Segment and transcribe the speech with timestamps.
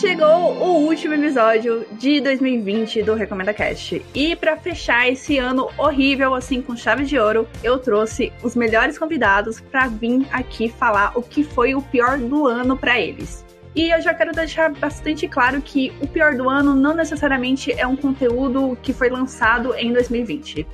[0.00, 4.02] Chegou o último episódio de 2020 do Recomenda Cast.
[4.14, 8.98] E para fechar esse ano horrível assim com chave de ouro, eu trouxe os melhores
[8.98, 13.44] convidados para vir aqui falar o que foi o pior do ano para eles.
[13.76, 17.86] E eu já quero deixar bastante claro que o pior do ano não necessariamente é
[17.86, 20.66] um conteúdo que foi lançado em 2020.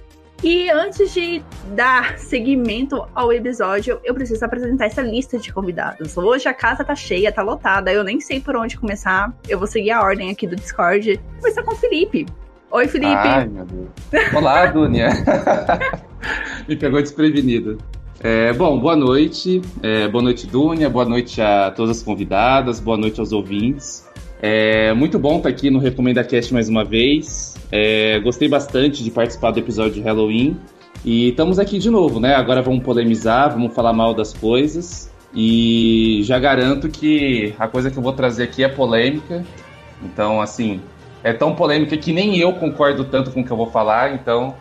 [0.43, 1.43] E antes de
[1.75, 6.17] dar seguimento ao episódio, eu preciso apresentar essa lista de convidados.
[6.17, 9.35] Hoje a casa tá cheia, tá lotada, eu nem sei por onde começar.
[9.49, 11.15] Eu vou seguir a ordem aqui do Discord.
[11.15, 12.27] Vou começar com o Felipe.
[12.71, 13.15] Oi, Felipe.
[13.15, 13.89] Ai, meu Deus.
[14.35, 15.09] Olá, Dunia.
[16.69, 17.79] Me pegou desprevenido.
[18.21, 19.63] É, bom, boa noite.
[19.83, 20.91] É, boa noite, Dunia.
[20.91, 22.79] Boa noite a todas as convidadas.
[22.79, 24.07] Boa noite aos ouvintes.
[24.41, 27.56] É muito bom estar aqui no Recomenda Cast mais uma vez.
[27.71, 30.57] É, gostei bastante de participar do episódio de Halloween.
[31.05, 32.35] E estamos aqui de novo, né?
[32.35, 35.11] Agora vamos polemizar, vamos falar mal das coisas.
[35.35, 39.45] E já garanto que a coisa que eu vou trazer aqui é polêmica.
[40.03, 40.81] Então, assim,
[41.23, 44.55] é tão polêmica que nem eu concordo tanto com o que eu vou falar, então.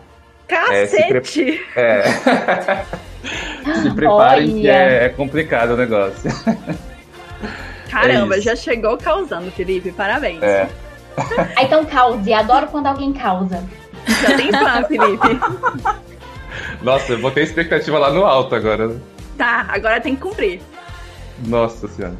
[0.46, 0.72] Cacete!
[0.72, 1.60] É, se, pre...
[1.76, 2.02] é.
[3.82, 4.60] se preparem Olha.
[4.60, 6.30] que é, é complicado o negócio.
[7.90, 9.90] Caramba, é já chegou causando, Felipe.
[9.92, 10.42] Parabéns.
[10.42, 10.68] É.
[11.16, 12.32] Ah, então cause.
[12.32, 13.62] Adoro quando alguém causa.
[14.06, 15.40] Já tem fã, Felipe.
[16.82, 19.00] Nossa, eu botei a expectativa lá no alto agora.
[19.36, 20.60] Tá, agora tem que cumprir.
[21.46, 22.16] Nossa senhora.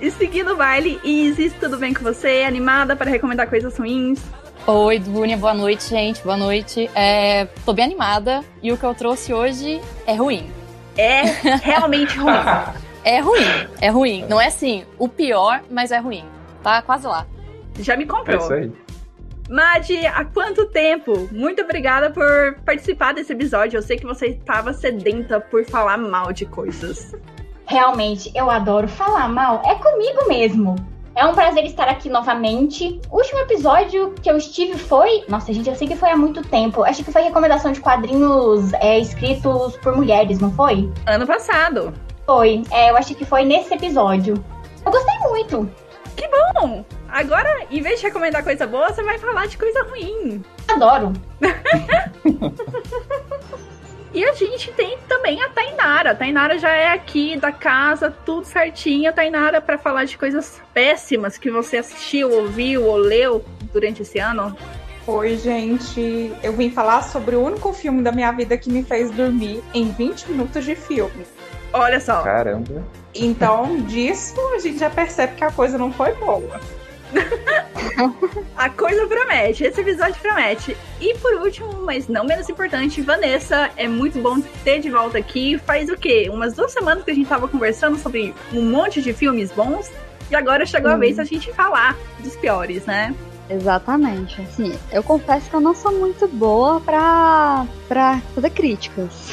[0.00, 2.42] E seguindo o baile, Isis, tudo bem com você?
[2.44, 4.20] Animada para recomendar coisas ruins?
[4.66, 6.22] Oi, Dunia, boa noite, gente.
[6.22, 6.90] Boa noite.
[6.94, 10.50] É, tô bem animada e o que eu trouxe hoje é ruim.
[10.96, 11.22] É
[11.62, 12.34] realmente ruim.
[13.04, 14.26] é ruim, é ruim.
[14.28, 16.24] Não é assim, o pior, mas é ruim.
[16.62, 17.26] Tá quase lá.
[17.78, 18.36] Já me comprou.
[18.36, 18.72] É isso aí.
[19.48, 21.28] Madi, há quanto tempo?
[21.30, 23.78] Muito obrigada por participar desse episódio.
[23.78, 27.14] Eu sei que você estava sedenta por falar mal de coisas.
[27.66, 29.62] Realmente, eu adoro falar mal.
[29.66, 30.76] É comigo mesmo.
[31.14, 32.98] É um prazer estar aqui novamente.
[33.10, 35.24] O último episódio que eu estive foi.
[35.28, 36.82] Nossa, gente, eu sei que foi há muito tempo.
[36.82, 40.90] Acho que foi recomendação de quadrinhos é, escritos por mulheres, não foi?
[41.06, 41.92] Ano passado.
[42.24, 42.62] Foi.
[42.70, 44.42] É, eu acho que foi nesse episódio.
[44.84, 45.70] Eu gostei muito.
[46.16, 46.84] Que bom!
[47.12, 50.42] Agora, em vez de recomendar coisa boa, você vai falar de coisa ruim.
[50.66, 51.12] Adoro.
[54.14, 56.12] e a gente tem também a Tainara.
[56.12, 59.10] A Tainara já é aqui da casa, tudo certinho.
[59.10, 63.44] A Tainara para falar de coisas péssimas que você assistiu, ouviu ou leu
[63.74, 64.56] durante esse ano.
[65.06, 66.32] Oi, gente.
[66.42, 69.92] Eu vim falar sobre o único filme da minha vida que me fez dormir em
[69.92, 71.26] 20 minutos de filme.
[71.74, 72.22] Olha só.
[72.22, 72.82] Caramba.
[73.14, 76.58] Então, disso a gente já percebe que a coisa não foi boa.
[78.56, 80.76] a coisa promete, esse episódio promete.
[81.00, 85.58] E por último, mas não menos importante, Vanessa, é muito bom ter de volta aqui.
[85.58, 86.28] Faz o quê?
[86.32, 89.90] Umas duas semanas que a gente tava conversando sobre um monte de filmes bons.
[90.30, 93.14] E agora chegou a vez a gente falar dos piores, né?
[93.50, 94.40] Exatamente.
[94.40, 99.30] Assim, eu confesso que eu não sou muito boa pra, pra fazer críticas.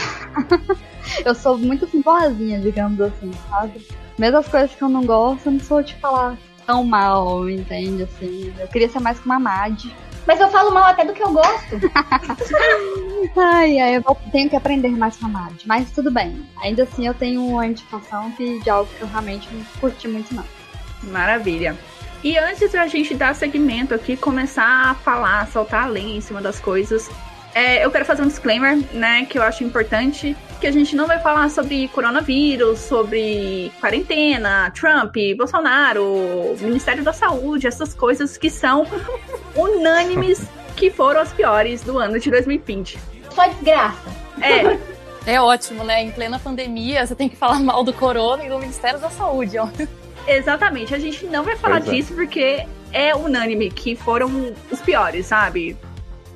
[1.23, 3.88] eu sou muito boazinha, digamos assim, sabe?
[4.17, 6.38] Mesmo as coisas que eu não gosto, eu não sou de falar
[6.69, 8.03] tão mal, entende?
[8.03, 9.85] Assim, eu queria ser mais como a Mad.
[10.28, 11.80] Mas eu falo mal até do que eu gosto.
[13.35, 15.63] ai, ai, eu tenho que aprender mais com a Mad.
[15.66, 16.47] Mas tudo bem.
[16.62, 20.35] Ainda assim, eu tenho uma indicação que, de algo que eu realmente não curti muito,
[20.35, 20.44] não.
[21.06, 21.75] Maravilha.
[22.24, 26.40] E antes da gente dar segmento aqui, começar a falar, soltar a lenha em cima
[26.40, 27.09] das coisas,
[27.59, 31.06] é, eu quero fazer um disclaimer, né, que eu acho importante, que a gente não
[31.06, 38.88] vai falar sobre coronavírus, sobre quarentena, Trump, Bolsonaro, Ministério da Saúde, essas coisas que são
[39.56, 40.42] unânimes
[40.78, 42.97] que foram as piores do ano de 2020.
[43.36, 44.09] Só desgraça.
[44.41, 44.80] É.
[45.26, 46.02] É ótimo, né?
[46.02, 49.58] Em plena pandemia, você tem que falar mal do corona e do Ministério da Saúde,
[49.59, 49.68] ó.
[50.26, 50.96] Exatamente.
[50.96, 51.91] A gente não vai falar Exato.
[51.91, 55.78] disso porque é unânime que foram os piores, sabe?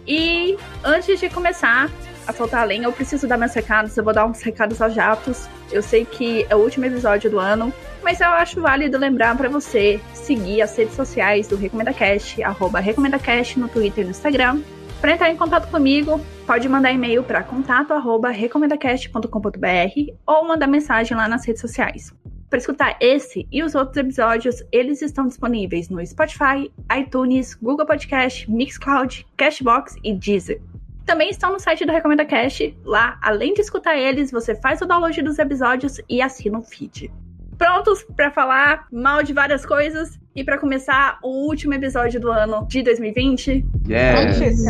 [0.08, 1.90] E antes de começar
[2.28, 3.96] a soltar a lenha, eu preciso dar meus recados.
[3.98, 5.48] Eu vou dar uns recados aos jatos.
[5.72, 7.74] Eu sei que é o último episódio do ano,
[8.04, 13.60] mas eu acho válido lembrar para você seguir as redes sociais do RecomendaCast, arroba RecomendaCast
[13.60, 14.62] no Twitter e no Instagram.
[15.02, 21.46] Para entrar em contato comigo, pode mandar e-mail para contato@recomendacast.com.br ou mandar mensagem lá nas
[21.46, 22.14] redes sociais.
[22.54, 28.48] Para escutar esse e os outros episódios, eles estão disponíveis no Spotify, iTunes, Google Podcast,
[28.48, 30.62] Mixcloud, Cashbox e Deezer.
[31.04, 32.78] Também estão no site do Recomenda Cast.
[32.86, 37.12] Lá, além de escutar eles, você faz o download dos episódios e assina o feed.
[37.58, 42.68] Prontos para falar mal de várias coisas e para começar o último episódio do ano
[42.68, 43.66] de 2020?
[43.90, 44.64] Yes.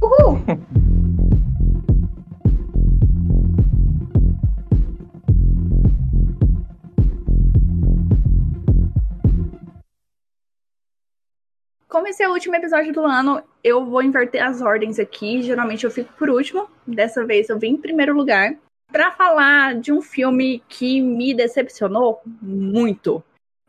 [0.00, 0.40] Uhul!
[12.08, 15.42] Como esse é o último episódio do ano, eu vou inverter as ordens aqui.
[15.42, 16.66] Geralmente eu fico por último.
[16.86, 18.56] Dessa vez eu vim em primeiro lugar
[18.90, 23.22] para falar de um filme que me decepcionou muito.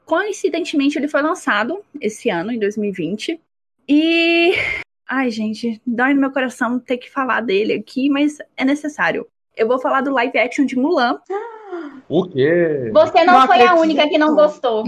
[0.06, 3.42] Coincidentemente, ele foi lançado esse ano, em 2020.
[3.90, 4.54] E.
[5.06, 9.28] Ai, gente, dói no meu coração ter que falar dele aqui, mas é necessário.
[9.54, 11.20] Eu vou falar do live action de Mulan.
[12.08, 12.90] O quê?
[12.94, 13.82] Você não, Não foi a acredito.
[13.82, 14.86] única que não gostou.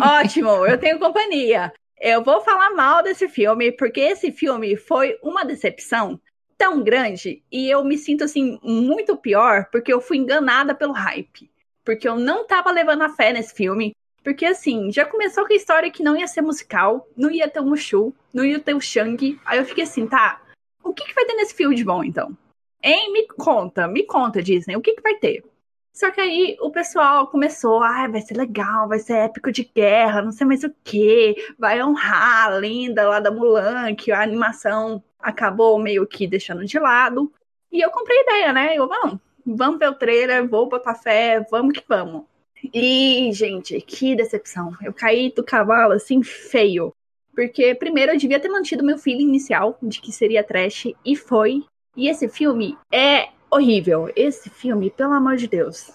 [0.00, 1.70] Ótimo, eu tenho companhia.
[2.00, 6.18] Eu vou falar mal desse filme, porque esse filme foi uma decepção
[6.56, 11.50] tão grande e eu me sinto assim muito pior porque eu fui enganada pelo hype.
[11.84, 13.92] Porque eu não tava levando a fé nesse filme.
[14.24, 17.60] Porque assim, já começou com a história que não ia ser musical, não ia ter
[17.60, 19.38] o Mushu, não ia ter o Shang.
[19.44, 20.40] Aí eu fiquei assim, tá,
[20.82, 22.36] o que, que vai ter nesse filme de bom então?
[22.82, 23.12] Hein?
[23.12, 25.44] Me conta, me conta, Disney, o que, que vai ter?
[25.92, 30.22] Só que aí o pessoal começou, ah, vai ser legal, vai ser épico de guerra,
[30.22, 35.02] não sei mais o que, vai honrar a lenda lá da Mulan, que a animação
[35.18, 37.32] acabou meio que deixando de lado.
[37.70, 38.76] E eu comprei a ideia, né?
[38.76, 42.24] Eu, vamos, vamos ver o trailer, vou botar fé, vamos que vamos.
[42.72, 44.76] E, gente, que decepção.
[44.82, 46.92] Eu caí do cavalo assim, feio.
[47.34, 51.64] Porque, primeiro, eu devia ter mantido meu feeling inicial de que seria trash, e foi.
[51.96, 54.10] E esse filme é horrível.
[54.14, 55.92] Esse filme, pelo amor de Deus.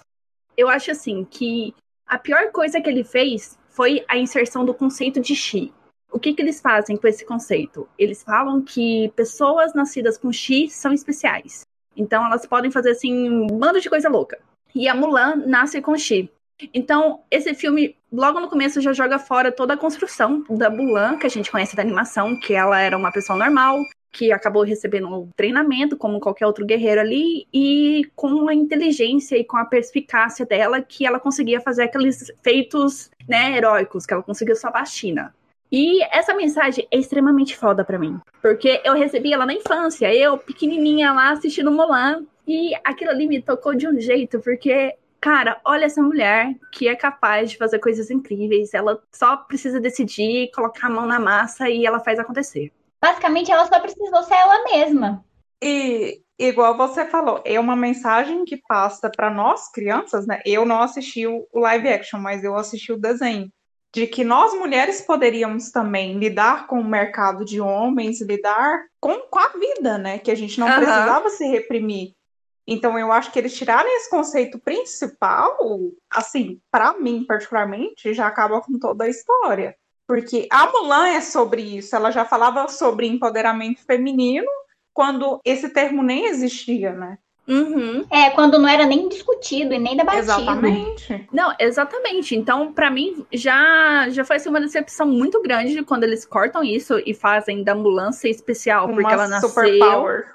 [0.57, 1.73] Eu acho assim que
[2.05, 5.73] a pior coisa que ele fez foi a inserção do conceito de Xi.
[6.11, 7.89] O que, que eles fazem com esse conceito?
[7.97, 11.65] Eles falam que pessoas nascidas com Xi são especiais.
[11.95, 14.39] Então elas podem fazer assim um bando de coisa louca.
[14.73, 16.29] E a Mulan nasce com Xi.
[16.73, 21.25] Então, esse filme, logo no começo, já joga fora toda a construção da Mulan, que
[21.25, 23.81] a gente conhece da animação, que ela era uma pessoa normal,
[24.15, 29.43] que acabou recebendo um treinamento, como qualquer outro guerreiro ali, e com a inteligência e
[29.43, 34.55] com a perspicácia dela, que ela conseguia fazer aqueles feitos né, heróicos, que ela conseguiu
[34.55, 35.35] salvar a China.
[35.69, 38.17] E essa mensagem é extremamente foda pra mim.
[38.41, 42.23] Porque eu recebi ela na infância, eu, pequenininha lá, assistindo Mulan.
[42.47, 46.95] E aquilo ali me tocou de um jeito, porque, cara, olha essa mulher que é
[46.95, 48.73] capaz de fazer coisas incríveis.
[48.73, 52.71] Ela só precisa decidir, colocar a mão na massa e ela faz acontecer.
[53.05, 55.23] Basicamente, ela só precisou ser ela mesma.
[55.61, 60.41] E igual você falou, é uma mensagem que passa para nós crianças, né?
[60.43, 63.51] Eu não assisti o live action, mas eu assisti o desenho.
[63.93, 69.39] De que nós mulheres poderíamos também lidar com o mercado de homens, lidar com, com
[69.39, 70.17] a vida, né?
[70.17, 70.79] Que a gente não Aham.
[70.79, 72.15] precisava se reprimir.
[72.67, 75.59] Então eu acho que eles tirarem esse conceito principal,
[76.09, 79.77] assim, para mim particularmente, já acaba com toda a história.
[80.07, 84.47] Porque a Mulan é sobre isso, ela já falava sobre empoderamento feminino
[84.93, 87.17] quando esse termo nem existia, né?
[87.47, 88.05] Uhum.
[88.09, 90.23] É, quando não era nem discutido e nem debatido.
[90.23, 91.27] Exatamente.
[91.31, 92.35] Não, exatamente.
[92.35, 96.99] Então, pra mim, já, já foi assim, uma decepção muito grande quando eles cortam isso
[97.05, 99.49] e fazem da ambulância especial, porque Uma ela nasceu.
[99.49, 100.25] superpower.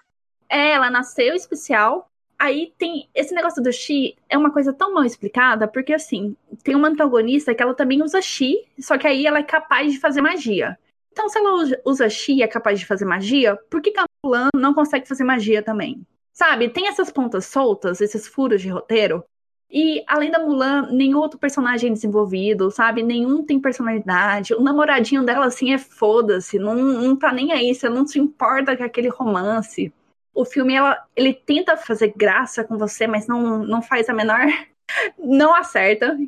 [0.49, 2.10] É, ela nasceu especial.
[2.41, 6.35] Aí tem esse negócio do Chi é uma coisa tão mal explicada, porque assim,
[6.65, 10.01] tem uma antagonista que ela também usa Chi, só que aí ela é capaz de
[10.01, 10.79] fazer magia.
[11.13, 11.53] Então, se ela
[11.85, 15.07] usa- Chi e é capaz de fazer magia, por que, que a Mulan não consegue
[15.07, 16.01] fazer magia também?
[16.33, 19.23] Sabe, tem essas pontas soltas, esses furos de roteiro.
[19.71, 23.03] E além da Mulan, nenhum outro personagem é desenvolvido, sabe?
[23.03, 24.55] Nenhum tem personalidade.
[24.55, 26.59] O namoradinho dela, assim, é foda-se.
[26.59, 29.93] Não, não tá nem aí, você não se importa com aquele romance.
[30.41, 34.41] O filme, ela, ele tenta fazer graça com você, mas não, não faz a menor.
[35.19, 36.19] Não acerta.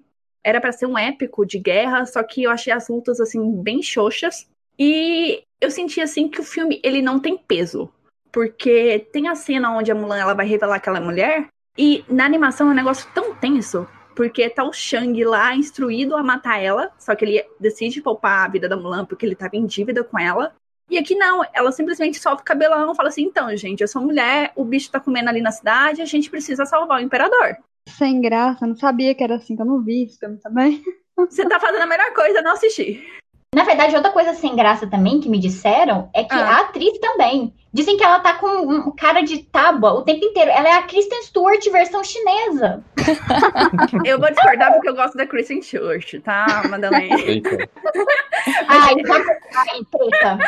[0.44, 3.82] Era pra ser um épico de guerra, só que eu achei as lutas, assim, bem
[3.82, 4.46] xoxas.
[4.78, 7.90] E eu senti, assim, que o filme, ele não tem peso.
[8.30, 12.04] Porque tem a cena onde a Mulan ela vai revelar que ela é mulher, e
[12.08, 16.62] na animação é um negócio tão tenso, porque tá o Shang lá instruído a matar
[16.62, 20.04] ela, só que ele decide poupar a vida da Mulan porque ele tava em dívida
[20.04, 20.54] com ela.
[20.92, 24.02] E aqui não, ela simplesmente solta o cabelão e fala assim: então, gente, eu sou
[24.02, 27.56] mulher, o bicho tá comendo ali na cidade, a gente precisa salvar o imperador.
[27.88, 30.82] Sem graça, não sabia que era assim, que eu não vi esse filme também.
[31.16, 33.02] Você tá fazendo a melhor coisa, não assistir.
[33.54, 36.56] Na verdade, outra coisa sem graça também que me disseram é que Ah.
[36.56, 37.52] a atriz também.
[37.70, 40.50] Dizem que ela tá com um cara de tábua o tempo inteiro.
[40.50, 42.82] Ela é a Kristen Stewart versão chinesa.
[44.06, 47.14] Eu vou discordar porque eu gosto da Kristen Stewart, tá, Madalena?
[48.68, 49.14] Ai, tá...
[49.54, 50.38] Ai, treta.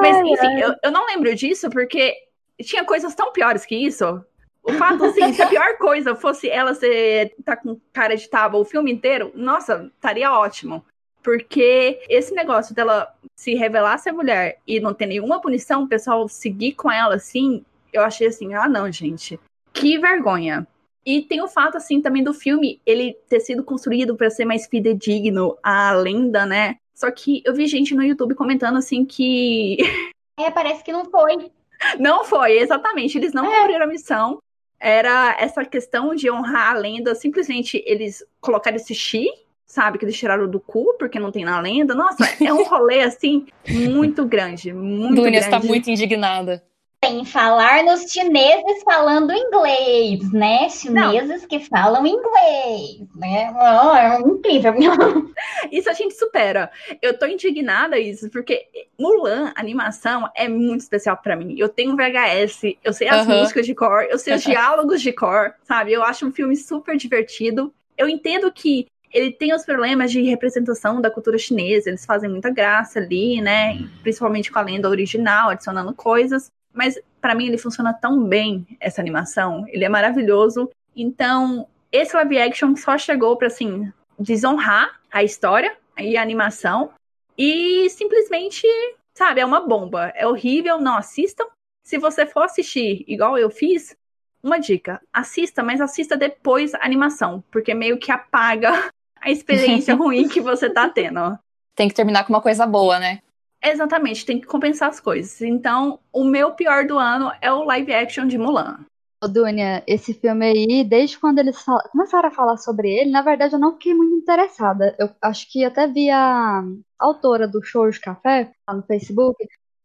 [0.00, 2.14] Mas, enfim, eu, eu não lembro disso porque
[2.62, 4.22] tinha coisas tão piores que isso.
[4.62, 8.60] O fato, assim, se a pior coisa fosse ela ser tá com cara de tábua
[8.60, 10.84] o filme inteiro, nossa, estaria ótimo.
[11.26, 16.28] Porque esse negócio dela se revelar ser mulher e não ter nenhuma punição, o pessoal
[16.28, 19.36] seguir com ela assim, eu achei assim, ah não, gente,
[19.72, 20.64] que vergonha.
[21.04, 24.68] E tem o fato, assim, também do filme, ele ter sido construído para ser mais
[24.68, 26.76] fidedigno à lenda, né?
[26.94, 29.78] Só que eu vi gente no YouTube comentando assim que.
[30.38, 31.50] É, parece que não foi.
[31.98, 33.16] Não foi, exatamente.
[33.16, 33.58] Eles não É.
[33.60, 34.38] cumpriram a missão.
[34.78, 37.14] Era essa questão de honrar a lenda.
[37.14, 39.26] Simplesmente eles colocaram esse chi,
[39.66, 39.98] sabe?
[39.98, 41.94] Que eles tiraram do cu, porque não tem na lenda.
[41.94, 44.72] Nossa, é um rolê assim muito grande.
[44.72, 45.44] Muito Dunia grande.
[45.44, 46.64] está muito indignada.
[47.04, 50.68] Sem falar nos chineses falando inglês, né?
[50.70, 53.52] Chineses que falam inglês, né?
[53.54, 54.74] Oh, é incrível.
[55.70, 56.70] Isso a gente supera.
[57.02, 58.66] Eu tô indignada isso, porque
[58.98, 61.54] Mulan, a animação, é muito especial pra mim.
[61.58, 63.40] Eu tenho um VHS, eu sei as Aham.
[63.40, 65.92] músicas de cor, eu sei os diálogos de cor, sabe?
[65.92, 67.72] Eu acho um filme super divertido.
[67.96, 72.50] Eu entendo que ele tem os problemas de representação da cultura chinesa, eles fazem muita
[72.50, 73.78] graça ali, né?
[74.02, 76.50] Principalmente com a lenda original, adicionando coisas.
[76.72, 79.64] Mas pra mim ele funciona tão bem, essa animação.
[79.68, 80.70] Ele é maravilhoso.
[80.94, 86.90] Então, esse live action só chegou pra, assim, desonrar a história e a animação.
[87.38, 88.66] E simplesmente,
[89.14, 90.12] sabe, é uma bomba.
[90.14, 91.46] É horrível, não assistam.
[91.84, 93.96] Se você for assistir igual eu fiz,
[94.42, 100.28] uma dica: assista, mas assista depois a animação, porque meio que apaga a experiência ruim
[100.28, 101.38] que você tá tendo.
[101.74, 103.20] Tem que terminar com uma coisa boa, né?
[103.62, 105.40] Exatamente, tem que compensar as coisas.
[105.42, 108.78] Então, o meu pior do ano é o live action de Mulan.
[109.22, 113.22] Ô, Dunia, esse filme aí, desde quando eles fal- começaram a falar sobre ele, na
[113.22, 114.94] verdade eu não fiquei muito interessada.
[114.98, 116.62] Eu acho que até vi a
[116.98, 119.36] autora do Show de Café lá no Facebook,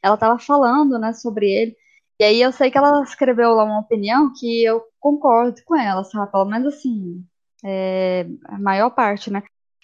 [0.04, 1.76] ela tava falando, né, sobre ele.
[2.20, 6.04] E aí eu sei que ela escreveu lá uma opinião que eu concordo com ela,
[6.04, 6.32] sabe?
[6.32, 7.24] Pelo menos assim,
[7.64, 9.42] é, a maior parte, né?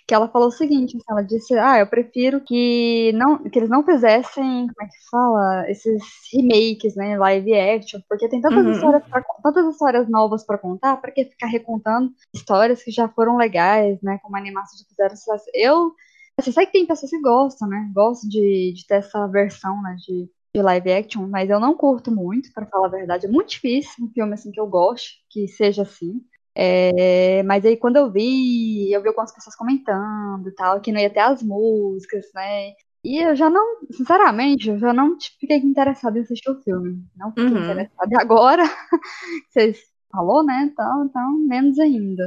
[0.08, 3.70] Que ela falou o seguinte, assim, ela disse, ah, eu prefiro que não, que eles
[3.70, 6.02] não fizessem, como é que fala, esses
[6.34, 8.72] remakes, né, live action, porque tem tantas Uhum.
[8.72, 13.36] histórias pra, tantas histórias novas pra contar, pra que ficar recontando histórias que já foram
[13.36, 15.16] legais, né, como a animação já fizeram.
[15.54, 15.94] Eu,
[16.40, 19.96] assim, sei que tem pessoas que gostam, né, gostam de, de ter essa versão, né,
[20.00, 23.50] de, de live action, mas eu não curto muito, pra falar a verdade, é muito
[23.50, 26.22] difícil um filme, assim, que eu goste, que seja assim.
[26.60, 31.00] É, mas aí quando eu vi, eu vi algumas pessoas comentando e tal, que não
[31.00, 32.72] ia ter as músicas, né?
[33.04, 37.06] E eu já não, sinceramente, eu já não fiquei interessada em assistir o filme.
[37.16, 37.64] Não fiquei Uhum.
[37.64, 38.10] interessada.
[38.12, 38.64] E agora,
[39.50, 39.80] vocês
[40.12, 40.64] falou, né?
[40.72, 42.26] Então, então menos ainda.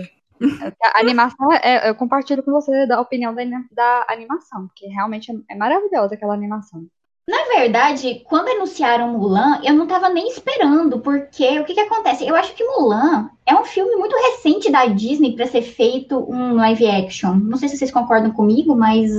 [0.82, 5.54] A animação, é, eu compartilho com você da opinião da, da animação, porque realmente é,
[5.54, 6.86] é maravilhosa aquela animação.
[7.28, 12.26] Na verdade, quando anunciaram Mulan, eu não tava nem esperando, porque o que que acontece?
[12.26, 16.56] Eu acho que Mulan é um filme muito recente da Disney para ser feito um
[16.56, 17.34] live action.
[17.34, 19.10] Não sei se vocês concordam comigo, mas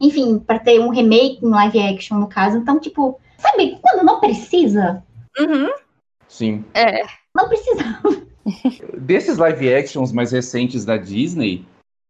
[0.00, 2.58] enfim, para ter um remake em live action no caso.
[2.58, 5.02] Então, tipo, sabe quando não precisa?
[5.38, 5.70] Uhum.
[6.28, 6.64] Sim.
[6.74, 7.02] É,
[7.34, 8.00] Não precisa.
[8.98, 11.64] Desses live actions mais recentes da Disney,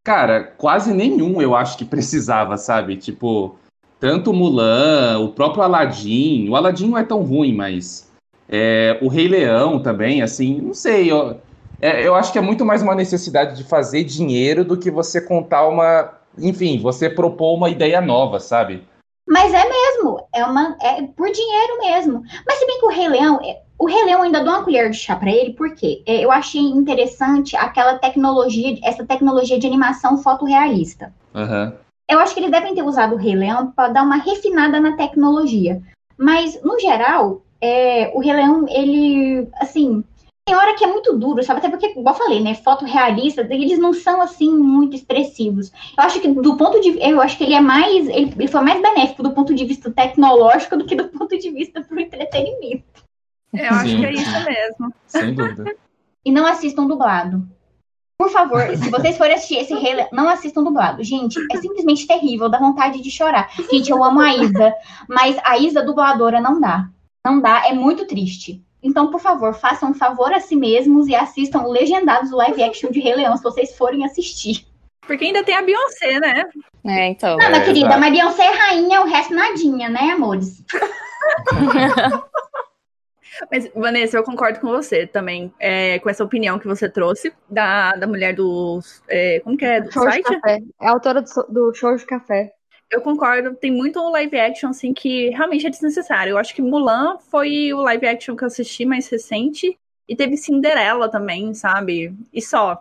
[0.04, 2.96] cara, quase nenhum eu acho que precisava, sabe?
[2.96, 3.58] Tipo,
[3.98, 6.48] tanto Mulan, o próprio Aladdin.
[6.48, 8.10] O Aladdin não é tão ruim, mas
[8.48, 11.10] é, o Rei Leão também, assim, não sei.
[11.10, 11.40] Eu,
[11.80, 15.20] é, eu acho que é muito mais uma necessidade de fazer dinheiro do que você
[15.20, 16.12] contar uma.
[16.38, 18.82] Enfim, você propor uma ideia nova, sabe?
[19.28, 22.22] Mas é mesmo, é uma é por dinheiro mesmo.
[22.46, 24.88] Mas se bem que o Rei Leão, é- o Rei Leão ainda dou uma colher
[24.88, 30.18] de chá pra ele, porque é, eu achei interessante aquela tecnologia, essa tecnologia de animação
[30.18, 31.12] fotorrealista.
[31.34, 31.74] Aham.
[32.08, 34.96] Eu acho que eles devem ter usado o Rei Leão para dar uma refinada na
[34.96, 35.82] tecnologia.
[36.16, 40.04] Mas, no geral, é, o Rei Leão, ele, assim,
[40.46, 41.58] tem hora que é muito duro, sabe?
[41.58, 42.54] Até porque, igual eu falei, né?
[42.54, 45.72] Foto realista, eles não são, assim, muito expressivos.
[45.98, 48.60] Eu acho que, do ponto de eu acho que ele é mais, ele, ele foi
[48.60, 52.84] mais benéfico do ponto de vista tecnológico do que do ponto de vista pro entretenimento.
[53.52, 54.94] Eu acho Sim, que é isso mesmo.
[55.06, 55.74] Sem dúvida.
[56.24, 57.55] E não assistam dublado.
[58.18, 61.04] Por favor, se vocês forem assistir esse Rei Leão, não assistam dublado.
[61.04, 63.50] Gente, é simplesmente terrível, dá vontade de chorar.
[63.70, 64.74] Gente, eu amo a Isa,
[65.08, 66.88] mas a Isa dubladora não dá.
[67.24, 68.62] Não dá, é muito triste.
[68.82, 72.62] Então, por favor, façam um favor a si mesmos e assistam o legendados do live
[72.62, 74.66] action de Rei Leão, se vocês forem assistir.
[75.06, 76.44] Porque ainda tem a Beyoncé, né?
[76.84, 77.36] É, então.
[77.36, 78.00] Não, É, minha querida, exato.
[78.00, 80.64] mas Beyoncé é rainha, o resto nadinha, né, amores?
[83.50, 87.92] Mas, Vanessa, eu concordo com você também, é, com essa opinião que você trouxe da,
[87.92, 89.02] da mulher dos.
[89.08, 89.80] é, como que é?
[89.80, 90.24] Do Show de site?
[90.40, 90.58] Café.
[90.80, 92.52] É a autora do, do Show de Café.
[92.90, 96.30] Eu concordo, tem muito live action, assim, que realmente é desnecessário.
[96.32, 99.76] Eu acho que Mulan foi o live action que eu assisti mais recente.
[100.08, 102.14] E teve Cinderela também, sabe?
[102.32, 102.80] E só.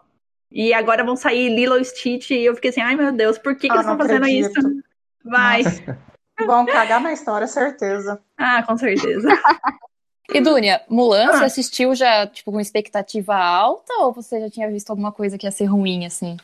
[0.51, 3.55] E agora vão sair Lilo e Stitch e eu fiquei assim, ai meu Deus, por
[3.55, 4.59] que, que Ah, eles estão fazendo acredito.
[4.59, 4.83] isso?
[5.23, 5.63] Vai.
[6.45, 8.21] Vão cagar na história, certeza.
[8.37, 9.27] Ah, com certeza.
[10.33, 11.37] E Dunia, Mulan, Ah.
[11.37, 15.45] você assistiu já, tipo, com expectativa alta ou você já tinha visto alguma coisa que
[15.45, 16.37] ia ser ruim, assim?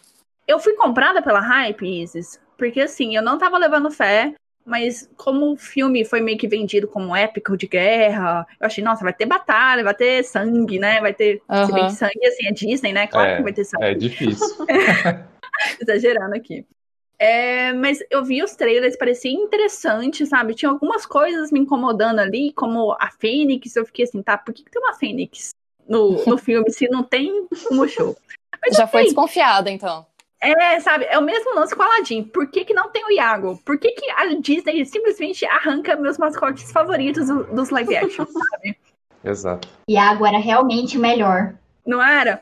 [0.47, 5.53] Eu fui comprada pela hype, Isis, Porque assim, eu não tava levando fé, mas como
[5.53, 9.25] o filme foi meio que vendido como épico de guerra, eu achei, nossa, vai ter
[9.25, 11.01] batalha, vai ter sangue, né?
[11.01, 11.41] Vai ter.
[11.65, 11.87] Se bem Aham.
[11.87, 13.07] que sangue, assim, é Disney, né?
[13.07, 13.83] Claro É, que vai ter sangue.
[13.83, 14.45] É difícil.
[15.81, 16.65] Exagerando aqui.
[17.23, 20.55] É, mas eu vi os trailers, parecia interessante, sabe?
[20.55, 23.75] Tinha algumas coisas me incomodando ali, como a Fênix.
[23.75, 25.51] Eu fiquei assim, tá, por que, que tem uma Fênix
[25.87, 28.17] no, no filme se não tem como show?
[28.59, 29.09] Mas Já foi ok.
[29.09, 30.03] desconfiada, então.
[30.41, 32.23] É, sabe, é o mesmo lance com o Aladdin.
[32.23, 33.61] Por que, que não tem o Iago?
[33.63, 38.75] Por que, que a Disney simplesmente arranca meus mascotes favoritos do- dos live action, sabe?
[39.23, 39.69] Exato.
[39.87, 41.53] Iago era realmente o melhor.
[41.85, 42.41] Não era?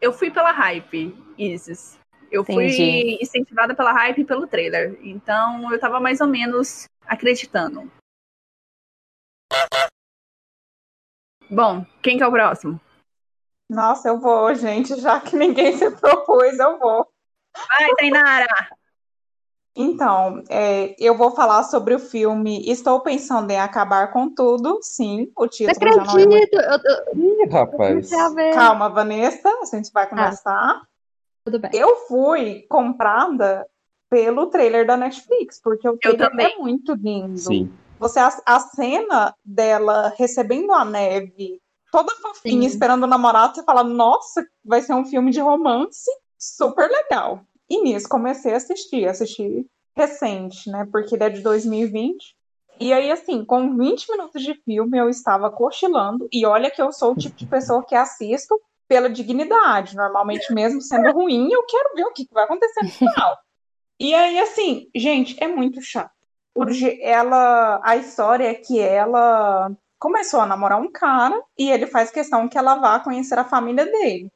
[0.00, 1.98] Eu fui pela hype, Isis.
[2.30, 3.18] Eu fui Entendi.
[3.22, 4.98] incentivada pela hype e pelo trailer.
[5.02, 7.90] Então eu tava mais ou menos acreditando.
[11.48, 12.80] Bom, quem que é o próximo?
[13.68, 17.08] Nossa, eu vou, gente, já que ninguém se propôs, eu vou.
[17.56, 18.46] Vai, Tainara!
[19.74, 24.78] Então, é, eu vou falar sobre o filme Estou Pensando em Acabar com Tudo.
[24.82, 26.58] Sim, o Não título já não é muito.
[26.58, 26.86] acredito!
[27.14, 28.10] Eu, eu Ih, rapaz.
[28.54, 30.82] Calma, Vanessa, a gente vai conversar.
[31.46, 31.70] Tudo bem.
[31.72, 33.64] Eu fui comprada
[34.10, 36.52] pelo trailer da Netflix, porque o trailer também.
[36.52, 37.38] é muito lindo.
[37.38, 37.72] Sim.
[38.00, 41.62] Você a, a cena dela recebendo a neve,
[41.92, 42.66] toda fofinha, Sim.
[42.66, 47.40] esperando o namorado, você fala, nossa, vai ser um filme de romance, super legal.
[47.70, 49.64] E nisso comecei a assistir, assisti
[49.96, 50.86] recente, né?
[50.90, 52.36] Porque ele é de 2020.
[52.80, 56.28] E aí, assim, com 20 minutos de filme, eu estava cochilando.
[56.32, 59.96] E olha que eu sou o tipo de pessoa que assisto pela dignidade.
[59.96, 63.36] Normalmente, mesmo sendo ruim, eu quero ver o que vai acontecer no final.
[63.98, 66.12] E aí, assim, gente, é muito chato.
[66.52, 72.10] Porque ela, a história é que ela começou a namorar um cara e ele faz
[72.10, 74.30] questão que ela vá conhecer a família dele.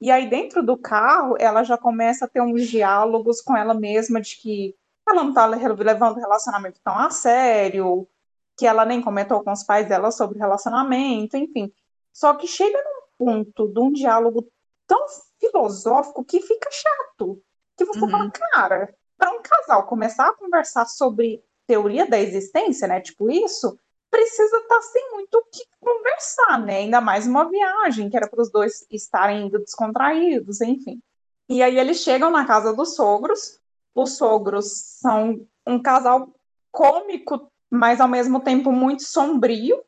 [0.00, 4.20] E aí, dentro do carro, ela já começa a ter uns diálogos com ela mesma
[4.20, 4.74] de que
[5.08, 8.08] ela não tá levando o relacionamento tão a sério,
[8.56, 11.72] que ela nem comentou com os pais dela sobre relacionamento, enfim.
[12.12, 14.48] Só que chega num ponto de um diálogo
[14.86, 15.06] tão
[15.38, 17.40] filosófico que fica chato.
[17.76, 18.10] Que você Uhum.
[18.10, 23.00] fala, cara, para um casal começar a conversar sobre teoria da existência, né?
[23.00, 23.78] Tipo isso,
[24.10, 26.78] precisa estar sem muito o que conversar, né?
[26.78, 31.00] Ainda mais uma viagem, que era para os dois estarem indo descontraídos, enfim.
[31.48, 33.58] E aí eles chegam na casa dos sogros.
[33.94, 34.66] Os sogros
[35.00, 36.32] são um casal
[36.70, 39.82] cômico, mas ao mesmo tempo muito sombrio.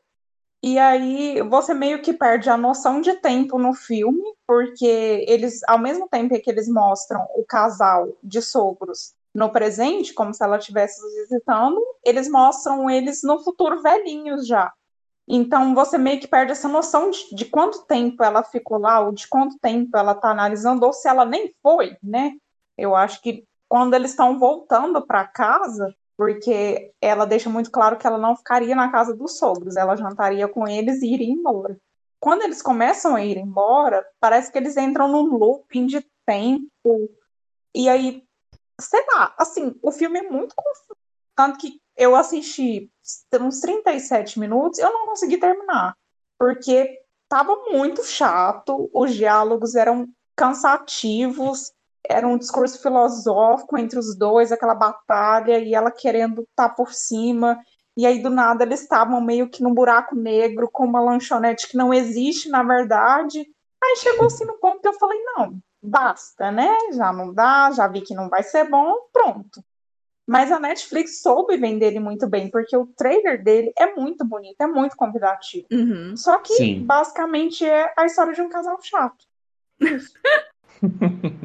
[0.63, 5.77] E aí você meio que perde a noção de tempo no filme, porque eles, ao
[5.77, 10.99] mesmo tempo que eles mostram o casal de sogros no presente, como se ela estivesse
[11.21, 14.73] visitando, eles mostram eles no futuro velhinhos já.
[15.27, 19.11] Então você meio que perde essa noção de, de quanto tempo ela ficou lá, ou
[19.11, 22.31] de quanto tempo ela está analisando, ou se ela nem foi, né?
[22.77, 28.07] Eu acho que quando eles estão voltando para casa, porque ela deixa muito claro que
[28.07, 31.79] ela não ficaria na casa dos sogros, ela jantaria com eles e iria embora.
[32.19, 37.09] Quando eles começam a ir embora, parece que eles entram num looping de tempo.
[37.75, 38.23] E aí,
[38.81, 40.97] sei lá, assim, o filme é muito confuso.
[41.35, 42.91] Tanto que eu assisti
[43.39, 45.95] uns 37 minutos, eu não consegui terminar.
[46.39, 46.99] Porque
[47.29, 51.71] tava muito chato, os diálogos eram cansativos,
[52.09, 57.59] era um discurso filosófico entre os dois, aquela batalha, e ela querendo estar por cima.
[57.95, 61.77] E aí, do nada, eles estavam meio que num buraco negro, com uma lanchonete que
[61.77, 63.45] não existe, na verdade.
[63.83, 66.75] Aí chegou assim no ponto que eu falei: não, basta, né?
[66.93, 69.63] Já não dá, já vi que não vai ser bom, pronto.
[70.27, 74.59] Mas a Netflix soube vender ele muito bem, porque o trailer dele é muito bonito,
[74.59, 75.65] é muito convidativo.
[75.71, 76.17] Uhum.
[76.17, 76.85] Só que Sim.
[76.85, 79.25] basicamente é a história de um casal chato.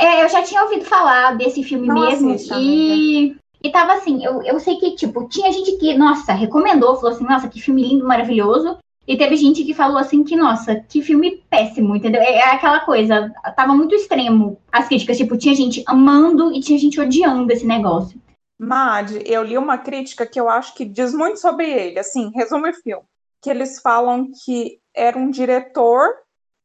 [0.00, 4.24] É, eu já tinha ouvido falar desse filme Não mesmo assista, e, e tava assim,
[4.24, 7.82] eu, eu sei que, tipo, tinha gente que, nossa, recomendou, falou assim, nossa, que filme
[7.82, 8.78] lindo, maravilhoso.
[9.06, 12.22] E teve gente que falou assim que, nossa, que filme péssimo, entendeu?
[12.22, 16.78] É, é aquela coisa, tava muito extremo as críticas, tipo, tinha gente amando e tinha
[16.78, 18.18] gente odiando esse negócio.
[18.58, 21.98] Mad, eu li uma crítica que eu acho que diz muito sobre ele.
[21.98, 23.04] Assim, resume o filme.
[23.42, 26.08] Que eles falam que era um diretor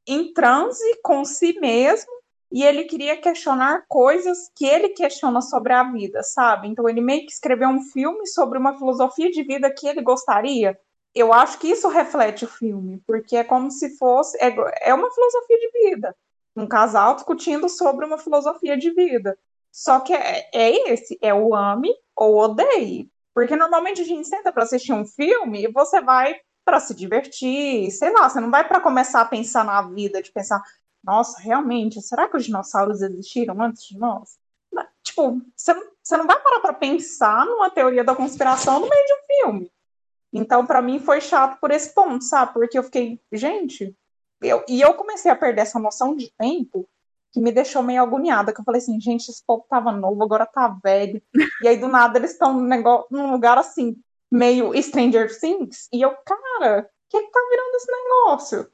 [0.07, 2.14] em transe com si mesmo
[2.51, 6.67] e ele queria questionar coisas que ele questiona sobre a vida, sabe?
[6.67, 10.79] Então ele meio que escreveu um filme sobre uma filosofia de vida que ele gostaria.
[11.13, 14.37] Eu acho que isso reflete o filme, porque é como se fosse.
[14.37, 16.15] É, é uma filosofia de vida.
[16.55, 19.37] Um casal discutindo sobre uma filosofia de vida.
[19.71, 23.09] Só que é, é esse, é o ame ou odeie.
[23.33, 27.91] Porque normalmente a gente senta para assistir um filme e você vai para se divertir,
[27.91, 30.63] sei lá, você não vai para começar a pensar na vida, de pensar,
[31.05, 34.37] nossa, realmente, será que os dinossauros existiram antes de nós?
[35.03, 39.05] Tipo você não, você não vai parar pra pensar numa teoria da conspiração no meio
[39.05, 39.71] de um filme.
[40.33, 42.53] Então, pra mim, foi chato por esse ponto, sabe?
[42.53, 43.95] Porque eu fiquei, gente.
[44.41, 46.89] Eu, e eu comecei a perder essa noção de tempo
[47.31, 48.51] que me deixou meio agoniada.
[48.53, 51.21] Que eu falei assim, gente, esse povo tava novo, agora tá velho.
[51.63, 53.95] E aí, do nada, eles estão num, negócio- num lugar assim,
[54.29, 55.87] meio Stranger Things.
[55.93, 58.71] E eu, cara, o que, que tá virando esse negócio?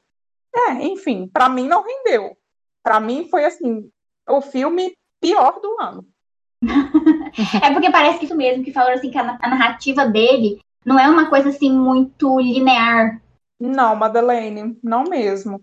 [0.54, 2.36] É, enfim, pra mim não rendeu.
[2.82, 3.90] Pra mim foi assim,
[4.28, 6.06] o filme pior do ano.
[7.64, 10.58] É porque parece que isso mesmo, que falaram assim que a, na- a narrativa dele
[10.84, 13.22] não é uma coisa assim muito linear.
[13.58, 15.62] Não, Madeleine, não mesmo.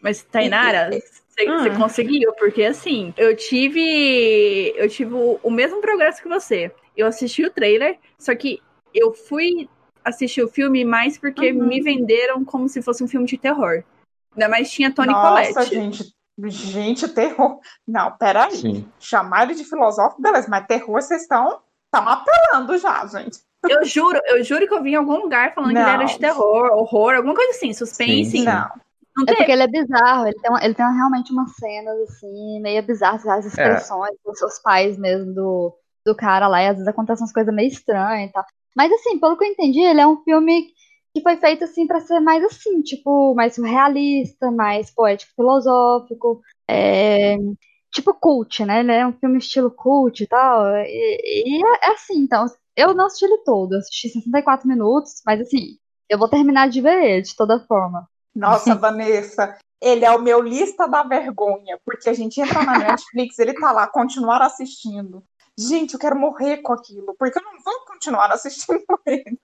[0.00, 1.58] Mas, Tainara, você Hum.
[1.58, 4.72] você conseguiu, porque assim, eu tive.
[4.76, 6.70] Eu tive o, o mesmo progresso que você.
[6.96, 8.60] Eu assisti o trailer, só que
[8.94, 9.68] eu fui
[10.04, 11.66] assistir o filme mais porque Uhum.
[11.66, 13.82] me venderam como se fosse um filme de terror.
[14.38, 15.74] Ainda mais tinha Tony Nossa, Collette.
[15.74, 16.14] gente,
[16.48, 17.58] gente, terror.
[17.86, 18.52] Não, peraí.
[18.56, 18.88] Sim.
[19.00, 21.60] Chamar ele de filosófico, beleza, mas terror vocês estão
[21.92, 23.38] estão apelando já, gente.
[23.68, 26.04] Eu juro, eu juro que eu vi em algum lugar falando que ele era Não.
[26.04, 28.24] de terror, horror, alguma coisa assim, suspense.
[28.30, 28.44] Sim, sim.
[28.44, 28.68] Não.
[29.16, 31.98] Não É porque ele é bizarro, ele tem, uma- ele tem uma- realmente umas cenas
[32.08, 35.74] assim, meio bizarras, as expressões dos seus pais mesmo, do,
[36.06, 38.44] do cara lá, e às vezes acontecem umas coisas meio estranhas e tal.
[38.76, 40.68] Mas assim, pelo que eu entendi, ele é um filme
[41.18, 47.36] que foi feito assim pra ser mais assim, tipo, mais surrealista, mais poético filosófico, é,
[47.92, 48.80] tipo cult, né?
[48.80, 50.76] Ele é um filme estilo cult e tal.
[50.76, 55.22] E, e é, é assim, então, eu não assisti ele todo, eu assisti 64 minutos,
[55.26, 55.78] mas assim,
[56.08, 58.08] eu vou terminar de ver ele de toda forma.
[58.34, 63.38] Nossa, Vanessa, ele é o meu lista da vergonha, porque a gente entra na Netflix,
[63.38, 65.22] ele tá lá, continuar assistindo.
[65.58, 69.38] Gente, eu quero morrer com aquilo, porque eu não vou continuar assistindo ele.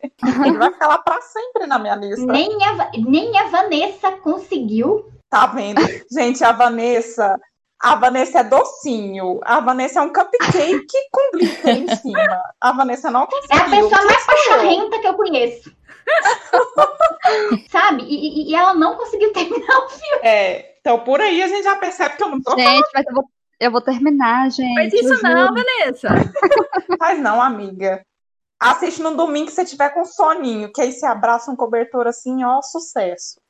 [0.46, 2.24] Ele vai ficar lá pra sempre na minha lista.
[2.24, 5.10] Nem a, nem a Vanessa conseguiu.
[5.28, 5.80] Tá vendo?
[6.12, 7.40] Gente, a Vanessa.
[7.82, 9.40] A Vanessa é docinho.
[9.44, 12.42] A Vanessa é um cupcake com glitter em cima.
[12.60, 13.88] A Vanessa não É a conseguiu.
[13.90, 15.72] pessoa mais pachorrenta que eu conheço.
[17.70, 18.04] Sabe?
[18.04, 20.20] E, e- e ela não conseguiu terminar o filme.
[20.22, 22.54] É, então por aí a gente já percebe que eu não tô.
[22.56, 23.24] Gente, mas eu vou,
[23.66, 24.74] eu vou terminar, gente.
[24.74, 25.54] Mas eu isso não.
[25.54, 26.08] Vanessa.
[26.98, 28.04] Faz não, amiga.
[28.60, 32.44] Assiste no domingo que você tiver com soninho, que aí você abraça um cobertor assim,
[32.44, 33.40] ó, sucesso.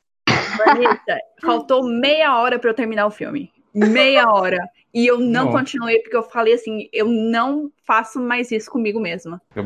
[0.57, 3.51] Vanessa, faltou meia hora pra eu terminar o filme.
[3.73, 4.57] Meia hora.
[4.93, 5.57] E eu não Nossa.
[5.59, 9.41] continuei porque eu falei assim, eu não faço mais isso comigo mesma.
[9.53, 9.63] Eu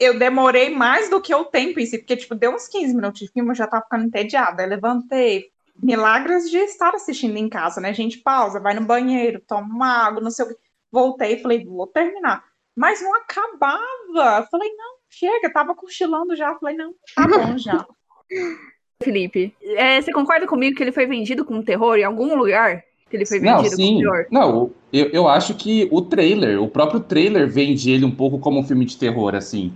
[0.00, 3.20] eu demorei mais do que o tempo em si, porque, tipo, deu uns 15 minutos
[3.20, 4.62] de filme, eu já tava ficando entediada.
[4.62, 5.51] Aí levantei.
[5.82, 7.92] Milagres de estar assistindo em casa, né?
[7.92, 10.54] Gente, pausa, vai no banheiro, toma uma água, não sei o que.
[10.90, 12.44] Voltei e falei, vou terminar.
[12.76, 14.46] Mas não acabava.
[14.50, 16.54] Falei, não, chega, tava cochilando já.
[16.56, 17.86] Falei, não, tá bom já.
[19.02, 22.84] Felipe, é, você concorda comigo que ele foi vendido com terror em algum lugar?
[23.10, 23.98] Que ele foi Não, vendido com sim.
[23.98, 24.26] terror?
[24.30, 28.60] Não, eu, eu acho que o trailer, o próprio trailer vende ele um pouco como
[28.60, 29.72] um filme de terror, assim.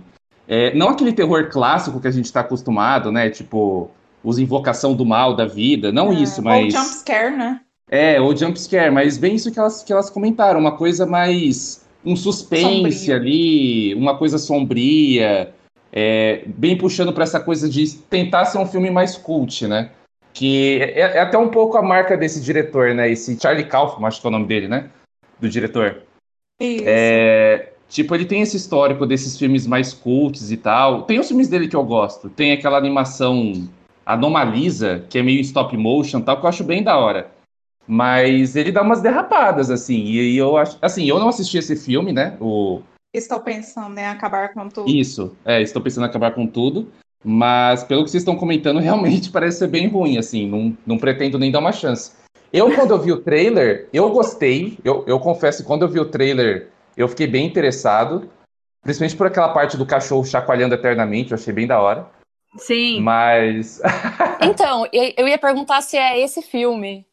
[0.47, 3.29] É, não aquele terror clássico que a gente tá acostumado, né?
[3.29, 3.91] Tipo,
[4.23, 5.91] os Invocação do Mal da vida.
[5.91, 6.73] Não isso, Ou mas.
[6.73, 7.61] jumpscare, né?
[7.89, 11.85] É, ou jumpscare, mas bem isso que elas, que elas comentaram, uma coisa mais.
[12.05, 13.15] um suspense Sombrio.
[13.15, 15.53] ali, uma coisa sombria,
[15.91, 19.91] é, bem puxando pra essa coisa de tentar ser um filme mais cult, né?
[20.33, 23.09] Que é, é até um pouco a marca desse diretor, né?
[23.09, 24.89] Esse Charlie Kaufman, acho que é o nome dele, né?
[25.39, 26.03] Do diretor.
[26.59, 26.83] Isso.
[26.85, 31.03] É, tipo, ele tem esse histórico desses filmes mais cults e tal.
[31.03, 32.29] Tem os filmes dele que eu gosto.
[32.29, 33.67] Tem aquela animação
[34.13, 37.31] Anomalisa, que é meio stop motion tal, que eu acho bem da hora.
[37.87, 40.03] Mas ele dá umas derrapadas, assim.
[40.03, 40.77] E eu acho.
[40.81, 42.35] Assim, eu não assisti esse filme, né?
[42.39, 42.81] O,
[43.13, 44.89] Estou pensando em acabar com tudo.
[44.89, 46.89] isso, é, estou pensando em acabar com tudo.
[47.23, 50.47] Mas pelo que vocês estão comentando, realmente parece ser bem ruim, assim.
[50.47, 52.11] Não, não pretendo nem dar uma chance.
[52.51, 54.77] Eu, quando eu vi o trailer, eu gostei.
[54.83, 58.29] Eu, eu confesso que quando eu vi o trailer, eu fiquei bem interessado.
[58.83, 62.07] Principalmente por aquela parte do cachorro chacoalhando eternamente, eu achei bem da hora.
[62.57, 63.01] Sim.
[63.01, 63.81] Mas.
[64.41, 67.05] Então, eu ia perguntar se é esse filme.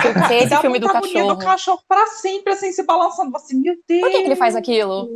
[0.00, 1.34] Se se é esse Dá filme do cachorro.
[1.34, 3.30] do cachorro pra sempre, assim, se balançando.
[3.32, 4.00] Você, meu Deus.
[4.02, 5.08] Por que, que ele faz aquilo?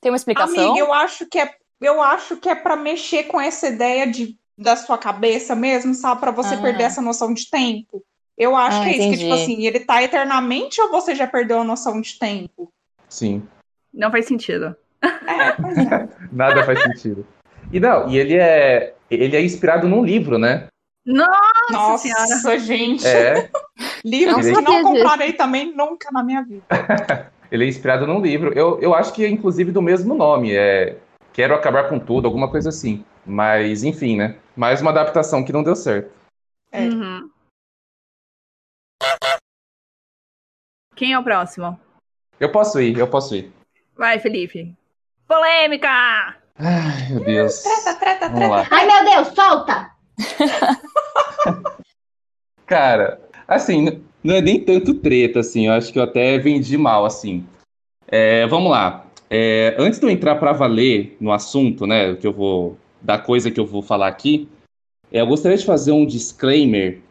[0.00, 0.70] Tem uma explicação?
[0.72, 4.36] Amiga, eu acho que é, eu acho que é para mexer com essa ideia de,
[4.58, 6.20] da sua cabeça mesmo, sabe?
[6.20, 6.60] Para você Ah.
[6.60, 8.02] perder essa noção de tempo.
[8.36, 9.22] Eu acho Ah, que é isso, que entendi.
[9.22, 12.72] tipo assim, ele tá eternamente ou você já perdeu a noção de tempo?
[13.08, 13.46] Sim.
[13.92, 14.74] Não faz sentido.
[15.00, 16.08] É, é.
[16.32, 17.24] Nada faz sentido.
[17.72, 18.93] E não, e ele é.
[19.10, 20.68] Ele é inspirado num livro, né?
[21.06, 21.32] Nossa,
[21.70, 22.58] Nossa, senhora.
[22.58, 23.06] gente.
[23.06, 23.50] É.
[24.04, 24.92] Livros Não que não sabia disso.
[24.92, 26.64] comprarei também nunca na minha vida.
[27.50, 28.52] Ele é inspirado num livro.
[28.54, 30.52] Eu, eu acho que é inclusive do mesmo nome.
[30.54, 30.96] É
[31.32, 33.04] Quero Acabar com Tudo, alguma coisa assim.
[33.26, 34.38] Mas, enfim, né?
[34.56, 36.12] Mais uma adaptação que não deu certo.
[36.70, 36.82] É.
[36.82, 37.30] Uhum.
[40.94, 41.78] Quem é o próximo?
[42.38, 43.52] Eu posso ir, eu posso ir.
[43.96, 44.76] Vai, Felipe.
[45.26, 46.36] Polêmica!
[46.58, 47.62] Ai, meu Deus.
[47.62, 48.68] Treta, treta, Vamos lá.
[48.70, 49.90] Ai, meu Deus, solta!
[52.66, 57.04] Cara, assim, não é nem tanto treta, assim, eu acho que eu até vendi mal,
[57.04, 57.46] assim.
[58.06, 59.06] É, vamos lá.
[59.28, 63.50] É, antes de eu entrar pra valer no assunto, né, que eu vou, da coisa
[63.50, 64.48] que eu vou falar aqui,
[65.10, 67.02] é, eu gostaria de fazer um disclaimer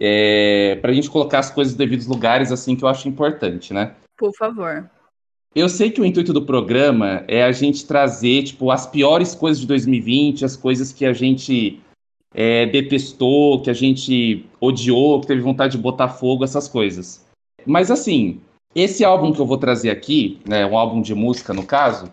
[0.00, 3.94] é, pra gente colocar as coisas nos devidos lugares, assim, que eu acho importante, né?
[4.16, 4.90] Por favor.
[5.54, 9.60] Eu sei que o intuito do programa é a gente trazer, tipo, as piores coisas
[9.60, 11.80] de 2020, as coisas que a gente
[12.34, 17.24] é, detestou, que a gente odiou, que teve vontade de botar fogo, essas coisas.
[17.66, 18.40] Mas assim,
[18.74, 22.10] esse álbum que eu vou trazer aqui, né, um álbum de música no caso,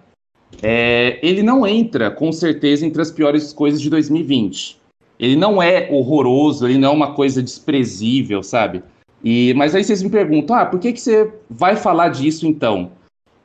[0.63, 4.77] é, ele não entra com certeza entre as piores coisas de 2020.
[5.19, 8.83] Ele não é horroroso, ele não é uma coisa desprezível, sabe?
[9.23, 12.91] E, mas aí vocês me perguntam, ah, por que, que você vai falar disso então?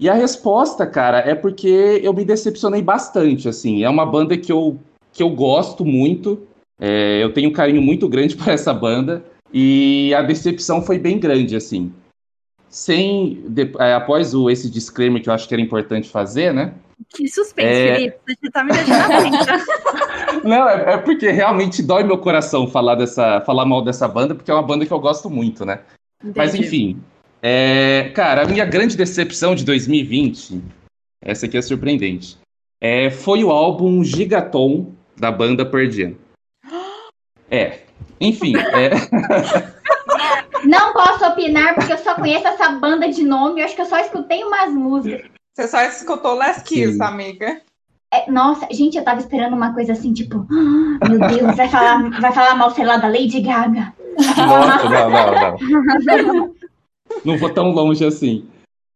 [0.01, 3.85] E a resposta, cara, é porque eu me decepcionei bastante, assim.
[3.85, 4.81] É uma banda que eu,
[5.13, 6.41] que eu gosto muito,
[6.81, 11.19] é, eu tenho um carinho muito grande por essa banda, e a decepção foi bem
[11.19, 11.93] grande, assim.
[12.71, 16.73] Sem, de- é, após o, esse disclaimer que eu acho que era importante fazer, né?
[17.11, 17.95] Que suspense, É.
[17.97, 18.17] Felipe.
[18.27, 19.65] Você tá me deixando atenta.
[20.45, 24.51] Não, é, é porque realmente dói meu coração falar, dessa, falar mal dessa banda, porque
[24.51, 25.81] é uma banda que eu gosto muito, né?
[26.37, 26.67] Mas Entendi.
[26.67, 27.03] enfim,
[27.43, 30.63] é, cara, a minha grande decepção de 2020,
[31.23, 32.39] essa aqui é surpreendente,
[32.81, 36.15] é, foi o álbum Gigaton da banda Pearl Jam.
[37.53, 37.81] É,
[38.21, 38.91] enfim, é,
[40.65, 43.61] Não posso opinar porque eu só conheço essa banda de nome.
[43.61, 45.31] Eu acho que eu só escutei umas músicas.
[45.57, 47.03] Você só escutou Last Kiss, Sim.
[47.03, 47.61] amiga.
[48.13, 52.11] É, nossa, gente, eu tava esperando uma coisa assim, tipo, "Ah, meu Deus, vai falar,
[52.21, 53.93] vai falar mal, sei lá, da Lady Gaga.
[54.37, 56.55] nossa, não, não, não.
[57.25, 58.45] Não vou tão longe assim.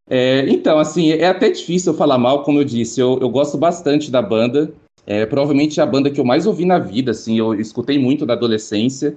[0.08, 3.56] É, então, assim, é até difícil eu falar mal, como eu disse, eu, eu gosto
[3.56, 4.72] bastante da banda.
[5.06, 8.32] É provavelmente a banda que eu mais ouvi na vida, assim, eu escutei muito da
[8.32, 9.16] adolescência.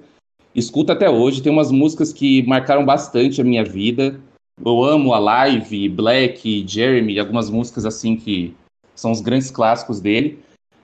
[0.53, 4.19] Escuto até hoje, tem umas músicas que marcaram bastante a minha vida.
[4.63, 8.55] Eu amo a Live, Black, Jeremy, algumas músicas assim que
[8.95, 10.39] são os grandes clássicos dele.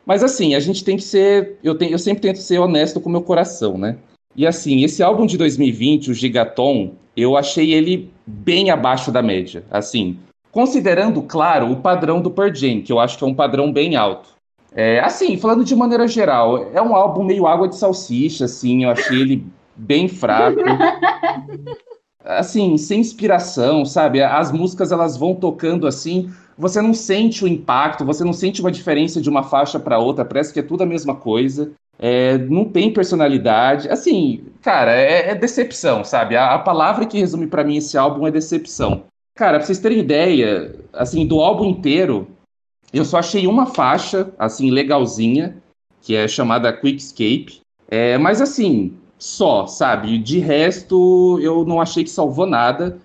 [0.06, 1.58] Mas assim, a gente tem que ser.
[1.64, 3.98] Eu, tenho, eu sempre tento ser honesto com o meu coração, né?
[4.36, 9.64] E assim, esse álbum de 2020, o Gigaton, eu achei ele bem abaixo da média.
[9.70, 10.18] Assim,
[10.52, 13.96] considerando, claro, o padrão do Pearl Jam, que eu acho que é um padrão bem
[13.96, 14.30] alto.
[14.76, 18.90] É, assim, falando de maneira geral, é um álbum meio água de salsicha, assim, eu
[18.90, 20.60] achei ele bem fraco.
[22.26, 24.24] Assim, sem inspiração, sabe?
[24.24, 28.72] As músicas elas vão tocando assim, você não sente o impacto, você não sente uma
[28.72, 31.74] diferença de uma faixa para outra, parece que é tudo a mesma coisa.
[32.00, 33.90] É, não tem personalidade.
[33.90, 36.36] Assim, cara, é, é decepção, sabe?
[36.36, 39.04] A, a palavra que resume pra mim esse álbum é decepção.
[39.36, 42.28] Cara, pra vocês terem ideia, assim, do álbum inteiro,
[42.94, 45.58] eu só achei uma faixa, assim, legalzinha,
[46.02, 47.62] que é chamada Quick Escape.
[47.90, 50.18] É, mas assim, só, sabe?
[50.18, 53.00] De resto, eu não achei que salvou nada.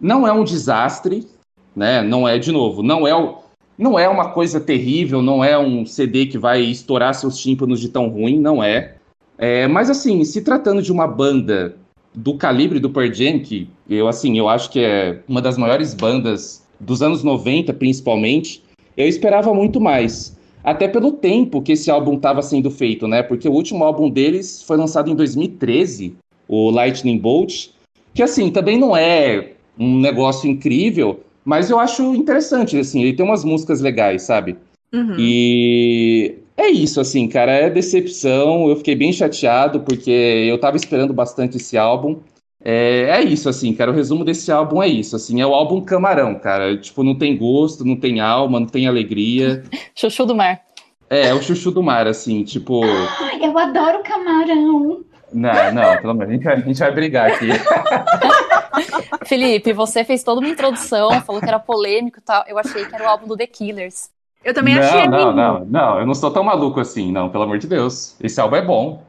[0.00, 1.26] Não é um desastre,
[1.74, 2.02] né?
[2.02, 3.38] Não é, de novo, não é o,
[3.80, 7.88] não é uma coisa terrível, não é um CD que vai estourar seus tímpanos de
[7.88, 8.96] tão ruim, não é.
[9.38, 11.74] É, mas assim, se tratando de uma banda
[12.14, 15.94] do calibre do Pearl Jam, que eu assim, eu acho que é uma das maiores
[15.94, 18.62] bandas dos anos 90, principalmente,
[18.94, 20.38] eu esperava muito mais.
[20.62, 23.22] Até pelo tempo que esse álbum estava sendo feito, né?
[23.22, 26.16] Porque o último álbum deles foi lançado em 2013,
[26.46, 27.68] o Lightning Bolt,
[28.12, 33.24] que assim, também não é um negócio incrível, mas eu acho interessante, assim, ele tem
[33.24, 34.56] umas músicas legais, sabe?
[34.92, 35.16] Uhum.
[35.18, 38.68] E é isso, assim, cara, é decepção.
[38.68, 42.18] Eu fiquei bem chateado porque eu tava esperando bastante esse álbum.
[42.62, 43.90] É, é isso, assim, cara.
[43.90, 46.76] O resumo desse álbum é isso, assim, é o álbum camarão, cara.
[46.76, 49.62] Tipo, não tem gosto, não tem alma, não tem alegria.
[49.94, 50.60] Chuchu do mar.
[51.08, 52.84] É, é o chuchu do mar, assim, tipo.
[52.84, 55.00] Ai, eu adoro camarão.
[55.32, 57.48] Não, não, pelo menos a gente vai, a gente vai brigar aqui.
[59.26, 62.44] Felipe, você fez toda uma introdução, falou que era polêmico e tal.
[62.46, 64.10] Eu achei que era o álbum do The Killers.
[64.42, 65.32] Eu também não, achei não, lindo.
[65.32, 68.16] não, não, eu não sou tão maluco assim, não, pelo amor de Deus.
[68.20, 69.04] Esse álbum é bom.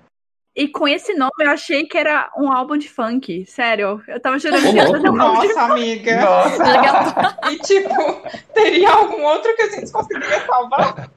[0.53, 3.45] E com esse nome eu achei que era um álbum de funk.
[3.45, 4.01] Sério.
[4.05, 6.21] Eu tava jurando que fazer um álbum de Nossa, amiga.
[6.21, 7.37] Nossa.
[7.49, 8.21] E tipo,
[8.53, 11.09] teria algum outro que a gente conseguiria salvar?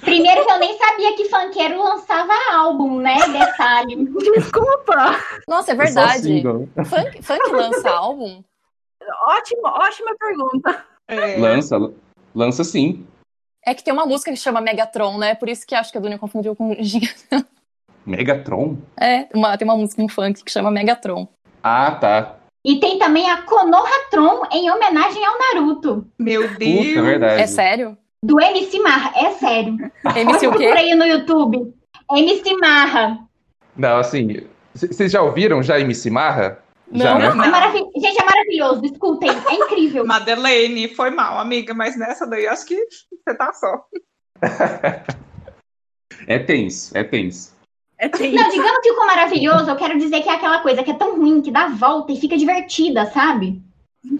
[0.00, 3.16] Primeiro que eu nem sabia que funkeiro lançava álbum, né?
[3.32, 3.96] Detalhe.
[4.34, 5.18] Desculpa.
[5.48, 6.42] Nossa, é verdade.
[6.88, 8.42] Funk, funk lança álbum?
[9.28, 10.84] Ótima, ótima pergunta.
[11.08, 11.36] É.
[11.38, 11.76] Lança,
[12.34, 13.06] lança sim.
[13.64, 15.34] É que tem uma música que chama Megatron, né?
[15.34, 17.08] Por isso que acho que a Dunia confundiu com Giga.
[18.06, 18.76] Megatron?
[18.98, 21.28] É, uma- tem uma música em funk que chama Megatron.
[21.62, 22.36] Ah, tá.
[22.64, 26.06] E tem também a Konoha Tron em homenagem ao Naruto.
[26.18, 27.04] Meu Puta, Deus.
[27.04, 27.42] verdade.
[27.42, 27.96] É sério?
[28.24, 29.76] Do MC Marra, é sério.
[30.16, 30.66] MC o quê?
[30.66, 31.72] aí no YouTube.
[32.10, 33.18] MC Marra.
[33.76, 36.58] Não, assim, vocês já ouviram já MC Marra?
[36.90, 37.00] Não.
[37.00, 37.26] Já, né?
[37.26, 37.92] É maravilhoso.
[37.96, 38.84] Gente, é maravilhoso.
[38.84, 40.04] Escutem, é incrível.
[40.06, 42.76] Madeleine, foi mal, amiga, mas nessa daí acho que
[43.24, 43.84] você tá só.
[46.26, 47.54] É tenso, é tenso.
[47.96, 48.34] É tenso.
[48.34, 51.16] Não, digamos que o maravilhoso, eu quero dizer que é aquela coisa que é tão
[51.16, 53.62] ruim que dá volta e fica divertida, sabe?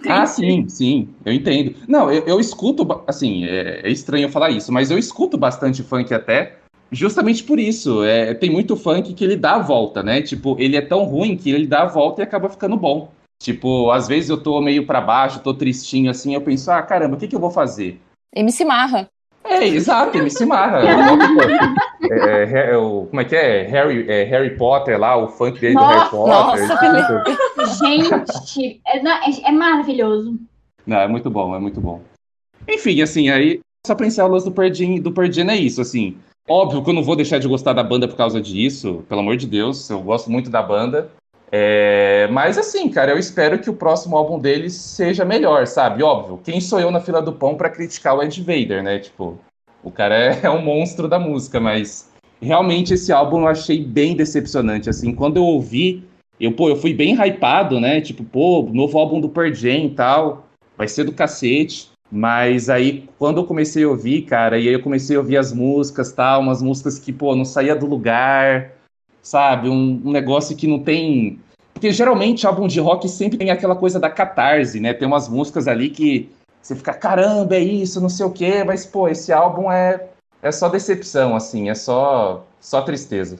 [0.07, 1.75] Ah, sim, sim, eu entendo.
[1.87, 6.13] Não, eu, eu escuto, assim, é, é estranho falar isso, mas eu escuto bastante funk
[6.13, 6.57] até,
[6.91, 8.03] justamente por isso.
[8.03, 10.21] É, tem muito funk que ele dá a volta, né?
[10.21, 13.11] Tipo, ele é tão ruim que ele dá a volta e acaba ficando bom.
[13.41, 17.15] Tipo, às vezes eu tô meio pra baixo, tô tristinho assim, eu penso, ah, caramba,
[17.15, 17.99] o que que eu vou fazer?
[18.35, 19.09] MC Marra.
[19.43, 20.81] É, exato, MC Marra.
[21.05, 23.63] Nome do- é, é, é o- como é que é?
[23.63, 24.23] Harry, é?
[24.23, 26.67] Harry Potter lá, o funk dele do Harry Nossa, Potter.
[26.67, 30.37] nossa, Gente, é, é- é maravilhoso.
[30.85, 32.01] Não, é muito bom, é muito bom.
[32.67, 36.17] Enfim, assim, aí, só pra encerrar o lance do Perdin, do Perdin é isso, assim.
[36.47, 39.37] Óbvio que eu não vou deixar de gostar da banda por causa disso, pelo amor
[39.37, 41.09] de Deus, eu gosto muito da banda.
[41.51, 46.03] É, mas assim, cara, eu espero que o próximo álbum deles seja melhor, sabe?
[46.03, 48.99] Óbvio, quem sou eu na fila do pão pra criticar o Ed Vader, né?
[48.99, 49.37] Tipo,
[49.83, 52.09] o cara é, é um monstro da música, mas
[52.41, 55.13] realmente esse álbum eu achei bem decepcionante, assim.
[55.13, 56.03] Quando eu ouvi,
[56.39, 57.99] eu, pô, eu fui bem hypado, né?
[57.99, 61.89] Tipo, pô, novo álbum do Pearl Jam e tal, vai ser do cacete.
[62.11, 65.53] Mas aí, quando eu comecei a ouvir, cara, e aí eu comecei a ouvir as
[65.53, 68.71] músicas, tal, umas músicas que, pô, não saía do lugar,
[69.21, 69.69] sabe?
[69.69, 71.39] Um, um negócio que não tem.
[71.73, 74.93] Porque geralmente álbum de rock sempre tem aquela coisa da catarse, né?
[74.93, 76.29] Tem umas músicas ali que
[76.61, 80.07] você fica, caramba, é isso, não sei o quê, mas, pô, esse álbum é,
[80.41, 83.37] é só decepção, assim, é só, só tristeza.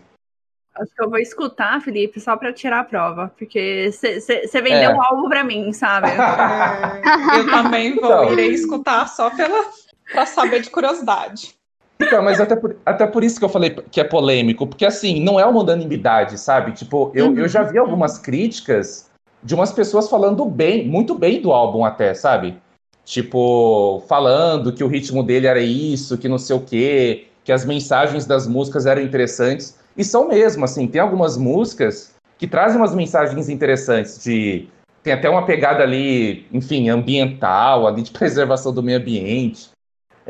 [0.75, 3.29] Acho que eu vou escutar, Felipe, só pra tirar a prova.
[3.37, 4.95] Porque você vendeu É.
[4.95, 6.07] um álbum pra mim, sabe?
[7.37, 8.31] Eu também vou Então.
[8.31, 9.65] irei escutar só pela
[10.13, 11.53] para saber de curiosidade.
[12.01, 15.21] Então, mas até por, até por isso que eu falei que é polêmico, porque assim,
[15.21, 16.71] não é uma unanimidade, sabe?
[16.71, 19.09] Tipo, eu, eu já vi algumas críticas
[19.43, 22.57] de umas pessoas falando bem, muito bem do álbum até, sabe?
[23.03, 27.65] Tipo, falando que o ritmo dele era isso, que não sei o quê, que as
[27.65, 29.77] mensagens das músicas eram interessantes.
[29.97, 34.67] E são mesmo, assim, tem algumas músicas que trazem umas mensagens interessantes de
[35.01, 39.69] tem até uma pegada ali, enfim, ambiental, ali de preservação do meio ambiente.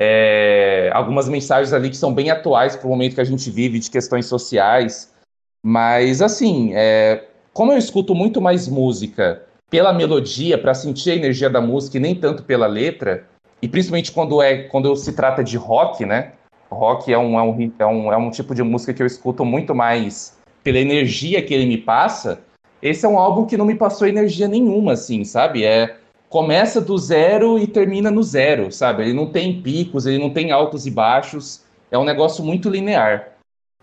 [0.02, 3.80] É, algumas mensagens ali que são bem atuais para o momento que a gente vive
[3.80, 5.14] de questões sociais.
[5.62, 11.50] Mas, assim, é, como eu escuto muito mais música pela melodia, para sentir a energia
[11.50, 13.26] da música e nem tanto pela letra,
[13.62, 16.32] e principalmente quando, é, quando se trata de rock, né?
[16.72, 19.44] Rock é um, é, um, é, um, é um tipo de música que eu escuto
[19.44, 22.40] muito mais pela energia que ele me passa.
[22.82, 25.66] Esse é um álbum que não me passou energia nenhuma, assim, sabe?
[25.66, 25.98] É,
[26.30, 29.04] começa do zero e termina no zero, sabe?
[29.04, 31.64] Ele não tem picos, ele não tem altos e baixos.
[31.92, 33.30] É um negócio muito linear.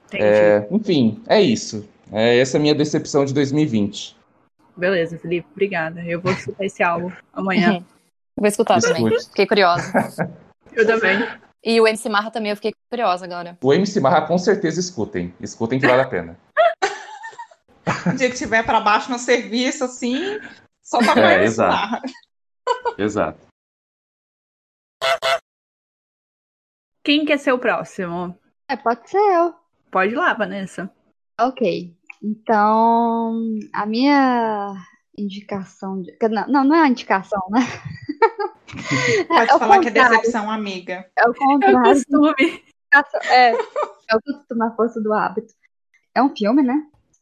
[0.07, 0.23] Entendi.
[0.23, 1.87] É, enfim, é isso.
[2.13, 4.17] É, essa é a minha decepção de 2020.
[4.77, 6.03] Beleza, Felipe, obrigada.
[6.05, 7.85] Eu vou escutar esse álbum amanhã.
[8.39, 9.07] Vou escutar também.
[9.07, 9.29] Escute.
[9.31, 9.91] Fiquei curiosa.
[10.75, 11.27] Eu também.
[11.65, 13.57] E o MC Marra também, eu fiquei curiosa agora.
[13.63, 15.33] O MC Marra, com certeza, escutem.
[15.41, 16.39] Escutem que vale a pena.
[18.05, 20.41] O dia que estiver para baixo no serviço, assim,
[20.83, 22.03] só pra É, é, exato.
[22.99, 23.47] Exato.
[27.05, 28.37] Quem quer ser o próximo?
[28.69, 29.55] É, pode ser eu.
[29.91, 30.91] Pode ir lá, Vanessa.
[31.41, 31.95] Ok.
[32.23, 34.75] Então, a minha
[35.17, 36.03] indicação.
[36.03, 36.13] De...
[36.19, 37.61] quer- Não, não é a indicação, né?
[39.29, 41.09] Pode é falar que é contrário, decepção, amiga.
[41.17, 41.83] É o É o contrário.
[41.95, 42.63] costume.
[43.31, 45.55] É, é o costume, a força do hábito.
[46.15, 46.75] É um filme, né?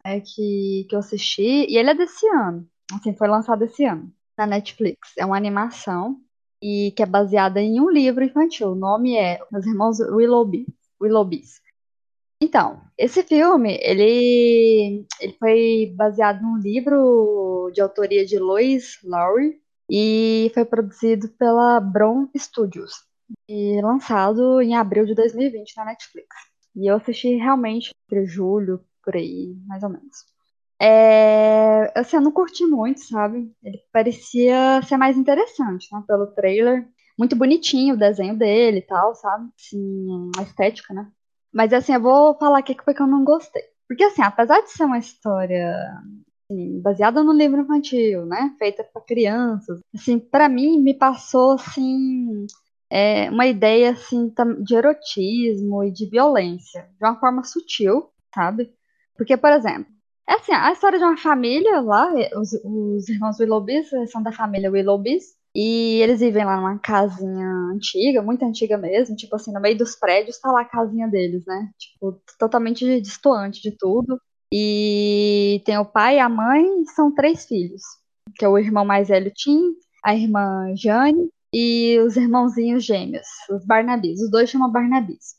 [0.03, 2.67] É que, que eu assisti, e ele é desse ano.
[2.93, 5.13] Assim, foi lançado esse ano, na Netflix.
[5.19, 6.21] É uma animação
[6.63, 8.73] e que é baseada em um livro infantil.
[8.73, 10.67] O nome é Os Irmãos Willoughby.
[11.01, 11.61] Willoughbys.
[12.41, 20.51] Então, esse filme, ele, ele foi baseado num livro de autoria de Lois Lowry e
[20.55, 22.93] foi produzido pela Bron Studios
[23.49, 26.29] e lançado em abril de 2020 na Netflix.
[26.75, 30.34] E eu assisti realmente entre julho, por aí, mais ou menos.
[30.81, 33.51] É, assim, eu não curti muito, sabe?
[33.63, 36.03] Ele parecia ser mais interessante, né?
[36.07, 36.89] Pelo trailer.
[37.19, 39.49] Muito bonitinho o desenho dele e tal, sabe?
[39.59, 41.09] Assim, a estética, né?
[41.53, 43.63] Mas assim, eu vou falar aqui que foi que eu não gostei.
[43.89, 45.73] Porque assim, apesar de ser uma história
[46.51, 48.55] assim, baseada no livro infantil, né?
[48.59, 52.47] Feita para crianças, assim, para mim me passou assim
[52.91, 58.73] é, uma ideia assim de erotismo e de violência, de uma forma sutil, sabe?
[59.17, 59.87] Porque, por exemplo,
[60.29, 64.71] É assim, a história de uma família lá, os, os irmãos Willoughbys são da família
[64.71, 69.79] Willoughbys, e eles vivem lá numa casinha antiga, muito antiga mesmo, tipo assim, no meio
[69.79, 71.71] dos prédios tá lá a casinha deles, né?
[71.79, 74.21] Tipo, totalmente distoante de tudo.
[74.53, 77.83] E tem o pai a mãe, são três filhos,
[78.37, 83.65] que é o irmão mais velho Tim, a irmã Jane e os irmãozinhos gêmeos, os
[83.65, 84.21] Barnabis.
[84.21, 85.37] Os dois chamam Barnabis.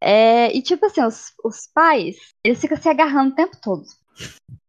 [0.00, 3.84] É, e tipo assim, os, os pais, eles ficam se agarrando o tempo todo.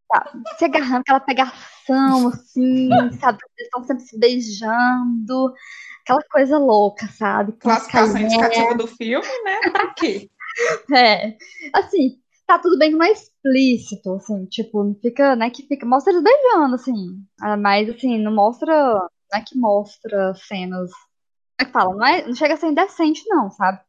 [0.07, 2.89] Tá, se agarrando, aquela pegação, assim,
[3.19, 3.39] sabe?
[3.57, 5.53] Eles estão sempre se beijando,
[6.01, 7.53] aquela coisa louca, sabe?
[7.53, 9.59] Classificação indicativa do filme, né?
[9.71, 10.29] Pra quê?
[10.95, 11.35] É,
[11.73, 12.17] assim,
[12.47, 16.23] tá tudo bem não é explícito, assim, tipo, não fica, né, que fica, mostra eles
[16.23, 21.71] beijando, assim, ah, mas, assim, não mostra, não é que mostra cenas, como é que
[21.71, 23.81] fala, não, é, não chega a ser indecente, não, sabe?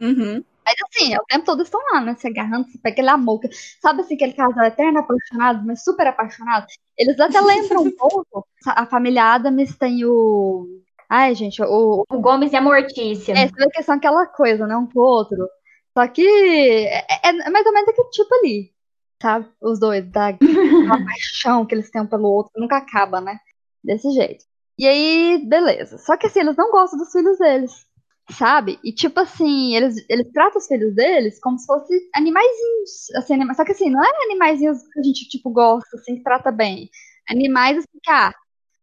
[0.00, 0.42] Uhum.
[0.64, 2.14] Mas assim, o tempo todo estão lá, né?
[2.14, 3.40] Se agarrando, se pega aquele amor.
[3.80, 6.66] Sabe assim, aquele casal eterno apaixonado, mas super apaixonado?
[6.96, 8.46] Eles até lembram um pouco.
[8.66, 10.66] A família Adams tem o.
[11.08, 12.04] Ai, gente, o.
[12.08, 13.32] O Gomes e a Mortícia.
[13.32, 14.74] É, você vê que são aquela coisa, né?
[14.76, 15.48] Um pro outro.
[15.96, 18.72] Só que é, é mais ou menos aquele tipo ali.
[19.20, 19.48] Sabe?
[19.60, 20.32] Os dois, da
[21.06, 23.38] paixão que eles têm um pelo outro, nunca acaba, né?
[23.82, 24.44] Desse jeito.
[24.78, 25.98] E aí, beleza.
[25.98, 27.86] Só que assim, eles não gostam dos filhos deles
[28.30, 28.78] sabe?
[28.82, 33.54] E tipo assim, eles, eles tratam os filhos deles como se fossem animaizinhos, assim, anima...
[33.54, 36.90] só que assim, não é animaizinhos que a gente, tipo, gosta, assim, que trata bem.
[37.28, 38.32] Animais, assim, que, ah,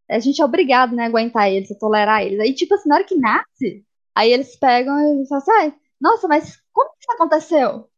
[0.09, 2.39] a gente é obrigado, né, a aguentar eles, a tolerar eles.
[2.39, 3.85] Aí, tipo assim, na hora que nasce,
[4.15, 7.89] aí eles pegam e falam assim, nossa, mas como que isso aconteceu?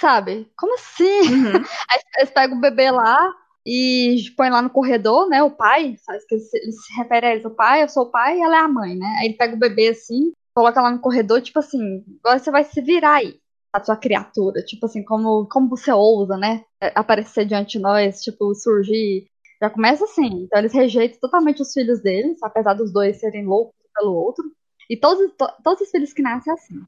[0.00, 0.50] Sabe?
[0.56, 1.20] Como assim?
[1.22, 1.52] Uhum.
[1.90, 3.32] Aí eles pegam o bebê lá,
[3.66, 5.42] e põe lá no corredor, né?
[5.42, 6.24] O pai, sabe?
[6.26, 8.56] Que eles, eles se referem a eles, o pai, eu sou o pai e ela
[8.56, 9.16] é a mãe, né?
[9.18, 12.64] Aí ele pega o bebê assim, coloca lá no corredor, tipo assim, agora você vai
[12.64, 13.38] se virar aí,
[13.72, 14.60] a sua criatura.
[14.64, 16.64] Tipo assim, como, como você ousa, né?
[16.96, 19.28] Aparecer diante de nós, tipo, surgir.
[19.62, 20.42] Já começa assim.
[20.42, 24.44] Então eles rejeitam totalmente os filhos deles, apesar dos dois serem loucos pelo outro.
[24.90, 26.82] E todos, to, todos os filhos que nascem assim.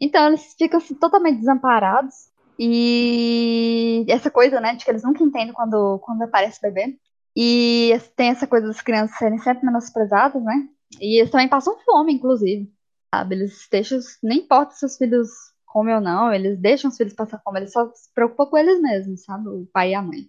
[0.00, 2.32] Então eles ficam assim, totalmente desamparados.
[2.58, 6.98] E essa coisa, né, de que eles nunca entendem quando, quando aparece bebê.
[7.36, 10.68] E tem essa coisa das crianças serem sempre menosprezadas, né?
[11.00, 12.68] E eles também passam fome, inclusive
[13.12, 13.34] sabe?
[13.34, 15.28] Eles deixam, nem importa se os filhos
[15.66, 18.80] comem ou não, eles deixam os filhos passar fome, eles só se preocupam com eles
[18.80, 19.48] mesmos, sabe?
[19.48, 20.28] O pai e a mãe.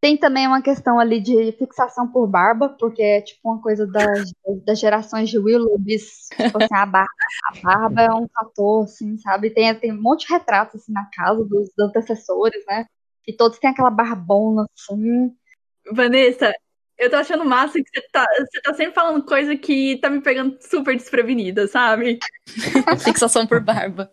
[0.00, 4.32] Tem também uma questão ali de fixação por barba, porque é tipo uma coisa das,
[4.66, 7.08] das gerações de Willoughbys, tipo assim, a barba,
[7.44, 9.50] a barba é um fator, assim, sabe?
[9.50, 12.84] Tem, tem um monte de retratos assim na casa dos, dos antecessores, né?
[13.28, 15.32] E todos têm aquela barbona assim.
[15.92, 16.52] Vanessa,
[17.02, 20.20] eu tô achando massa que você tá, você tá sempre falando coisa que tá me
[20.20, 22.20] pegando super desprevenida, sabe?
[23.04, 24.12] Fixação por barba.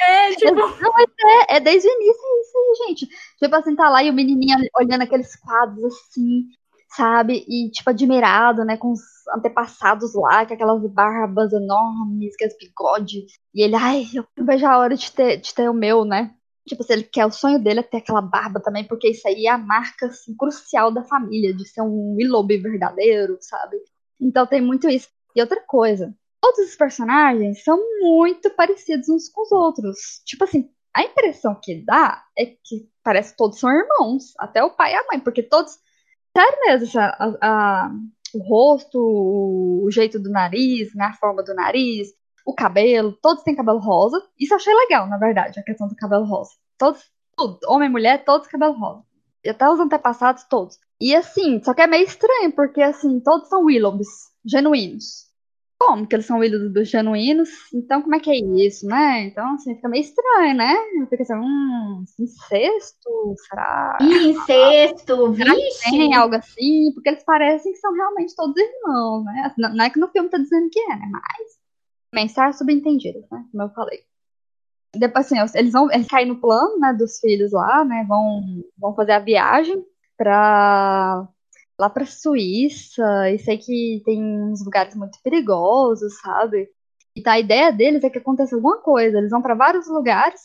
[0.00, 0.54] É, tipo.
[0.54, 1.06] Não, mas
[1.50, 3.08] é, é desde o início isso aí, gente.
[3.38, 6.48] Tipo assim, tá lá e o menininho olhando aqueles quadros assim,
[6.88, 7.44] sabe?
[7.48, 8.76] E, tipo, admirado, né?
[8.76, 9.00] Com os
[9.36, 13.38] antepassados lá, com aquelas barbas enormes, aqueles bigodes.
[13.54, 16.34] E ele, ai, eu vejo a hora de ter, de ter o meu, né?
[16.66, 19.46] Tipo, se ele quer, o sonho dele é ter aquela barba também, porque isso aí
[19.46, 23.76] é a marca assim, crucial da família, de ser um Willoughby verdadeiro, sabe?
[24.20, 25.08] Então tem muito isso.
[25.36, 30.22] E outra coisa, todos os personagens são muito parecidos uns com os outros.
[30.24, 34.70] Tipo assim, a impressão que dá é que parece que todos são irmãos, até o
[34.70, 35.78] pai e a mãe, porque todos.
[36.36, 37.90] Sério mesmo, a, a,
[38.34, 42.08] o rosto, o jeito do nariz, né, a forma do nariz,
[42.44, 44.22] o cabelo, todos têm cabelo rosa.
[44.38, 46.50] Isso eu achei legal, na verdade, a questão do cabelo rosa.
[46.78, 47.02] Todos,
[47.36, 49.02] tudo, homem e mulher, todos cabelo rosa.
[49.42, 50.78] E até os antepassados, todos.
[51.00, 54.08] E assim, só que é meio estranho, porque assim, todos são Willoughbys,
[54.44, 55.24] genuínos.
[55.78, 57.50] Como que eles são Willoughbys genuínos?
[57.74, 59.24] Então, como é que é isso, né?
[59.24, 60.74] Então, assim, fica meio estranho, né?
[61.10, 63.98] Fica assim, hum, incesto, será?
[64.00, 65.90] Incesto, vixe!
[65.90, 69.52] Tem algo assim, porque eles parecem que são realmente todos irmãos, né?
[69.58, 71.08] Não é que no filme tá dizendo que é, né?
[71.10, 71.63] Mas
[72.14, 73.44] mensagem subentendida, né?
[73.50, 74.00] Como eu falei.
[74.96, 78.04] Depois, assim, eles vão eles caem no plano, né, dos filhos lá, né?
[78.08, 78.42] Vão,
[78.78, 79.84] vão fazer a viagem
[80.16, 81.28] para
[81.78, 83.30] lá para Suíça.
[83.30, 86.68] E sei que tem uns lugares muito perigosos, sabe?
[87.16, 89.18] E tá, a ideia deles é que aconteça alguma coisa.
[89.18, 90.40] Eles vão para vários lugares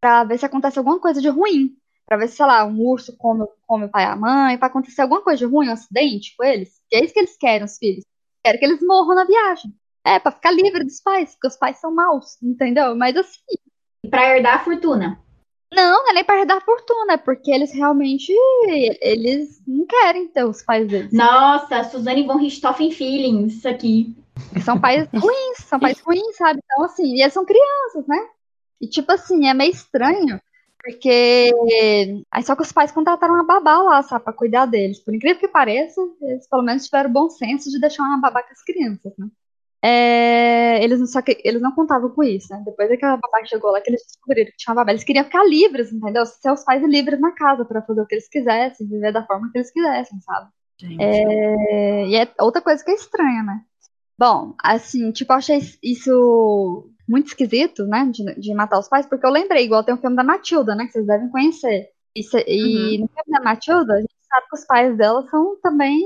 [0.00, 1.76] para ver se acontece alguma coisa de ruim.
[2.06, 4.66] Pra ver se, sei lá, um urso come, come o pai e a mãe, pra
[4.68, 6.80] acontecer alguma coisa de ruim, um acidente com eles.
[6.90, 8.04] E é isso que eles querem, os filhos.
[8.44, 9.72] Querem que eles morram na viagem.
[10.04, 12.94] É, pra ficar livre dos pais, porque os pais são maus, entendeu?
[12.94, 13.40] Mas assim.
[14.10, 15.18] Pra herdar a fortuna.
[15.72, 18.32] Não, não é nem pra herdar a fortuna, é porque eles realmente.
[19.00, 21.12] Eles não querem ter os pais deles.
[21.12, 24.14] Nossa, Suzane von Richthofen Feelings, isso aqui.
[24.64, 26.60] São pais ruins, são pais ruins, sabe?
[26.64, 28.18] Então, assim, e eles são crianças, né?
[28.80, 30.40] E tipo assim, é meio estranho.
[30.82, 31.52] Porque.
[32.30, 34.98] Aí só que os pais contrataram uma babá lá, sabe, pra cuidar deles.
[34.98, 38.52] Por incrível que pareça, eles pelo menos tiveram bom senso de deixar uma babá com
[38.52, 39.28] as crianças, né?
[39.84, 42.62] É, eles, não- só que eles não contavam com isso, né?
[42.64, 45.24] Depois que a babá chegou lá, que eles descobriram que tinha uma babá, eles queriam
[45.24, 46.24] ficar livres, entendeu?
[46.24, 49.50] Ser os pais livres na casa pra fazer o que eles quisessem, viver da forma
[49.50, 50.50] que eles quisessem, sabe?
[51.02, 53.60] É, e é outra coisa que é estranha, né?
[54.18, 58.08] Bom, assim, tipo, eu achei isso muito esquisito, né?
[58.12, 60.86] De, de matar os pais, porque eu lembrei, igual tem um filme da Matilda, né?
[60.86, 61.88] Que vocês devem conhecer.
[62.14, 65.56] E, se- e no filme da Matilda, a gente sabe que os pais dela são
[65.60, 66.00] também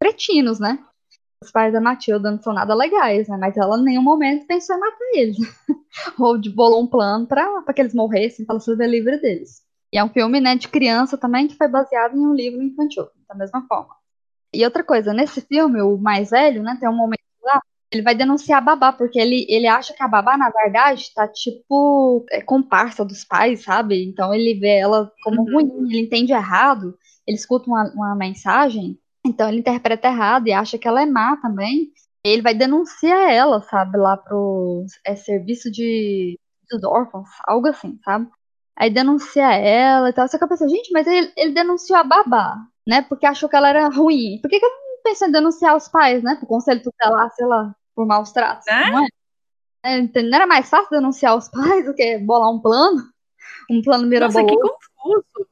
[0.00, 0.78] cretinos, né?
[1.42, 3.36] Os pais da Matilda não são nada legais, né?
[3.36, 5.36] Mas ela em nenhum momento pensou em matar eles.
[6.18, 9.62] Ou de bolou um plano pra que eles morressem, pra ela se ver livre deles.
[9.92, 13.08] E é um filme, né, de criança também, que foi baseado em um livro infantil,
[13.28, 13.94] da mesma forma.
[14.54, 18.14] E outra coisa, nesse filme, o mais velho, né, tem um momento lá, ele vai
[18.14, 22.40] denunciar a babá, porque ele, ele acha que a babá, na verdade, tá tipo é,
[22.40, 24.02] comparsa dos pais, sabe?
[24.04, 25.52] Então ele vê ela como Uhum.
[25.52, 30.78] ruim, ele entende errado, ele escuta uma, uma mensagem, então ele interpreta errado e acha
[30.78, 31.92] que ela é má também.
[32.24, 36.38] Ele vai denunciar ela, sabe, lá pro é, serviço de
[36.70, 38.28] dos órfãos, algo assim, sabe?
[38.76, 40.26] Aí denuncia ela e tal.
[40.28, 42.56] Só que eu pensei, gente, mas ele, ele denunciou a babá,
[42.88, 43.02] né?
[43.02, 44.38] Porque achou que ela era ruim.
[44.40, 46.36] Por que, que ele não pensou em denunciar os pais, né?
[46.36, 48.90] Pro conselho tutelar, sei lá, por maus tratos, É?
[48.90, 49.08] não é?
[49.84, 50.28] É, entende?
[50.30, 53.02] Não era mais fácil denunciar os pais do que bolar um plano?
[53.70, 54.56] Um plano Nossa, que mirabolante?
[54.56, 55.48] confuso.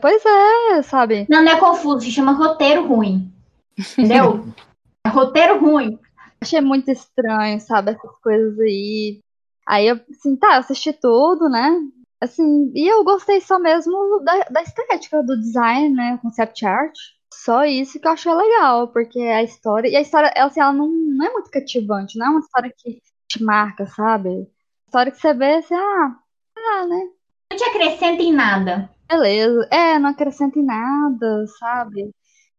[0.00, 1.26] Pois é, sabe?
[1.28, 3.32] Não, não é confuso, se chama roteiro ruim.
[3.78, 4.46] Entendeu?
[5.04, 6.00] É roteiro ruim.
[6.40, 7.92] Achei muito estranho, sabe?
[7.92, 9.20] Essas coisas aí.
[9.64, 11.80] Aí eu, assim, tá, eu assisti tudo, né?
[12.20, 16.18] Assim, e eu gostei só mesmo da, da estética, do design, né?
[16.20, 16.92] Concept art.
[17.32, 19.88] Só isso que eu achei legal, porque a história.
[19.88, 22.72] E a história, ela, assim, ela não, não é muito cativante, não é uma história
[22.76, 24.48] que te marca, sabe?
[24.86, 26.16] História que você vê assim, ah,
[26.56, 27.10] ah, né?
[27.52, 28.90] Não te acrescenta em nada.
[29.08, 29.68] Beleza.
[29.70, 32.10] É, não acrescenta em nada, sabe?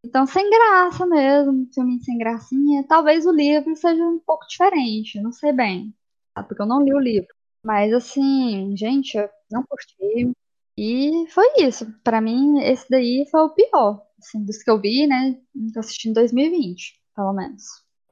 [0.03, 2.85] Então, sem graça mesmo, filme sem gracinha.
[2.87, 5.93] Talvez o livro seja um pouco diferente, não sei bem,
[6.33, 6.43] tá?
[6.43, 7.27] Porque eu não li o livro.
[7.63, 10.31] Mas, assim, gente, eu não curti.
[10.77, 11.91] E foi isso.
[12.03, 15.33] Pra mim, esse daí foi o pior, assim, dos que eu vi, né?
[15.53, 17.63] Que eu assisti em 2020, pelo menos.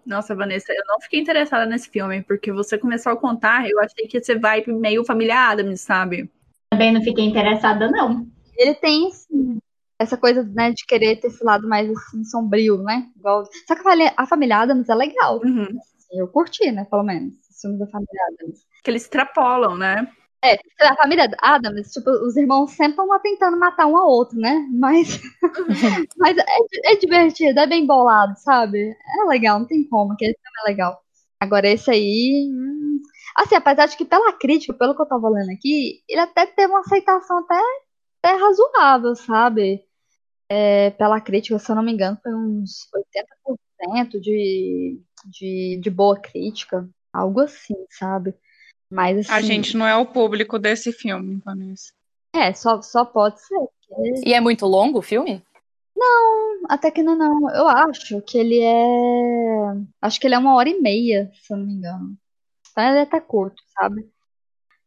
[0.05, 4.07] Nossa, Vanessa, eu não fiquei interessada nesse filme, porque você começou a contar, eu achei
[4.07, 6.29] que ia ser vibe meio família Adams, sabe?
[6.75, 8.27] Também não fiquei interessada, não.
[8.57, 9.59] Ele tem, assim,
[9.97, 13.07] essa coisa, né, de querer ter esse lado mais, assim, sombrio, né?
[13.15, 13.45] Igual...
[13.65, 13.81] Só que
[14.17, 15.39] a família, Adams é legal.
[15.41, 15.63] Uhum.
[15.63, 18.59] assim, eu curti, né, pelo menos, os filmes da família Adams.
[18.83, 20.05] Que eles extrapolam, né?
[20.43, 24.37] É, a família Adams, tipo, os irmãos sempre estão lá tentando matar um ao outro,
[24.37, 24.67] né?
[24.73, 25.21] Mas,
[26.17, 28.89] mas é, é divertido, é bem bolado, sabe?
[29.21, 31.01] É legal, não tem como, aquele filme é legal.
[31.39, 32.49] Agora, esse aí.
[33.35, 36.71] Assim, apesar de que pela crítica, pelo que eu tava lendo aqui, ele até teve
[36.71, 37.59] uma aceitação até,
[38.23, 39.83] até razoável, sabe?
[40.49, 42.87] É, pela crítica, se eu não me engano, foi uns
[43.87, 46.87] 80% de, de, de boa crítica.
[47.11, 48.33] Algo assim, sabe?
[48.89, 49.31] Mas assim.
[49.33, 51.91] A gente não é o público desse filme, Vanessa.
[52.33, 53.55] É, só, só pode ser.
[53.89, 55.43] porque- E é muito longo o filme?
[56.67, 57.49] Até que não, não.
[57.55, 58.83] Eu acho que ele é.
[60.01, 62.17] Acho que ele é uma hora e meia, se eu não me engano.
[62.75, 64.05] Então ele é até curto, sabe?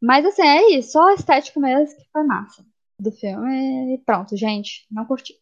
[0.00, 0.92] Mas assim, é isso.
[0.92, 2.62] Só a estética mesmo que foi massa
[3.00, 3.94] do filme.
[3.94, 4.86] E pronto, gente.
[4.90, 5.34] Não curti.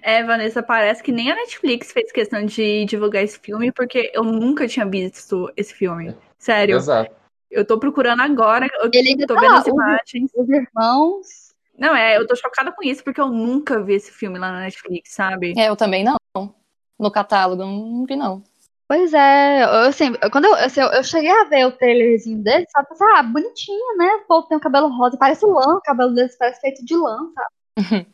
[0.00, 4.24] É, Vanessa, parece que nem a Netflix fez questão de divulgar esse filme, porque eu
[4.24, 6.16] nunca tinha visto esse filme.
[6.38, 7.14] Sério, Exato.
[7.50, 10.30] eu tô procurando agora, eu Ele tô tá vendo lá, as imagens.
[10.34, 11.26] Os irmãos.
[11.76, 14.60] Não, é, eu tô chocada com isso, porque eu nunca vi esse filme lá na
[14.60, 15.52] Netflix, sabe?
[15.58, 16.16] É, eu também não.
[16.98, 18.42] No catálogo, não vi, não.
[18.88, 22.64] Pois é, eu, assim, quando eu, assim, eu, eu cheguei a ver o trailerzinho dele,
[22.70, 24.06] só pensei, ah, bonitinho, né?
[24.16, 27.16] O povo tem um cabelo rosa, parece lã, o cabelo deles parece feito de lã,
[27.34, 27.48] sabe?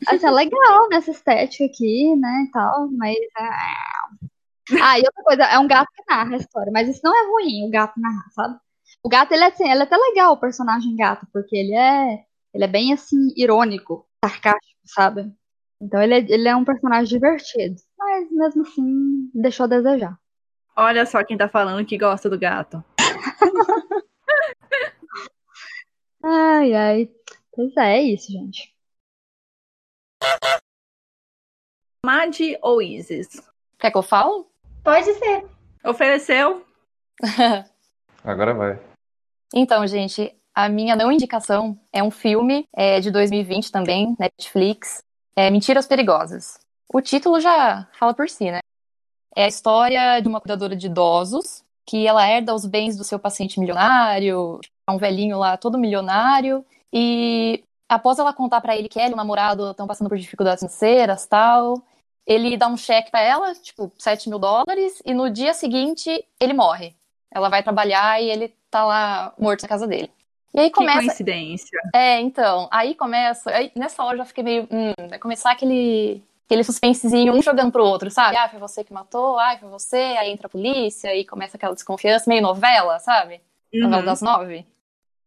[0.07, 3.17] Assim, é legal nessa estética aqui, né, e tal, mas...
[3.37, 4.09] Ah,
[4.81, 7.27] Ah, e outra coisa, é um gato que narra a história, mas isso não é
[7.31, 8.57] ruim, o gato narrar, sabe?
[9.03, 12.23] O gato, ele é assim, ele é até legal, o personagem gato, porque ele é,
[12.53, 15.31] ele é bem, assim, irônico, sarcástico, sabe?
[15.81, 20.17] Então ele é, ele é um personagem divertido, mas mesmo assim, deixou a desejar.
[20.75, 22.83] Olha só quem tá falando que gosta do gato.
[26.25, 27.09] Ai, ai.
[27.51, 28.73] Pois é, é isso, gente.
[32.05, 33.41] Mad ou Isis?
[33.77, 34.49] Quer que eu falo?
[34.83, 35.45] Pode ser.
[35.83, 36.65] Ofereceu?
[38.23, 38.79] Agora vai.
[39.53, 45.03] Então, gente, a minha não indicação é um filme é, de 2020 também, Netflix,
[45.35, 46.57] é Mentiras Perigosas.
[46.87, 48.59] O título já fala por si, né?
[49.35, 53.19] É a história de uma cuidadora de idosos que ela herda os bens do seu
[53.19, 58.99] paciente milionário, é um velhinho lá todo milionário, e após ela contar para ele que
[58.99, 61.81] ela e o namorado estão passando por dificuldades financeiras tal,
[62.25, 66.53] ele dá um cheque para ela, tipo, 7 mil dólares, e no dia seguinte ele
[66.53, 66.95] morre.
[67.29, 70.09] Ela vai trabalhar e ele tá lá morto na casa dele.
[70.53, 70.99] E aí começa.
[70.99, 71.79] Que coincidência.
[71.93, 72.69] É, então.
[72.71, 73.49] Aí começa.
[73.49, 74.67] Aí, nessa hora eu já fiquei meio.
[74.71, 76.23] Hum, vai começar aquele.
[76.45, 78.35] Aquele suspensezinho, um jogando pro outro, sabe?
[78.35, 81.73] Ah, foi você que matou, ah, foi você, aí entra a polícia, aí começa aquela
[81.73, 83.41] desconfiança, meio novela, sabe?
[83.73, 83.83] Uhum.
[83.83, 84.65] Novela das nove.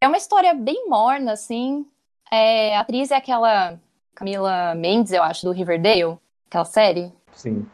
[0.01, 1.87] É uma história bem morna, assim.
[2.31, 3.79] É, a atriz é aquela
[4.14, 7.12] Camila Mendes, eu acho, do Riverdale, aquela série.
[7.33, 7.67] Sim.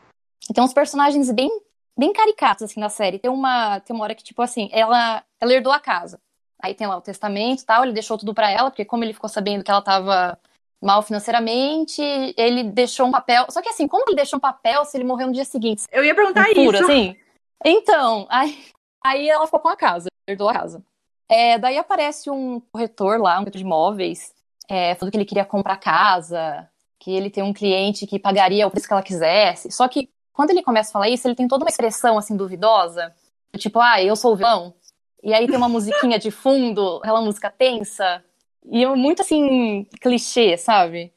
[0.48, 1.50] E tem uns personagens bem,
[1.96, 3.18] bem caricatos, assim, na série.
[3.18, 6.20] Tem uma, tem uma hora que, tipo assim, ela, ela herdou a casa.
[6.60, 9.12] Aí tem lá o testamento e tal, ele deixou tudo pra ela, porque como ele
[9.12, 10.38] ficou sabendo que ela tava
[10.82, 12.02] mal financeiramente,
[12.36, 13.46] ele deixou um papel.
[13.48, 15.84] Só que assim, como ele deixou um papel se ele morreu no dia seguinte?
[15.92, 16.90] Eu ia perguntar Pura, isso.
[16.90, 17.16] assim.
[17.64, 18.58] Então, aí,
[19.02, 20.84] aí ela ficou com a casa, herdou a casa.
[21.28, 24.34] É, daí aparece um corretor lá, um corretor de imóveis,
[24.68, 26.68] é, falando que ele queria comprar casa,
[26.98, 29.70] que ele tem um cliente que pagaria o preço que ela quisesse.
[29.70, 33.14] Só que quando ele começa a falar isso, ele tem toda uma expressão assim duvidosa,
[33.56, 34.74] tipo, ah, eu sou o vilão.
[35.22, 38.24] E aí tem uma musiquinha de fundo, aquela música tensa,
[38.64, 41.12] e é muito assim, clichê, sabe?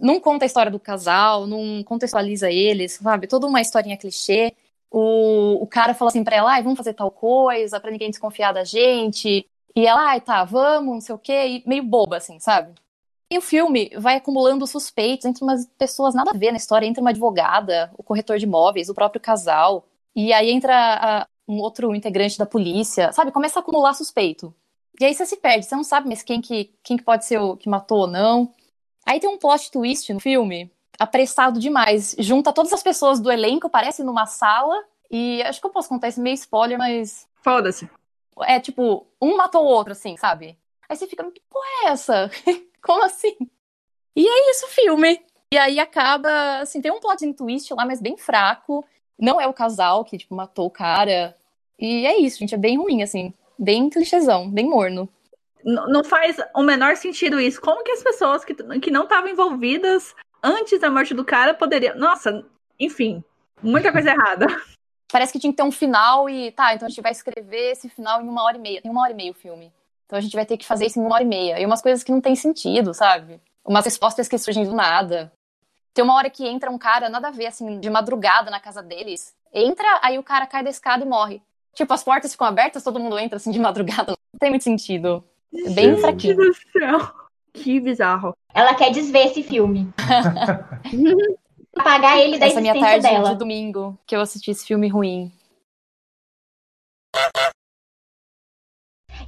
[0.00, 3.26] Não conta a história do casal, não contextualiza eles, sabe?
[3.26, 4.54] Toda uma historinha clichê.
[4.90, 8.52] O, o cara fala assim pra ela, ai, vamos fazer tal coisa, pra ninguém desconfiar
[8.52, 9.46] da gente.
[9.74, 12.74] E ela, ai, tá, vamos, não sei o quê, e meio boba, assim, sabe?
[13.30, 17.00] E o filme vai acumulando suspeitos entre umas pessoas nada a ver na história, entre
[17.00, 19.86] uma advogada, o corretor de imóveis, o próprio casal.
[20.14, 23.32] E aí entra a, um outro integrante da polícia, sabe?
[23.32, 24.54] Começa a acumular suspeito.
[25.00, 27.38] E aí você se perde, você não sabe mais quem que, quem que pode ser
[27.38, 28.52] o que matou ou não.
[29.04, 32.16] Aí tem um plot twist no filme, apressado demais.
[32.18, 36.08] Junta todas as pessoas do elenco, parece numa sala, e acho que eu posso contar
[36.08, 37.28] esse meio spoiler, mas.
[37.42, 37.88] Foda-se.
[38.42, 40.58] É tipo, um matou o outro, assim, sabe?
[40.88, 42.30] Aí você fica, que porra é essa?
[42.82, 43.36] Como assim?
[44.14, 45.20] E é isso o filme.
[45.52, 48.84] E aí acaba, assim, tem um plot twist lá, mas bem fraco.
[49.18, 51.36] Não é o casal que, tipo, matou o cara.
[51.78, 52.54] E é isso, gente.
[52.54, 53.32] É bem ruim, assim.
[53.58, 55.08] Bem clichêzão, bem morno.
[55.64, 57.60] N- não faz o menor sentido isso.
[57.60, 61.96] Como que as pessoas que, que não estavam envolvidas antes da morte do cara poderiam.
[61.96, 62.44] Nossa,
[62.78, 63.22] enfim,
[63.62, 64.46] muita coisa errada.
[65.10, 67.88] Parece que tinha que ter um final e tá, então a gente vai escrever esse
[67.88, 68.82] final em uma hora e meia.
[68.82, 69.72] Tem uma hora e meia o filme.
[70.04, 71.60] Então a gente vai ter que fazer isso em uma hora e meia.
[71.60, 73.40] E umas coisas que não tem sentido, sabe?
[73.64, 75.32] Umas respostas que surgem do nada.
[75.94, 78.82] Tem uma hora que entra um cara, nada a ver, assim, de madrugada na casa
[78.82, 79.34] deles.
[79.52, 81.42] Entra, aí o cara cai da escada e morre.
[81.76, 84.12] Tipo, as portas ficam abertas, todo mundo entra assim de madrugada.
[84.32, 85.22] Não tem muito sentido.
[85.54, 86.36] É bem Gente fraquinho.
[86.36, 87.14] do céu.
[87.52, 88.34] Que bizarro.
[88.52, 89.88] Ela quer desver esse filme.
[91.78, 93.32] Apagar ele da Essa minha existência tarde dela.
[93.32, 95.30] de domingo que eu assisti esse filme ruim.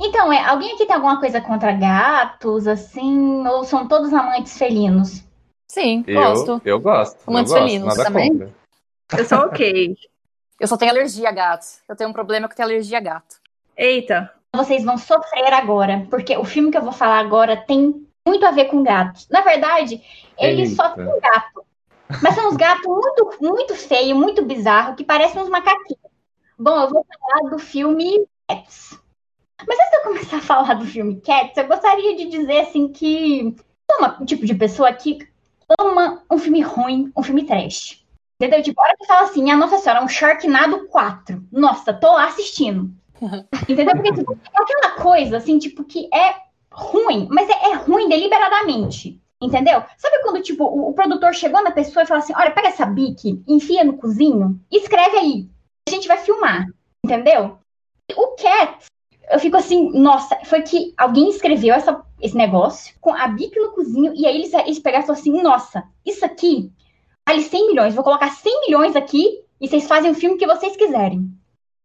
[0.00, 3.46] Então, é, alguém aqui tem alguma coisa contra gatos, assim?
[3.46, 5.24] Ou são todos amantes felinos?
[5.66, 6.62] Sim, Eu, gosto.
[6.64, 7.16] eu gosto.
[7.18, 8.30] eu Amantes gosto, felinos também?
[8.30, 8.54] contra.
[9.18, 9.96] Eu sou ok.
[10.58, 11.80] Eu só tenho alergia a gatos.
[11.88, 13.36] Eu tenho um problema que eu tenho alergia a gato.
[13.76, 14.32] Eita.
[14.54, 18.50] Vocês vão sofrer agora, porque o filme que eu vou falar agora tem muito a
[18.50, 19.28] ver com gatos.
[19.28, 20.02] Na verdade,
[20.36, 20.74] ele Eita.
[20.74, 21.64] só tem gato.
[22.22, 26.00] Mas são uns gatos muito, muito feios, muito bizarros, que parecem uns macaquinhos.
[26.58, 28.98] Bom, eu vou falar do filme Cats.
[29.66, 32.88] Mas antes de eu começar a falar do filme Cats, eu gostaria de dizer assim
[32.88, 33.54] que
[33.90, 35.18] sou uma- um tipo de pessoa que
[35.78, 38.02] ama um filme ruim, um filme trash.
[38.40, 38.62] Entendeu?
[38.62, 41.44] Tipo, a hora que fala assim, ah, nossa senhora, um Sharknado 4.
[41.50, 42.88] Nossa, tô lá assistindo.
[43.68, 43.96] Entendeu?
[43.96, 46.36] Porque tipo, é aquela coisa, assim, tipo, que é
[46.70, 49.20] ruim, mas é, é ruim deliberadamente.
[49.42, 49.82] Entendeu?
[49.96, 52.86] Sabe quando, tipo, o, o produtor chegou na pessoa e falou assim: olha, pega essa
[52.86, 55.48] bique, enfia no cozinho e escreve aí.
[55.88, 56.66] A gente vai filmar.
[57.04, 57.58] Entendeu?
[58.16, 58.86] O Cat,
[59.30, 63.72] eu fico assim, nossa, foi que alguém escreveu essa, esse negócio com a bique no
[63.72, 66.72] cozinho e aí eles, eles pegaram e falaram assim: nossa, isso aqui
[67.28, 70.74] vale 100 milhões, vou colocar 100 milhões aqui e vocês fazem o filme que vocês
[70.76, 71.30] quiserem.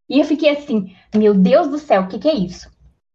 [0.09, 2.71] E eu fiquei assim, meu Deus do céu, o que, que é isso?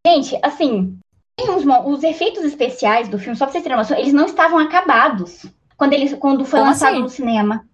[0.06, 0.98] Gente, assim,
[1.40, 5.46] uns os efeitos especiais do filme, só pra vocês terem noção, eles não estavam acabados
[5.76, 7.02] quando, eles, quando foi Como lançado assim?
[7.02, 7.64] no cinema.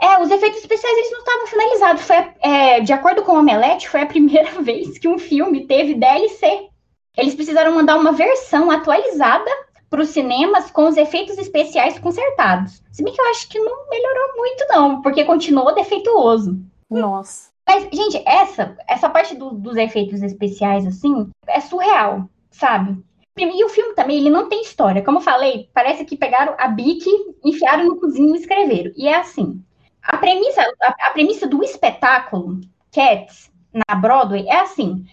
[0.00, 2.02] É, os efeitos especiais eles não estavam finalizados.
[2.02, 5.94] Foi, é, de acordo com o Omelete, foi a primeira vez que um filme teve
[5.94, 6.68] DLC.
[7.16, 9.50] Eles precisaram mandar uma versão atualizada
[9.94, 12.82] para os cinemas com os efeitos especiais consertados.
[12.90, 16.58] Se bem que eu acho que não melhorou muito, não, porque continuou defeituoso.
[16.90, 17.52] Nossa.
[17.64, 23.00] Mas, gente, essa, essa parte do- dos efeitos especiais, assim, é surreal, sabe?
[23.38, 25.00] E o filme também, ele não tem história.
[25.00, 27.08] Como eu falei, parece que pegaram a Bic,
[27.44, 28.90] enfiaram no cozinho e escreveram.
[28.96, 29.62] E é assim.
[30.02, 32.60] A premissa, a, a premissa do espetáculo,
[32.92, 35.04] Cats, na Broadway, é assim.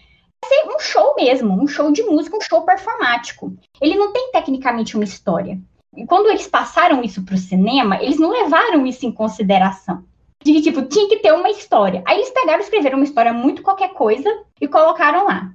[0.44, 3.56] Ser um show mesmo, um show de música, um show performático.
[3.80, 5.58] Ele não tem tecnicamente uma história.
[5.96, 10.04] E quando eles passaram isso para o cinema, eles não levaram isso em consideração.
[10.42, 12.02] De que, tipo, tinha que ter uma história.
[12.04, 14.28] Aí eles pegaram e escreveram uma história muito qualquer coisa
[14.60, 15.52] e colocaram lá.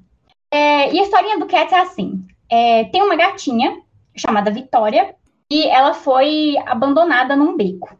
[0.49, 3.81] É, e a historinha do Cats é assim: é, tem uma gatinha
[4.15, 5.15] chamada Vitória
[5.51, 7.97] e ela foi abandonada num beco.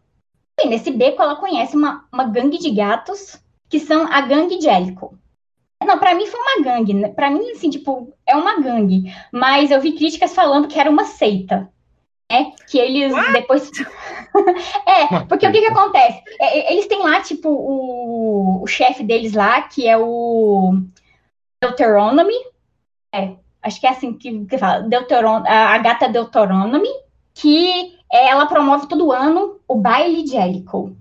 [0.59, 5.09] E nesse beco ela conhece uma, uma gangue de gatos que são a gangue Jellicle.
[5.86, 6.93] Não, para mim foi uma gangue.
[6.93, 7.09] Né?
[7.09, 9.13] Para mim, assim, tipo, é uma gangue.
[9.32, 11.71] Mas eu vi críticas falando que era uma seita.
[12.30, 13.32] É, que eles What?
[13.32, 13.71] depois.
[14.86, 16.21] é, porque o que que acontece?
[16.41, 20.73] É, é, eles têm lá, tipo, o, o chefe deles lá, que é o
[21.61, 22.36] Deuteronomy.
[23.13, 23.32] É,
[23.63, 24.82] acho que é assim que, que fala.
[24.82, 26.89] Deuteron, a, gata Deuteronomy,
[27.34, 30.97] que é, ela promove todo ano o baile de Jellicle.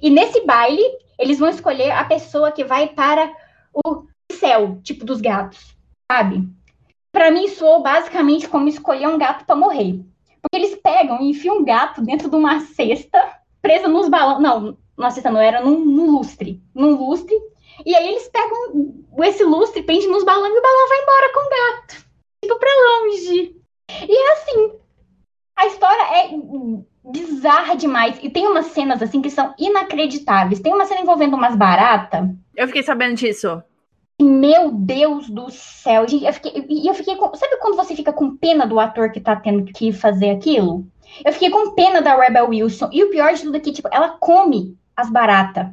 [0.00, 0.82] E nesse baile,
[1.18, 3.30] eles vão escolher a pessoa que vai para
[3.74, 5.76] o céu, tipo dos gatos,
[6.10, 6.48] sabe?
[7.12, 10.00] Para mim, soou basicamente como escolher um gato para morrer.
[10.40, 14.40] Porque eles pegam e enfiam um gato dentro de uma cesta, presa nos balões.
[14.40, 16.62] Não, na cesta não, era num, num, lustre.
[16.74, 17.34] Num lustre.
[17.84, 21.40] E aí eles pegam esse lustre, prende nos balões e o balão vai embora com
[21.40, 22.06] o gato.
[22.42, 23.56] Tipo, pra longe.
[24.08, 24.72] E é assim.
[25.56, 26.30] A história é
[27.04, 28.18] bizarra demais.
[28.22, 30.60] E tem umas cenas assim que são inacreditáveis.
[30.60, 32.28] Tem uma cena envolvendo umas baratas.
[32.56, 33.62] Eu fiquei sabendo disso.
[34.20, 36.06] Meu Deus do céu.
[36.06, 39.20] Gente, eu fiquei, eu fiquei com, Sabe quando você fica com pena do ator que
[39.20, 40.86] tá tendo que fazer aquilo?
[41.24, 42.88] Eu fiquei com pena da Rebel Wilson.
[42.92, 45.66] E o pior de tudo é que, tipo, ela come as baratas.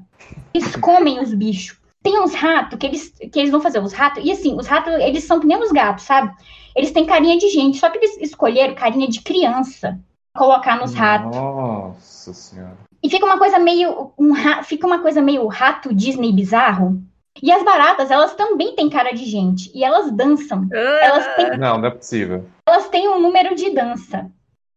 [0.54, 1.78] Eles comem os bichos.
[2.02, 4.24] Tem uns ratos que eles, que eles vão fazer, os ratos.
[4.24, 6.34] E assim, os ratos, eles são que nem os gatos, sabe?
[6.76, 10.00] Eles têm carinha de gente, só que eles escolheram carinha de criança.
[10.34, 11.36] Colocar nos ratos.
[11.36, 12.78] Nossa senhora.
[13.04, 14.14] E fica uma coisa meio.
[14.18, 14.34] Um,
[14.64, 17.02] fica uma coisa meio rato Disney bizarro.
[17.42, 19.72] E as baratas, elas também têm cara de gente.
[19.76, 20.68] E elas dançam.
[20.72, 22.46] Elas têm, Não, não é possível.
[22.68, 24.30] elas têm um número de dança.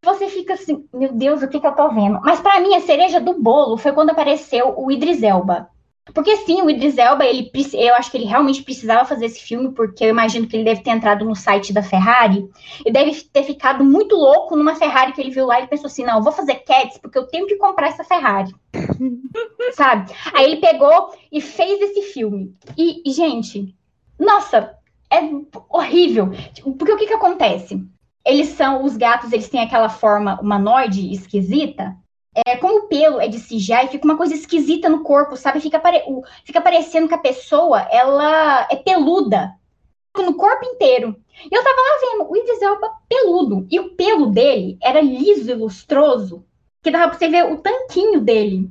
[0.03, 2.21] Você fica assim, meu Deus, o que, que eu tô vendo?
[2.23, 5.69] Mas para mim, a cereja do bolo foi quando apareceu o Idris Elba.
[6.15, 9.73] Porque sim, o Idris Elba, ele, eu acho que ele realmente precisava fazer esse filme,
[9.73, 12.49] porque eu imagino que ele deve ter entrado no site da Ferrari
[12.85, 16.05] e deve ter ficado muito louco numa Ferrari que ele viu lá e pensou assim:
[16.05, 18.53] não, eu vou fazer Cats porque eu tenho que comprar essa Ferrari.
[19.75, 20.13] Sabe?
[20.35, 22.57] Aí ele pegou e fez esse filme.
[22.77, 23.75] E, gente,
[24.19, 24.75] nossa,
[25.11, 25.21] é
[25.69, 26.31] horrível.
[26.77, 27.83] Porque o que que acontece?
[28.25, 31.97] Eles são, os gatos, eles têm aquela forma humanoide esquisita,
[32.35, 35.61] é, como o pelo é de e fica uma coisa esquisita no corpo, sabe?
[35.61, 36.03] Fica, pare...
[36.45, 39.53] fica parecendo que a pessoa, ela é peluda
[40.17, 41.17] no corpo inteiro.
[41.51, 43.67] E eu tava lá vendo o Idris Elba peludo.
[43.71, 46.45] E o pelo dele era liso e lustroso,
[46.83, 48.71] que dava pra você ver o tanquinho dele.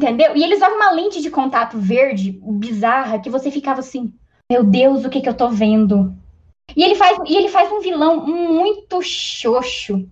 [0.00, 0.36] Entendeu?
[0.36, 4.14] E eles usavam uma lente de contato verde bizarra que você ficava assim:
[4.50, 6.14] Meu Deus, o que que eu tô vendo?
[6.76, 10.08] E ele faz, e ele faz um vilão muito xoxo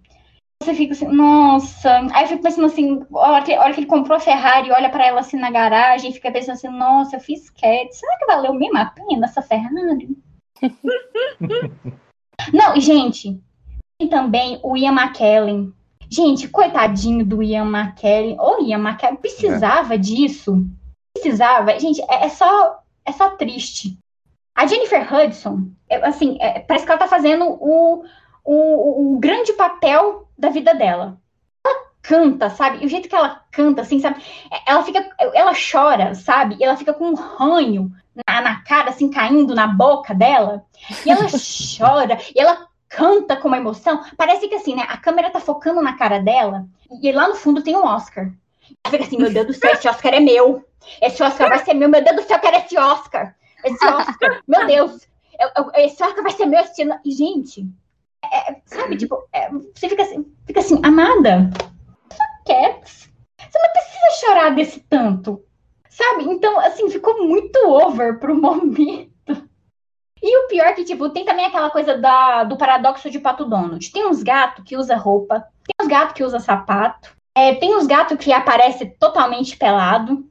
[0.62, 1.98] você fica assim, nossa.
[2.12, 5.06] Aí eu fico pensando assim, a hora que, que ele comprou a Ferrari, olha para
[5.06, 7.94] ela assim na garagem, fica pensando assim, nossa, eu fiz cat.
[7.94, 10.16] Será que valeu mesmo a pena essa Ferrari?
[12.52, 13.40] Não, gente,
[13.98, 15.72] tem também o Ian McKellen.
[16.10, 18.38] Gente, coitadinho do Ian McKellen.
[18.40, 19.98] Ô, Ian McKellen, precisava é.
[19.98, 20.66] disso.
[21.14, 21.78] Precisava.
[21.78, 23.98] Gente, é, é, só, é só triste.
[24.54, 28.02] A Jennifer Hudson, é, assim, é, parece que ela tá fazendo o,
[28.50, 31.20] o, o grande papel da vida dela.
[31.64, 32.82] Ela canta, sabe?
[32.82, 34.22] E o jeito que ela canta, assim, sabe?
[34.66, 36.56] Ela fica, ela chora, sabe?
[36.58, 37.92] E ela fica com um ranho
[38.26, 40.64] na, na cara, assim, caindo na boca dela.
[41.04, 41.26] E ela
[41.78, 44.02] chora, e ela canta com uma emoção.
[44.16, 44.86] Parece que assim, né?
[44.88, 46.66] A câmera tá focando na cara dela,
[47.02, 48.32] e lá no fundo tem um Oscar.
[48.82, 50.64] Ela fica assim, meu Deus do céu, esse Oscar é meu.
[51.02, 53.34] Esse Oscar vai ser meu, meu Deus do céu, eu quero esse Oscar.
[53.62, 55.06] Esse Oscar, meu Deus.
[55.38, 56.64] Eu, eu, esse Oscar vai ser meu.
[57.04, 57.68] E, gente,
[58.24, 61.50] é, sabe, tipo, é, você fica assim, fica assim, amada,
[62.12, 63.08] só cats.
[63.38, 65.42] Você não precisa chorar desse tanto,
[65.88, 66.24] sabe?
[66.24, 69.08] Então, assim, ficou muito over pro momento.
[70.20, 73.44] E o pior é que, tipo, tem também aquela coisa da, do paradoxo de Pato
[73.44, 73.90] Donald.
[73.92, 77.86] Tem uns gatos que usa roupa, tem uns gatos que usa sapato, é, tem uns
[77.86, 80.28] gatos que aparece totalmente pelado.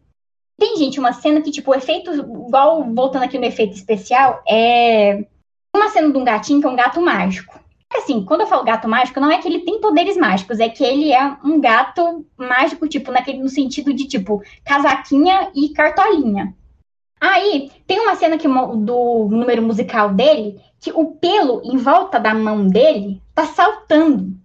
[0.60, 5.26] Tem, gente, uma cena que, tipo, o efeito, igual voltando aqui no efeito especial, é
[5.74, 7.57] uma cena de um gatinho que é um gato mágico.
[7.94, 10.84] Assim, quando eu falo gato mágico, não é que ele tem poderes mágicos, é que
[10.84, 16.54] ele é um gato mágico, tipo, naquele, no sentido de, tipo, casaquinha e cartolinha.
[17.20, 22.34] Aí, tem uma cena que, do número musical dele, que o pelo em volta da
[22.34, 24.38] mão dele tá saltando.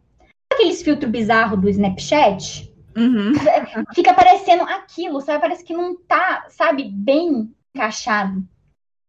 [0.53, 2.72] Aqueles filtros bizarros do Snapchat?
[2.97, 3.32] Uhum.
[3.95, 5.40] Fica parecendo aquilo, sabe?
[5.40, 8.43] Parece que não tá, sabe, bem encaixado.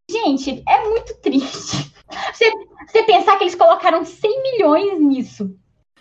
[0.10, 1.93] Gente, é muito triste.
[2.34, 2.52] Você,
[2.88, 5.56] você pensar que eles colocaram 100 milhões nisso.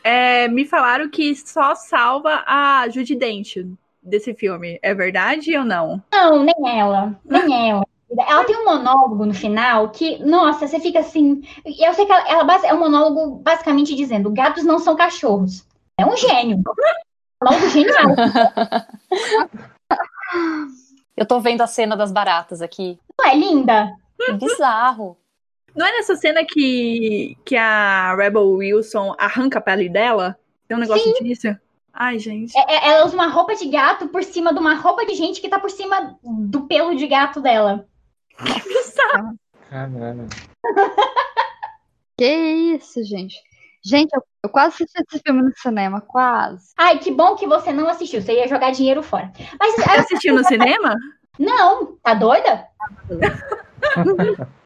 [0.05, 3.57] É, me falaram que só salva a Judy Dent
[4.03, 4.79] desse filme.
[4.83, 6.03] É verdade ou não?
[6.13, 7.19] Não, nem ela.
[7.25, 7.87] Nem ela.
[8.19, 11.43] Ela tem um monólogo no final que, nossa, você fica assim.
[11.65, 15.67] Eu sei que ela, ela é um monólogo basicamente dizendo: gatos não são cachorros.
[15.97, 16.63] É um gênio.
[17.43, 18.15] Monólogo genial.
[21.17, 22.99] Eu tô vendo a cena das baratas aqui.
[23.19, 23.93] Não é linda?
[24.19, 25.17] Que bizarro.
[25.75, 30.39] Não é nessa cena que, que a Rebel Wilson arranca a pele dela?
[30.69, 31.25] Tem um negócio Sim.
[31.25, 31.49] disso?
[31.93, 32.57] Ai, gente.
[32.57, 35.41] É- é- ela usa uma roupa de gato por cima de uma roupa de gente
[35.41, 37.87] que tá por cima do pelo de gato dela.
[39.71, 40.27] Caramba.
[42.19, 42.27] Que
[42.77, 43.35] isso, gente.
[43.85, 46.73] Gente, eu, eu quase assisti esse filme no cinema, quase.
[46.79, 48.21] Ai, que bom que você não assistiu.
[48.23, 49.33] Você ia jogar dinheiro fora.
[49.59, 50.95] Mas Você assistiu no cinema?
[51.39, 52.69] não, tá doida?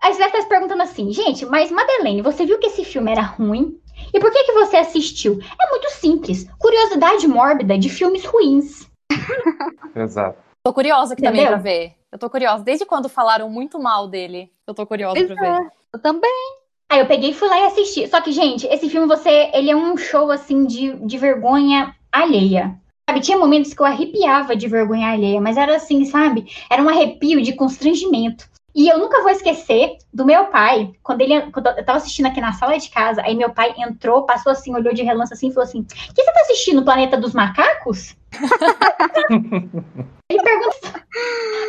[0.00, 3.10] Aí você deve estar se perguntando assim, gente, mas Madeleine, você viu que esse filme
[3.10, 3.80] era ruim?
[4.12, 5.38] E por que, que você assistiu?
[5.60, 6.48] É muito simples.
[6.58, 8.88] Curiosidade mórbida de filmes ruins.
[9.94, 10.38] Exato.
[10.62, 11.92] Tô curiosa aqui também pra ver.
[12.10, 12.62] Eu tô curiosa.
[12.62, 15.68] Desde quando falaram muito mal dele, eu tô curiosa Pois pra ver.
[15.92, 16.58] eu também.
[16.90, 18.06] Aí eu peguei e fui lá e assisti.
[18.08, 22.78] Só que, gente, esse filme, você, ele é um show, assim, de, de vergonha alheia.
[23.08, 26.46] Sabe, tinha momentos que eu arrepiava de vergonha alheia, mas era assim, sabe?
[26.70, 28.48] Era um arrepio de constrangimento.
[28.78, 32.40] E eu nunca vou esquecer do meu pai, quando ele quando eu tava assistindo aqui
[32.40, 35.52] na sala de casa, aí meu pai entrou, passou assim, olhou de relance assim e
[35.52, 36.84] falou assim: O que você tá assistindo?
[36.84, 38.14] Planeta dos Macacos?
[40.30, 40.92] ele perguntou.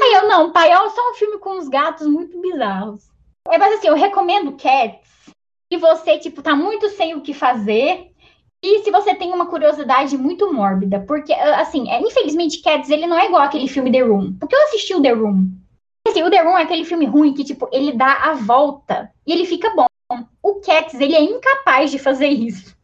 [0.03, 3.09] Aí eu, não, pai, é só um filme com uns gatos muito bizarros.
[3.47, 5.33] É, mas assim, eu recomendo Cats
[5.71, 8.11] e você, tipo, tá muito sem o que fazer.
[8.61, 13.17] E se você tem uma curiosidade muito mórbida, porque, assim, é, infelizmente, Cats, ele não
[13.17, 14.33] é igual aquele filme The Room.
[14.39, 15.57] Porque eu assisti o The Room.
[16.09, 19.31] Assim, o The Room é aquele filme ruim que, tipo, ele dá a volta e
[19.31, 19.85] ele fica bom.
[20.41, 22.75] O Cats, ele é incapaz de fazer isso.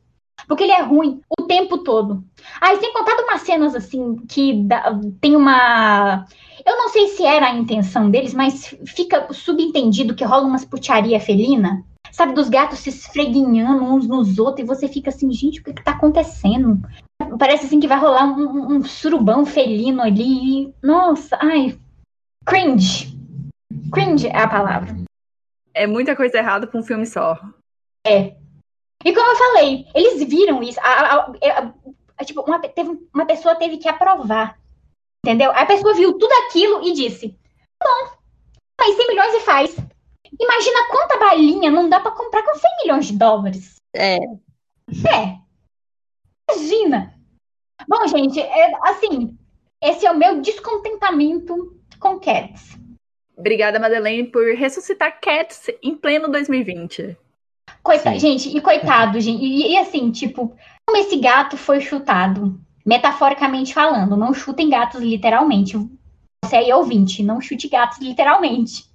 [0.48, 2.24] Porque ele é ruim o tempo todo.
[2.62, 6.26] Ah, e sem contar de umas cenas, assim, que dá- tem uma...
[6.64, 11.20] Eu não sei se era a intenção deles, mas fica subentendido que rola umas putaria
[11.20, 11.84] felina.
[12.12, 15.74] Sabe, dos gatos se esfreguinhando uns nos outros, e você fica assim, gente, o que,
[15.74, 16.80] que tá acontecendo?
[17.40, 20.72] Parece assim que vai rolar um, um- surubão felino ali.
[20.82, 21.78] Nossa, ai.
[22.46, 23.15] Cringe.
[23.94, 24.96] Cringe é a palavra.
[25.74, 27.38] É muita coisa errada pra um filme só.
[29.04, 30.80] E como eu falei, eles viram isso.
[30.80, 31.74] A- a- a-
[32.18, 34.58] a- tipo, uma, teve- uma pessoa teve que aprovar.
[35.26, 35.52] Entendeu?
[35.52, 37.30] A pessoa viu tudo aquilo e disse:
[37.80, 38.18] "Tá bom,
[38.80, 39.76] mas 100 milhões e faz.
[40.40, 43.76] Imagina quanta balinha não dá pra comprar com 100 milhões de dólares.
[43.96, 44.18] É.
[44.18, 45.40] É.
[46.52, 47.14] Imagina.
[47.88, 49.38] Bom, gente, é, assim,
[49.82, 52.78] esse é o meu descontentamento com Cats.
[53.38, 57.18] Obrigada, Madeleine, por ressuscitar Cats em pleno 2020.
[57.84, 58.20] Coita- Sim.
[58.20, 59.44] gente, e coitado, gente.
[59.44, 60.56] E, e assim, tipo,
[60.86, 62.60] como esse gato foi chutado?
[62.86, 65.76] Metaforicamente falando, não chutem gatos literalmente.
[66.44, 68.86] Você aí é ouvinte, não chute gatos literalmente.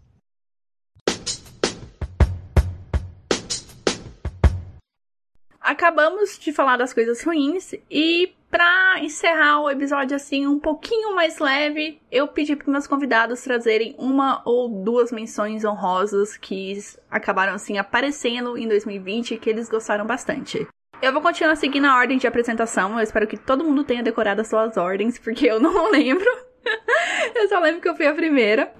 [5.70, 11.38] Acabamos de falar das coisas ruins e pra encerrar o episódio assim um pouquinho mais
[11.38, 16.76] leve, eu pedi para meus convidados trazerem uma ou duas menções honrosas que
[17.08, 20.66] acabaram assim aparecendo em 2020 e que eles gostaram bastante.
[21.00, 22.94] Eu vou continuar seguindo a ordem de apresentação.
[22.98, 26.26] Eu espero que todo mundo tenha decorado as suas ordens, porque eu não lembro.
[27.32, 28.74] eu só lembro que eu fui a primeira.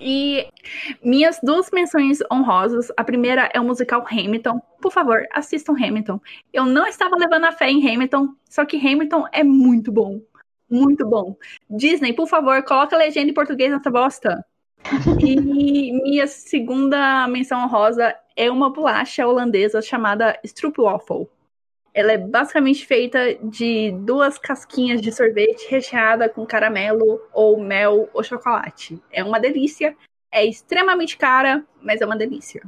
[0.00, 0.48] E
[1.02, 2.90] minhas duas menções honrosas.
[2.96, 4.60] A primeira é o musical Hamilton.
[4.80, 6.20] Por favor, assistam Hamilton.
[6.52, 10.20] Eu não estava levando a fé em Hamilton, só que Hamilton é muito bom.
[10.68, 11.36] Muito bom.
[11.70, 14.44] Disney, por favor, coloca a legenda em português nessa bosta.
[15.20, 21.28] E minha segunda menção honrosa é uma bolacha holandesa chamada Stroopwafel.
[21.96, 28.22] Ela é basicamente feita de duas casquinhas de sorvete recheada com caramelo ou mel ou
[28.22, 29.02] chocolate.
[29.10, 29.96] É uma delícia.
[30.30, 32.62] É extremamente cara, mas é uma delícia.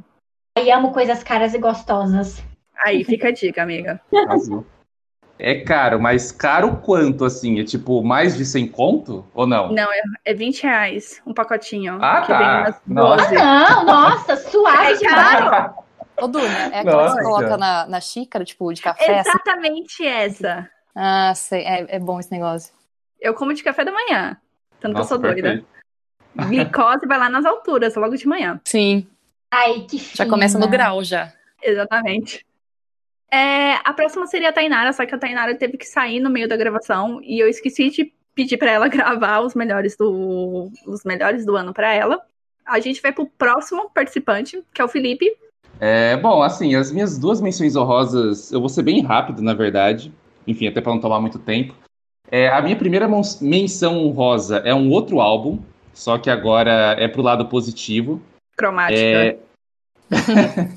[0.57, 2.43] E amo coisas caras e gostosas.
[2.75, 4.01] Aí fica a dica, amiga.
[5.37, 7.59] É caro, mas caro quanto, assim?
[7.59, 9.23] É tipo mais de 100 conto?
[9.35, 9.71] Ou não?
[9.71, 11.99] Não, é, é 20 reais um pacotinho.
[12.01, 12.37] Ah, que tá.
[12.39, 13.29] vem umas Nossa.
[13.29, 13.35] 12.
[13.35, 15.71] Não, nossa, suave É demais.
[16.21, 17.15] Ô, Dunia, é aquela que Nossa.
[17.15, 19.19] você coloca na, na xícara, tipo, de café?
[19.19, 19.29] assim?
[19.29, 20.69] Exatamente essa.
[20.95, 21.61] Ah, sei.
[21.63, 22.73] É, é bom esse negócio.
[23.19, 24.37] Eu como de café da manhã.
[24.79, 25.41] Tanto que eu Nossa, sou doida.
[25.41, 25.67] perfeito.
[26.47, 28.59] Glicose vai lá nas alturas, logo de manhã.
[28.65, 29.07] Sim.
[29.51, 30.29] Ai, que Já fina.
[30.29, 31.33] começa no grau já.
[31.61, 32.45] Exatamente.
[33.31, 36.47] É, a próxima seria a Tainara, só que a Tainara teve que sair no meio
[36.47, 41.45] da gravação e eu esqueci de pedir pra ela gravar os melhores do, os melhores
[41.45, 42.21] do ano pra ela.
[42.65, 45.25] a gente vai pro próximo participante, que é o Felipe.
[45.79, 50.11] É, bom, assim, as minhas duas menções honrosas, eu vou ser bem rápido, na verdade.
[50.45, 51.73] Enfim, até para não tomar muito tempo.
[52.29, 53.09] É, a minha primeira
[53.41, 55.59] menção honrosa é um outro álbum,
[55.93, 58.21] só que agora é pro lado positivo.
[58.57, 58.99] Cromática.
[58.99, 59.37] É...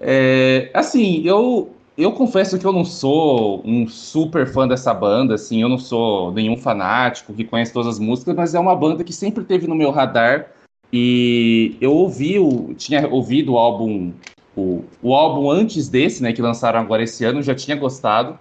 [0.00, 5.62] é, assim, eu, eu confesso que eu não sou um super fã dessa banda, assim,
[5.62, 9.12] eu não sou nenhum fanático que conhece todas as músicas, mas é uma banda que
[9.12, 10.50] sempre teve no meu radar
[10.92, 14.12] e eu ouvi, o, tinha ouvido o álbum,
[14.56, 18.38] o, o álbum antes desse, né, que lançaram agora esse ano, já tinha gostado.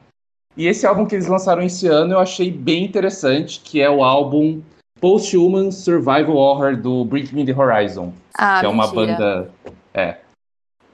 [0.55, 4.03] E esse álbum que eles lançaram esse ano eu achei bem interessante, que é o
[4.03, 4.61] álbum
[4.99, 8.13] Post-Human Survival Horror do Bring Me the Horizon.
[8.35, 9.05] Ah, que é uma mentira.
[9.05, 9.51] banda.
[9.93, 10.17] É.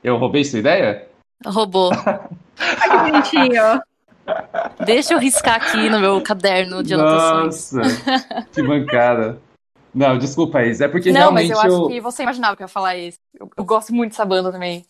[0.04, 1.08] Eu roubei sua ideia?
[1.46, 1.92] Roubou.
[2.60, 3.82] Ai, que bonitinho.
[4.86, 7.72] Deixa eu riscar aqui no meu caderno de anotações.
[7.72, 9.38] Nossa, que bancada.
[9.94, 10.86] Não, desculpa, Isa.
[10.86, 13.20] É porque Não, mas realmente eu acho que você imaginava que eu ia falar isso.
[13.40, 14.86] Eu, eu gosto muito dessa banda também.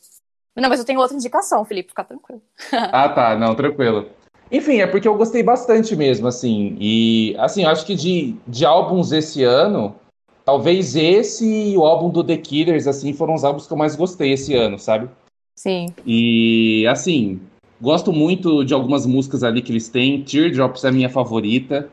[0.55, 2.41] Não, mas eu tenho outra indicação, Felipe, fica tranquilo.
[2.91, 4.07] Ah, tá, não, tranquilo.
[4.51, 6.77] Enfim, é porque eu gostei bastante mesmo, assim.
[6.79, 9.95] E, assim, eu acho que de, de álbuns esse ano,
[10.45, 13.95] talvez esse e o álbum do The Killers, assim, foram os álbuns que eu mais
[13.95, 15.09] gostei esse ano, sabe?
[15.55, 15.87] Sim.
[16.05, 17.41] E, assim,
[17.81, 20.23] gosto muito de algumas músicas ali que eles têm.
[20.23, 21.89] Teardrops é a minha favorita.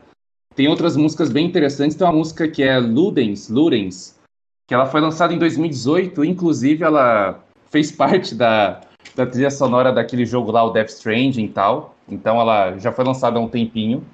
[0.61, 1.97] Tem outras músicas bem interessantes.
[1.97, 4.19] Tem uma música que é Ludens, Ludens,
[4.67, 6.23] que ela foi lançada em 2018.
[6.23, 8.79] Inclusive, ela fez parte da,
[9.15, 11.95] da trilha sonora daquele jogo lá, o Death Stranding e tal.
[12.07, 14.05] Então, ela já foi lançada há um tempinho.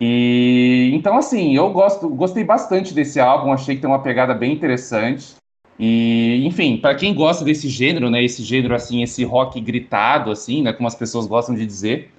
[0.00, 3.52] E então, assim, eu gosto, gostei bastante desse álbum.
[3.52, 5.36] Achei que tem uma pegada bem interessante.
[5.78, 10.60] E, enfim, para quem gosta desse gênero, né, esse gênero assim, esse rock gritado assim,
[10.60, 12.10] né, como as pessoas gostam de dizer,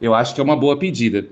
[0.00, 1.26] eu acho que é uma boa pedida.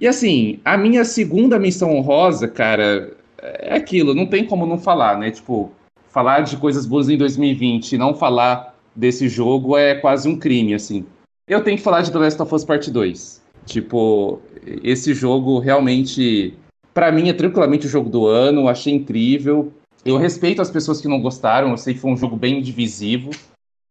[0.00, 5.18] E assim, a minha segunda missão honrosa, cara, é aquilo, não tem como não falar,
[5.18, 5.30] né?
[5.30, 5.70] Tipo,
[6.08, 10.72] falar de coisas boas em 2020 e não falar desse jogo é quase um crime,
[10.72, 11.04] assim.
[11.46, 13.42] Eu tenho que falar de The Last of Us Part 2.
[13.66, 14.40] Tipo,
[14.82, 16.54] esse jogo realmente,
[16.94, 19.70] para mim, é tranquilamente o jogo do ano, achei incrível.
[20.02, 23.30] Eu respeito as pessoas que não gostaram, eu sei que foi um jogo bem divisivo,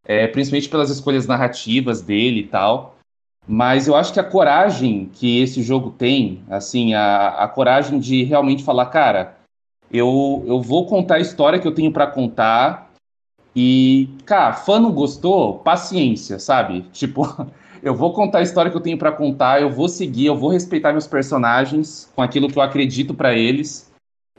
[0.03, 2.98] é, principalmente pelas escolhas narrativas dele e tal.
[3.51, 8.23] Mas eu acho que a coragem que esse jogo tem, assim, a, a coragem de
[8.23, 9.37] realmente falar, cara,
[9.91, 12.91] eu, eu vou contar a história que eu tenho para contar.
[13.55, 15.57] E, cara, fã não gostou?
[15.57, 16.85] Paciência, sabe?
[16.93, 17.23] Tipo,
[17.81, 20.51] eu vou contar a história que eu tenho para contar, eu vou seguir, eu vou
[20.51, 23.91] respeitar meus personagens com aquilo que eu acredito para eles.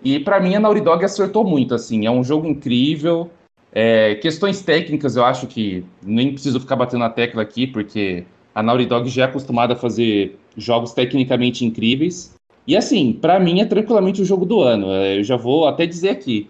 [0.04, 3.28] E para mim a Naughty Dog acertou muito, assim, é um jogo incrível.
[3.72, 8.24] É, questões técnicas eu acho que nem preciso ficar batendo na tecla aqui, porque
[8.61, 12.34] a Naughty Dog já é acostumada a fazer jogos tecnicamente incríveis.
[12.66, 14.90] E assim, para mim é tranquilamente o jogo do ano.
[14.92, 16.48] É, Eu já vou até dizer aqui.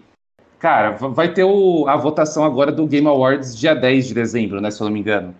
[0.59, 4.61] Cara, va- vai ter o- a votação agora do Game Awards dia 10 de dezembro,
[4.61, 5.33] né, se eu não me engano.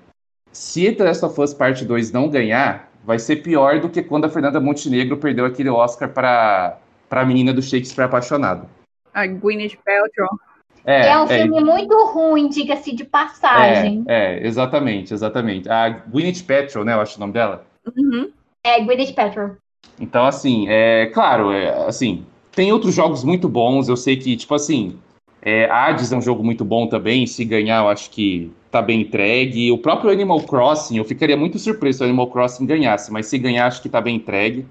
[0.51, 4.25] Se The Last of Us Part 2 não ganhar, vai ser pior do que quando
[4.25, 6.77] a Fernanda Montenegro perdeu aquele Oscar para
[7.11, 8.67] a menina do Shakespeare apaixonado.
[9.13, 10.39] A Gwyneth Paltrow.
[10.85, 14.03] É, É, um filme muito ruim, diga-se de passagem.
[14.07, 15.69] é, é, exatamente, exatamente.
[15.69, 17.65] A Gwyneth Paltrow, né, eu acho o nome dela.
[17.95, 18.29] Uhum.
[18.63, 19.51] É, Gwyneth Paltrow.
[19.99, 23.87] Então, assim, é claro, é, assim, tem outros jogos muito bons.
[23.87, 24.97] Eu sei que, tipo assim,
[25.41, 27.27] é, Hades é um jogo muito bom também.
[27.27, 29.71] Se ganhar, eu acho que tá bem entregue.
[29.71, 33.37] O próprio Animal Crossing, eu ficaria muito surpreso se o Animal Crossing ganhasse, mas se
[33.37, 34.65] ganhar, acho que tá bem entregue.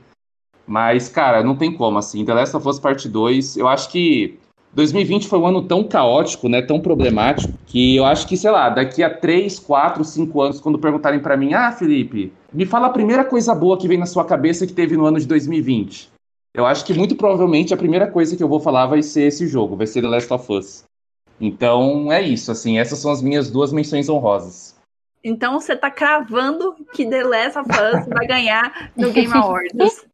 [0.67, 2.25] Mas, cara, não tem como, assim.
[2.25, 4.39] The Last of Us Part 2, eu acho que
[4.73, 8.68] 2020 foi um ano tão caótico, né, tão problemático, que eu acho que, sei lá,
[8.68, 12.91] daqui a 3, 4, 5 anos, quando perguntarem pra mim, ah, Felipe, me fala a
[12.91, 16.11] primeira coisa boa que vem na sua cabeça que teve no ano de 2020.
[16.55, 19.47] Eu acho que muito provavelmente a primeira coisa que eu vou falar vai ser esse
[19.47, 20.85] jogo, vai ser The Last of Us.
[21.41, 24.77] Então é isso, assim, essas são as minhas duas menções honrosas.
[25.23, 30.07] Então você tá cravando que The Last of Us vai ganhar no Game Awards.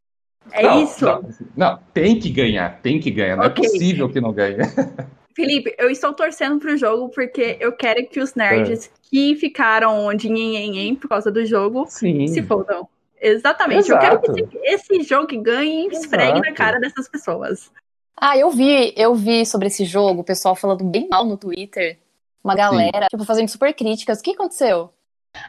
[0.53, 1.05] É Não, isso.
[1.05, 3.37] Não, não, tem que ganhar, tem que ganhar.
[3.37, 3.65] Não Ok.
[3.65, 4.57] é possível que não ganhe.
[5.35, 10.31] Felipe, eu estou torcendo pro jogo porque eu quero que os nerds que ficaram de
[10.31, 12.27] nhenhenhen por causa do jogo Sim.
[12.27, 12.89] se fodam.
[13.21, 13.91] Exatamente.
[13.91, 14.59] Eu quero que Exato.
[14.63, 16.55] esse, jogo ganhe e esfregue na Exato.
[16.55, 17.71] cara dessas pessoas.
[18.17, 21.99] Ah, eu vi, eu vi sobre esse jogo, o pessoal falando bem mal no Twitter.
[22.43, 24.21] Uma galera, tipo, fazendo super críticas.
[24.21, 24.91] O que aconteceu?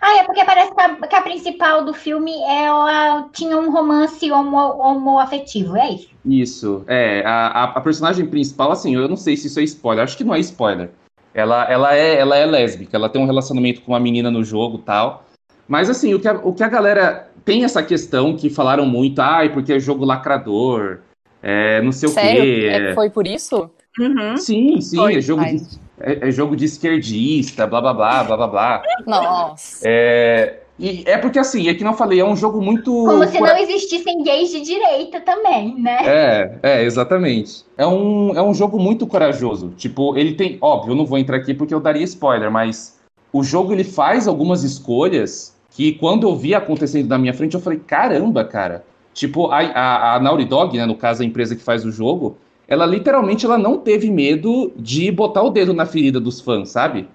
[0.01, 4.31] Ah, é porque parece que a, que a principal do filme ela tinha um romance
[4.31, 6.09] homo, homoafetivo, é isso?
[6.25, 10.03] Isso, é, a, a, a personagem principal, assim, eu não sei se isso é spoiler,
[10.03, 10.89] acho que não é spoiler.
[11.33, 14.77] Ela, ela, é, ela é lésbica, ela tem um relacionamento com uma menina no jogo
[14.77, 15.23] e tal.
[15.67, 19.19] Mas, assim, o que, a, o que a galera tem essa questão que falaram muito,
[19.19, 20.99] ai, porque é jogo lacrador,
[21.41, 22.41] é, não sei Sério?
[22.41, 22.67] o quê.
[22.71, 23.69] É, foi por isso?
[23.99, 24.37] Uhum.
[24.37, 28.37] Sim, sim, Foi, é jogo, de, é, é jogo de esquerdista, blá blá blá, blá
[28.37, 28.83] blá blá.
[29.05, 29.81] Nossa.
[29.87, 32.91] É, e é porque assim, é que não falei, é um jogo muito.
[32.91, 35.97] Como se não existissem gays de direita também, né?
[36.05, 37.65] É, é, exatamente.
[37.77, 39.73] É um, é um jogo muito corajoso.
[39.75, 40.57] Tipo, ele tem.
[40.61, 42.99] Óbvio, eu não vou entrar aqui porque eu daria spoiler, mas
[43.33, 47.59] o jogo ele faz algumas escolhas que quando eu vi acontecendo na minha frente, eu
[47.59, 48.83] falei, caramba, cara.
[49.13, 52.37] Tipo, a, a, a Naughty Dog, né, no caso a empresa que faz o jogo,
[52.67, 57.07] ela literalmente ela não teve medo de botar o dedo na ferida dos fãs, sabe?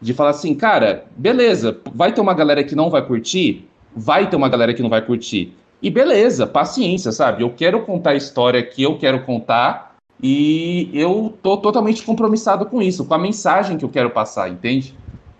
[0.00, 3.68] De falar assim, cara, beleza, vai ter uma galera que não vai curtir?
[3.94, 5.52] Vai ter uma galera que não vai curtir.
[5.82, 7.42] E beleza, paciência, sabe?
[7.42, 12.80] Eu quero contar a história que eu quero contar e eu tô totalmente compromissado com
[12.80, 14.94] isso, com a mensagem que eu quero passar, entende?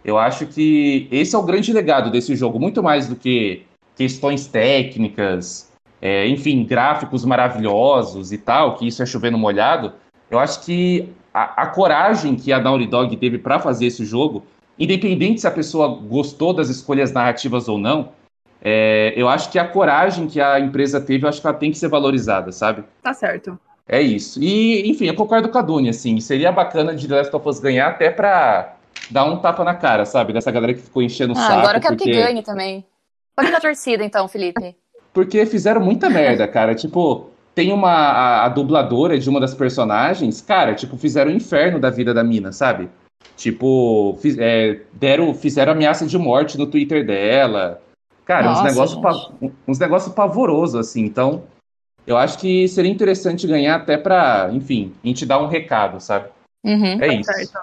[0.05, 3.63] Eu acho que esse é o grande legado desse jogo, muito mais do que
[3.95, 5.70] questões técnicas,
[6.01, 9.93] é, enfim, gráficos maravilhosos e tal, que isso é chovendo molhado.
[10.31, 14.45] Eu acho que a, a coragem que a Naughty Dog teve para fazer esse jogo,
[14.79, 18.11] independente se a pessoa gostou das escolhas narrativas ou não,
[18.63, 21.71] é, eu acho que a coragem que a empresa teve, eu acho que ela tem
[21.71, 22.85] que ser valorizada, sabe?
[23.03, 23.59] Tá certo.
[23.89, 24.41] É isso.
[24.43, 27.59] E, enfim, eu concordo com a Duni, assim, seria bacana de The Last of Us
[27.59, 28.77] ganhar até pra
[29.11, 30.33] dar um tapa na cara, sabe?
[30.33, 31.59] Dessa galera que ficou enchendo o Ah, saco.
[31.61, 32.13] agora eu quero porque...
[32.13, 32.85] que ganhe também.
[33.35, 34.77] Pode dar torcida, então, Felipe.
[35.13, 36.75] Porque fizeram muita merda, cara.
[36.75, 37.91] Tipo, tem uma.
[37.91, 42.23] A, a dubladora de uma das personagens, cara, tipo, fizeram o inferno da vida da
[42.23, 42.89] mina, sabe?
[43.37, 47.81] Tipo, fiz- é, deram, fizeram ameaça de morte no Twitter dela.
[48.25, 49.51] Cara, uns Nossa, negócios gente.
[49.51, 51.05] pa- uns negócios pavorosos, assim.
[51.05, 51.45] Então,
[52.07, 56.29] eu acho que seria interessante ganhar até pra, enfim, a gente dar um recado, sabe?
[56.65, 57.01] Uhum.
[57.03, 57.33] É isso.
[57.33, 57.59] Certo.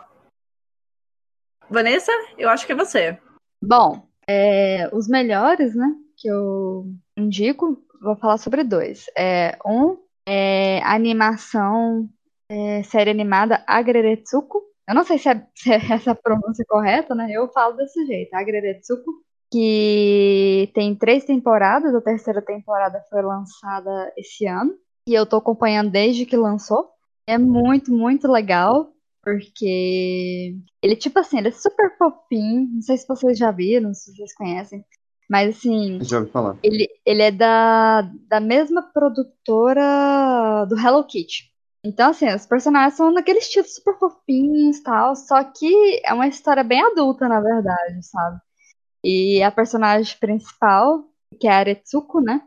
[1.70, 3.18] Vanessa, eu acho que é você.
[3.62, 6.88] Bom, é, os melhores, né, que eu
[7.18, 9.06] indico, vou falar sobre dois.
[9.18, 12.08] É, um é a animação,
[12.50, 14.62] é, série animada Agreretsuko.
[14.88, 17.28] Eu não sei se é, se é essa pronúncia correta, né?
[17.32, 19.12] Eu falo desse jeito, Agreretsuko,
[19.52, 24.74] que tem três temporadas, a terceira temporada foi lançada esse ano,
[25.08, 26.90] e eu tô acompanhando desde que lançou.
[27.26, 28.92] É muito, muito legal,
[29.24, 32.68] porque ele, tipo assim, ele é super fofinho.
[32.74, 34.86] Não sei se vocês já viram, se vocês conhecem.
[35.30, 36.58] Mas, assim, Já ouvi falar.
[36.64, 41.52] ele, ele é da, da mesma produtora do Hello Kitty.
[41.84, 45.16] Então, assim, os personagens são daquele estilo super fofinhos e tal.
[45.16, 48.40] Só que é uma história bem adulta, na verdade, sabe?
[49.04, 51.04] E a personagem principal,
[51.40, 52.42] que é a Aretsuko, né?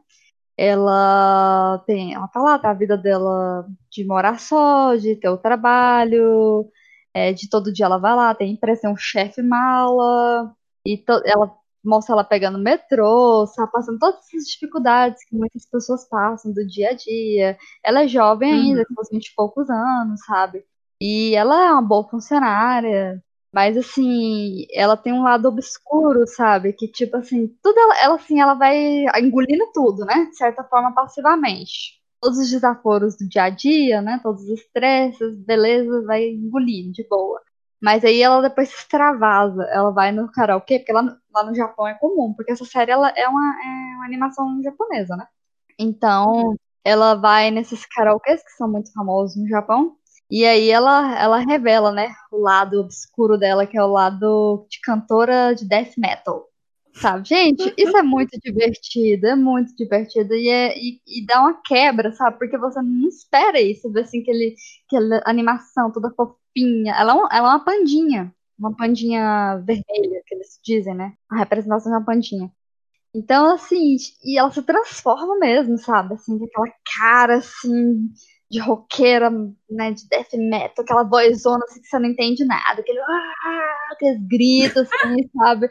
[0.56, 5.38] Ela tem, ela tá lá, tá a vida dela de morar só, de ter o
[5.38, 6.68] trabalho,
[7.14, 10.54] é, de todo dia ela vai lá, tem empresa, tem um chefe mala,
[10.86, 16.52] e ela mostra ela pegando metrô, sabe, passando todas essas dificuldades que muitas pessoas passam
[16.52, 17.58] do dia a dia.
[17.84, 20.64] Ela é jovem ainda, tem uns 20 e poucos anos, sabe?
[21.00, 23.22] E ela é uma boa funcionária,
[23.52, 26.72] mas assim, ela tem um lado obscuro, sabe?
[26.72, 30.26] Que tipo assim, tudo ela, ela assim, ela vai engolindo tudo, né?
[30.26, 32.00] De certa forma, passivamente.
[32.20, 34.20] Todos os desaforos do dia a dia, né?
[34.22, 37.40] Todos os estresses, beleza, vai engolindo de boa.
[37.82, 41.54] Mas aí ela depois se extravasa, ela vai no karaokê, porque lá, no- lá no
[41.54, 45.26] Japão é comum, porque essa série ela é uma, é uma animação japonesa, né?
[45.78, 49.96] Então, ela vai nesses karaokês que são muito famosos no Japão,
[50.30, 54.80] e aí ela, ela revela, né, o lado obscuro dela, que é o lado de
[54.80, 56.46] cantora de death metal.
[56.94, 61.61] Sabe, gente, isso é muito divertido, é muito divertido e, é, e, e dá uma
[61.64, 62.36] quebra, sabe?
[62.38, 64.54] Porque você não espera isso, ver assim, aquele,
[64.86, 66.11] aquela animação toda
[66.56, 66.94] fofinha.
[66.94, 71.14] Ela é, um- ela é uma pandinha, uma pandinha vermelha, que eles dizem, né?
[71.30, 72.50] A representação de uma pandinha.
[73.14, 76.14] Então, assim, e ela se transforma mesmo, sabe?
[76.14, 78.08] Assim, aquela cara, assim,
[78.50, 79.30] de roqueira,
[79.70, 84.20] né, de death metal, aquela vozona, assim, que você não entende nada, aquele, ah, aqueles
[84.28, 85.68] gritos, assim, sabe?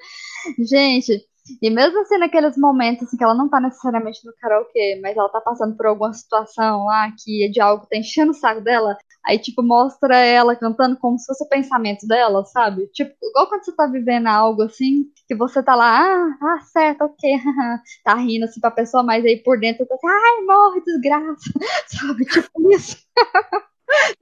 [0.59, 1.28] Gente,
[1.61, 5.29] e mesmo assim, naqueles momentos assim, que ela não tá necessariamente no karaokê, mas ela
[5.29, 8.97] tá passando por alguma situação lá que é de algo tá enchendo o saco dela,
[9.25, 12.87] aí, tipo, mostra ela cantando como se fosse o pensamento dela, sabe?
[12.87, 17.03] Tipo, igual quando você tá vivendo algo assim, que você tá lá, ah, ah certo,
[17.03, 17.39] ok,
[18.03, 21.51] tá rindo assim pra pessoa, mas aí por dentro tá assim, ai, morre, desgraça,
[21.87, 22.25] sabe?
[22.25, 22.97] Tipo isso.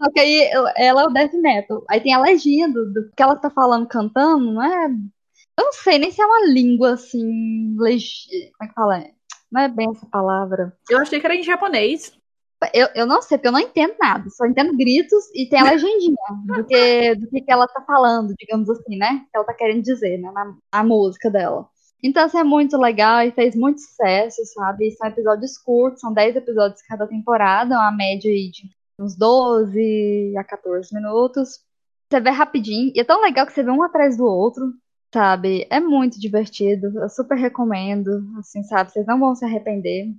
[0.02, 1.84] Só que aí ela é o death metal.
[1.90, 4.90] Aí tem a legenda do que ela tá falando, cantando, não é
[5.58, 7.76] eu não sei nem se é uma língua assim.
[7.78, 8.02] Leg...
[8.58, 9.04] Como é que fala?
[9.52, 10.78] Não é bem essa palavra.
[10.90, 12.14] Eu achei que era em japonês.
[12.74, 14.30] Eu, eu não sei, porque eu não entendo nada.
[14.30, 16.16] Só entendo gritos e tem a legendinha
[16.46, 19.26] do que, do que, que ela tá falando, digamos assim, né?
[19.32, 20.32] Que ela tá querendo dizer, né?
[20.32, 21.68] Na, na música dela.
[22.04, 24.92] Então, isso é muito legal e fez muito sucesso, sabe?
[24.92, 28.70] São episódios curtos, são 10 episódios cada temporada, uma média aí de
[29.00, 31.60] uns 12 a 14 minutos.
[32.10, 34.72] Você vê rapidinho, e é tão legal que você vê um atrás do outro,
[35.14, 35.68] sabe?
[35.70, 38.92] É muito divertido, eu super recomendo, assim, sabe?
[38.92, 40.14] Vocês não vão se arrepender.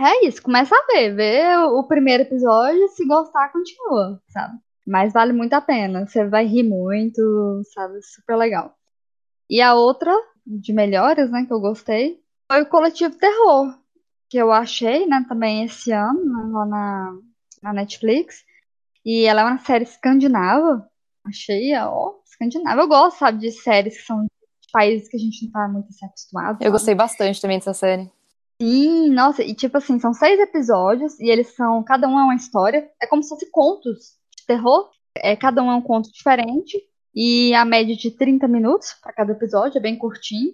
[0.00, 4.58] É isso, começa a ver, vê o primeiro episódio, se gostar, continua, sabe?
[4.86, 8.00] Mas vale muito a pena, você vai rir muito, sabe?
[8.02, 8.74] Super legal.
[9.50, 10.14] E a outra,
[10.46, 13.76] de melhores, né, que eu gostei, foi o Coletivo Terror,
[14.28, 17.18] que eu achei, né, também esse ano, né, lá na,
[17.62, 18.44] na Netflix.
[19.04, 20.86] E ela é uma série escandinava.
[21.28, 22.80] Achei, ó, escandinava.
[22.80, 25.88] Eu gosto, sabe, de séries que são de países que a gente não tá muito
[25.88, 26.56] assim, acostumado.
[26.56, 26.70] Eu sabe?
[26.70, 28.10] gostei bastante também dessa série.
[28.60, 32.34] Sim, nossa, e tipo assim, são seis episódios e eles são, cada um é uma
[32.34, 32.90] história.
[33.00, 34.90] É como se fossem contos de terror.
[35.16, 36.76] É, cada um é um conto diferente.
[37.14, 40.52] E a média de 30 minutos para cada episódio, é bem curtinho.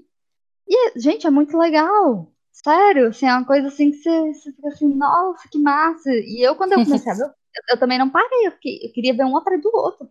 [0.68, 2.32] E, gente, é muito legal.
[2.52, 6.10] Sério, assim, é uma coisa assim que você, você fica assim, nossa, que massa.
[6.10, 7.30] E eu, quando eu comecei a ver, eu,
[7.70, 10.09] eu também não parei, eu, fiquei, eu queria ver um atrás do outro.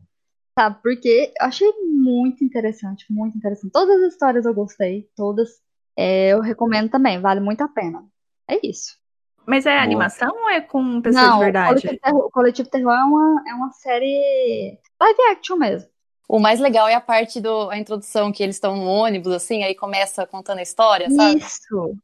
[0.57, 0.77] Sabe?
[0.81, 3.71] Porque eu achei muito interessante, muito interessante.
[3.71, 5.49] Todas as histórias eu gostei, todas.
[5.97, 8.03] É, eu recomendo também, vale muito a pena.
[8.47, 8.97] É isso.
[9.45, 9.83] Mas é Boa.
[9.83, 11.67] animação ou é com pessoas não, de verdade?
[11.67, 15.89] O Coletivo Terror, o Coletivo Terror é, uma, é uma série live action mesmo.
[16.27, 19.75] O mais legal é a parte da introdução, que eles estão no ônibus, assim, aí
[19.75, 21.39] começa contando a história, sabe?
[21.39, 21.95] Isso.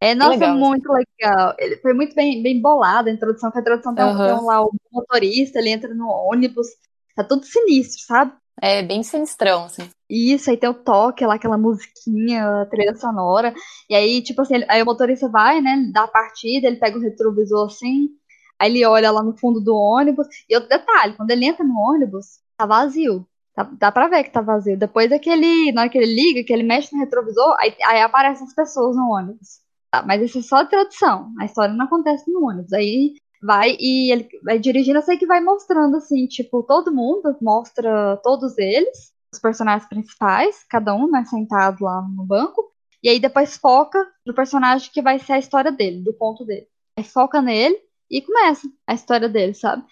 [0.00, 1.04] É, nossa, legal, muito assim.
[1.20, 1.54] legal.
[1.58, 4.44] Ele foi muito bem, bem bolado a introdução, que a introdução tem, uhum.
[4.44, 6.68] lá o motorista, ele entra no ônibus,
[7.14, 8.32] tá tudo sinistro, sabe?
[8.60, 9.88] É bem sinistrão, assim.
[10.08, 13.54] Isso, aí tem o toque lá, aquela musiquinha, a trilha sonora.
[13.90, 17.00] E aí, tipo assim, aí o motorista vai, né, dá a partida, ele pega o
[17.00, 18.10] retrovisor assim,
[18.58, 20.26] aí ele olha lá no fundo do ônibus.
[20.48, 23.26] E outro detalhe, quando ele entra no ônibus, tá vazio.
[23.56, 24.76] Dá, dá pra ver que tá vazio.
[24.78, 27.74] Depois é que ele, na hora que ele liga, que ele mexe no retrovisor, aí,
[27.84, 29.60] aí aparecem as pessoas no ônibus.
[29.90, 31.32] Tá, mas isso é só a tradução.
[31.40, 32.72] A história não acontece no ônibus.
[32.72, 33.14] Aí
[33.44, 38.16] vai e ele vai dirigindo, eu sei que vai mostrando assim, tipo, todo mundo, mostra
[38.22, 42.72] todos eles, os personagens principais, cada um, né, sentado lá no banco.
[43.02, 46.66] E aí depois foca no personagem que vai ser a história dele, do ponto dele.
[46.96, 47.78] Aí foca nele
[48.10, 49.84] e começa a história dele, sabe?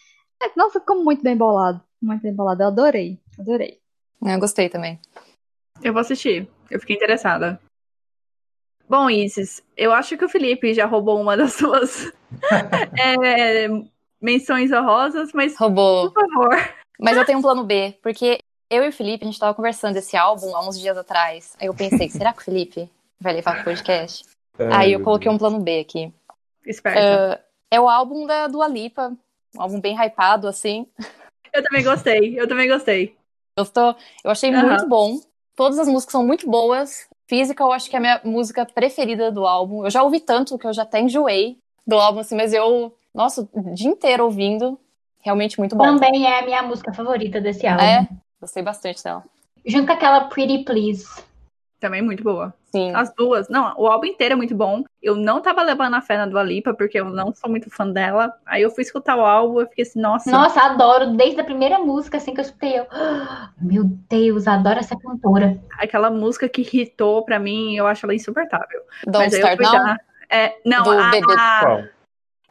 [0.43, 1.83] É, nossa, ficou muito bem bolado.
[2.01, 2.63] Muito bem bolado.
[2.63, 3.21] Eu adorei.
[3.39, 3.79] Adorei.
[4.25, 4.99] Eu gostei também.
[5.83, 6.49] Eu vou assistir.
[6.71, 7.61] Eu fiquei interessada.
[8.93, 12.13] Bom, Isis, eu acho que o Felipe já roubou uma das suas
[13.03, 13.67] é,
[14.21, 15.57] menções honrosas, mas.
[15.57, 16.11] Roubou.
[16.11, 16.75] Por favor.
[17.01, 19.95] Mas eu tenho um plano B, porque eu e o Felipe, a gente tava conversando
[19.95, 21.57] desse álbum há uns dias atrás.
[21.59, 22.87] Aí eu pensei, será que o Felipe
[23.19, 24.27] vai levar pro podcast?
[24.71, 26.13] Aí eu coloquei um plano B aqui.
[26.67, 26.99] Esperto.
[27.01, 29.17] Uh, é o álbum da Dua Lipa,
[29.57, 30.87] um álbum bem hypado, assim.
[31.51, 33.17] Eu também gostei, eu também gostei.
[33.59, 33.97] Gostou?
[34.23, 34.67] Eu achei uhum.
[34.67, 35.19] muito bom.
[35.57, 37.09] Todas as músicas são muito boas.
[37.27, 39.85] Física, eu acho que é a minha música preferida do álbum.
[39.85, 43.49] Eu já ouvi tanto que eu já até enjoei do álbum, assim, mas eu, nossa,
[43.53, 44.79] o dia inteiro ouvindo.
[45.21, 45.85] Realmente muito bom.
[45.85, 47.83] Também é a minha música favorita desse álbum.
[47.83, 48.09] É,
[48.41, 49.23] gostei bastante dela.
[49.65, 51.07] Junto com aquela Pretty Please.
[51.79, 52.53] Também muito boa.
[52.73, 52.95] Sim.
[52.95, 53.49] As duas.
[53.51, 54.83] Não, o álbum inteiro é muito bom.
[55.03, 57.87] Eu não tava levando a fé na Dua Lipa, porque eu não sou muito fã
[57.87, 58.33] dela.
[58.47, 60.31] Aí eu fui escutar o álbum e fiquei assim, nossa.
[60.31, 61.15] Nossa, adoro.
[61.15, 62.87] Desde a primeira música, assim, que eu escutei, eu...
[63.61, 65.63] Meu Deus, adoro essa cantora.
[65.79, 68.81] Aquela música que hitou pra mim, eu acho ela insuportável.
[69.05, 69.73] Don't Mas Start Now?
[69.73, 69.99] Já...
[70.31, 71.11] É, não, Do a...
[71.11, 71.35] Bebê.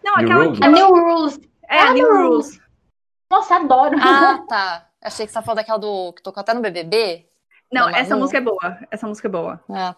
[0.03, 0.59] Não, aquela Rules.
[0.59, 0.65] que...
[0.65, 1.39] A New Rules.
[1.67, 2.61] É, a New Rules.
[3.29, 3.97] Nossa, adoro.
[3.99, 4.87] Ah, tá.
[5.01, 6.13] Achei que você tá falando daquela do...
[6.13, 7.25] que tocou até no BBB.
[7.71, 8.77] Não, essa música é boa.
[8.91, 9.63] Essa música é boa.
[9.69, 9.95] É.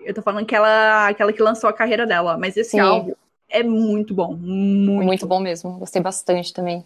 [0.00, 2.80] Eu tô falando que ela, aquela que lançou a carreira dela, mas esse Sim.
[2.80, 3.14] álbum
[3.48, 4.34] é muito bom.
[4.34, 5.04] Muito.
[5.04, 5.78] muito bom mesmo.
[5.78, 6.84] Gostei bastante também.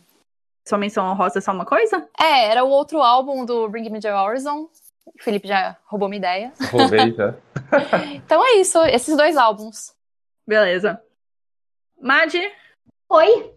[0.66, 2.09] Sua menção honrosa é só uma coisa?
[2.19, 4.69] É, era o outro álbum do Bring Me The Horizon.
[5.07, 6.53] O Felipe já roubou minha ideia.
[6.73, 7.35] Roubei já.
[8.15, 9.95] então é isso, esses dois álbuns.
[10.47, 11.01] Beleza.
[12.01, 12.35] Mad?
[13.11, 13.53] Oi?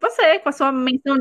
[0.00, 1.16] Você, com a sua menção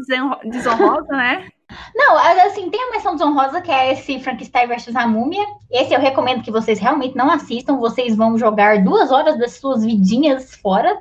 [0.45, 1.49] desonrosa, né?
[1.93, 5.45] Não, assim, tem a menção desonrosa que é esse Frankenstein versus a Múmia.
[5.69, 7.77] Esse eu recomendo que vocês realmente não assistam.
[7.77, 10.97] Vocês vão jogar duas horas das suas vidinhas fora.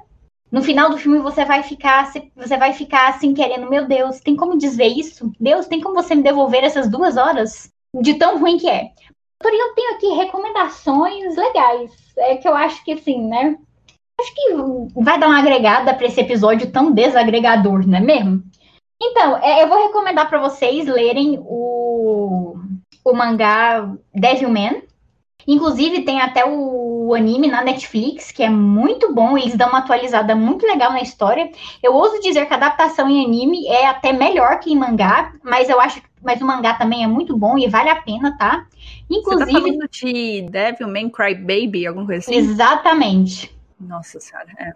[0.51, 4.37] No final do filme você vai ficar, você vai ficar assim querendo, meu Deus, tem
[4.37, 5.31] como desver isso?
[5.41, 7.71] Deus, tem como você me devolver essas duas horas?
[7.95, 8.91] De tão ruim que é.
[9.39, 11.91] Porém, eu tenho aqui recomendações legais.
[12.19, 13.57] É que eu acho que assim, né?
[14.19, 14.55] Acho que
[15.03, 18.43] vai dar uma agregada para esse episódio tão desagregador, não é mesmo?
[19.01, 22.57] Então, é, eu vou recomendar para vocês lerem o,
[23.05, 24.83] o mangá Devilman.
[25.47, 29.39] Inclusive, tem até o anime na Netflix, que é muito bom.
[29.39, 31.49] Eles dão uma atualizada muito legal na história.
[31.81, 35.69] Eu ouso dizer que a adaptação em anime é até melhor que em mangá, mas
[35.69, 38.67] eu acho mas o mangá também é muito bom e vale a pena, tá?
[39.09, 39.53] Inclusive.
[39.53, 42.35] Você tá falando de Devilman Cry Baby, alguma coisa assim?
[42.35, 43.57] Exatamente.
[43.79, 44.73] Nossa senhora, é.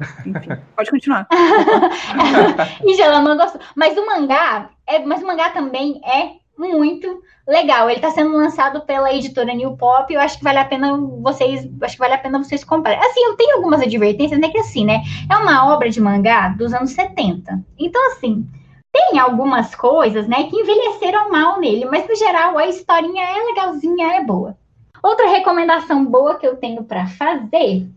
[0.00, 1.26] Enfim, pode continuar.
[2.84, 3.60] e ela não gostou.
[3.74, 7.88] Mas o mangá, é, mas o mangá também é muito legal.
[7.88, 10.12] Ele está sendo lançado pela editora New Pop.
[10.12, 13.00] Eu acho que vale a pena vocês, acho que vale a pena vocês comprarem.
[13.00, 14.48] Assim, eu tenho algumas advertências, né?
[14.48, 15.02] Que assim, né?
[15.30, 17.64] É uma obra de mangá dos anos 70.
[17.78, 18.48] Então, assim,
[18.94, 24.14] tem algumas coisas, né, que envelheceram mal nele, mas no geral a historinha é legalzinha,
[24.14, 24.56] é boa.
[25.02, 27.88] Outra recomendação boa que eu tenho para fazer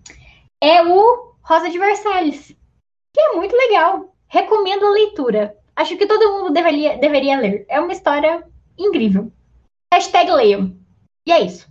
[0.60, 2.48] é o Rosa de Versalhes,
[3.14, 4.14] que é muito legal.
[4.28, 5.56] Recomendo a leitura.
[5.74, 7.66] Acho que todo mundo deveria, deveria ler.
[7.70, 8.44] É uma história
[8.78, 9.32] incrível.
[9.94, 10.78] Hashtag leiam.
[11.26, 11.66] E é isso.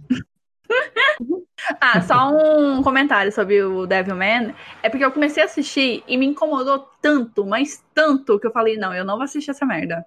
[1.79, 4.55] ah, só um comentário sobre o Devilman.
[4.83, 8.79] É porque eu comecei a assistir e me incomodou tanto, mas tanto, que eu falei,
[8.79, 10.07] não, eu não vou assistir essa merda.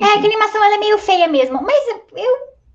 [0.00, 1.60] É, a animação ela é meio feia mesmo.
[1.62, 1.96] Mas eu,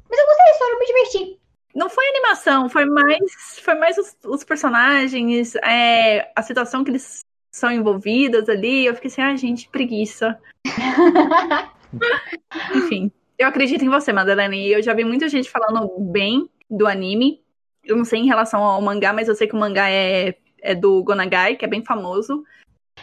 [0.08, 1.37] mas eu gostei da história, eu me diverti.
[1.78, 7.24] Não foi animação, foi mais, foi mais os, os personagens, é, a situação que eles
[7.52, 8.88] são envolvidos ali.
[8.88, 10.40] Eu fiquei assim, ah, gente, preguiça.
[12.74, 14.58] Enfim, eu acredito em você, Madeleine.
[14.58, 17.44] E eu já vi muita gente falando bem do anime.
[17.84, 20.74] Eu não sei em relação ao mangá, mas eu sei que o mangá é, é
[20.74, 22.44] do Gonagai, que é bem famoso.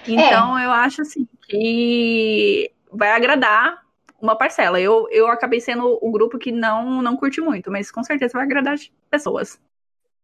[0.04, 0.66] Então é.
[0.66, 3.83] eu acho assim que vai agradar
[4.24, 4.80] uma parcela.
[4.80, 8.44] Eu, eu acabei sendo o grupo que não, não curte muito, mas com certeza vai
[8.44, 9.60] agradar as pessoas.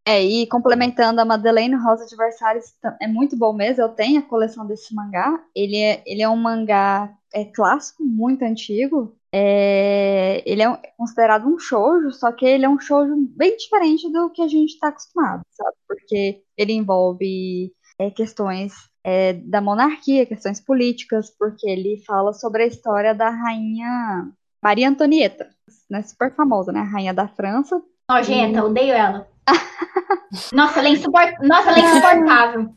[0.06, 3.82] É, e complementando a Madeleine Rosa de Versalhes, é muito bom mesmo.
[3.82, 5.40] Eu tenho a coleção desse mangá.
[5.54, 9.14] Ele é, ele é um mangá é, clássico, muito antigo.
[9.32, 14.30] É, ele é considerado um shoujo, só que ele é um shoujo bem diferente do
[14.30, 15.76] que a gente está acostumado, sabe?
[15.86, 22.66] Porque ele envolve é, questões é, da monarquia, questões políticas, porque ele fala sobre a
[22.66, 24.30] história da rainha
[24.62, 25.48] Maria Antonieta,
[25.88, 26.02] né?
[26.02, 26.80] Super famosa, né?
[26.80, 27.82] A rainha da França.
[28.10, 28.62] Nojenta, e...
[28.62, 29.26] odeio ela.
[30.52, 31.34] Nossa, ela é, insuport...
[31.42, 32.74] Nossa, ela é insuportável.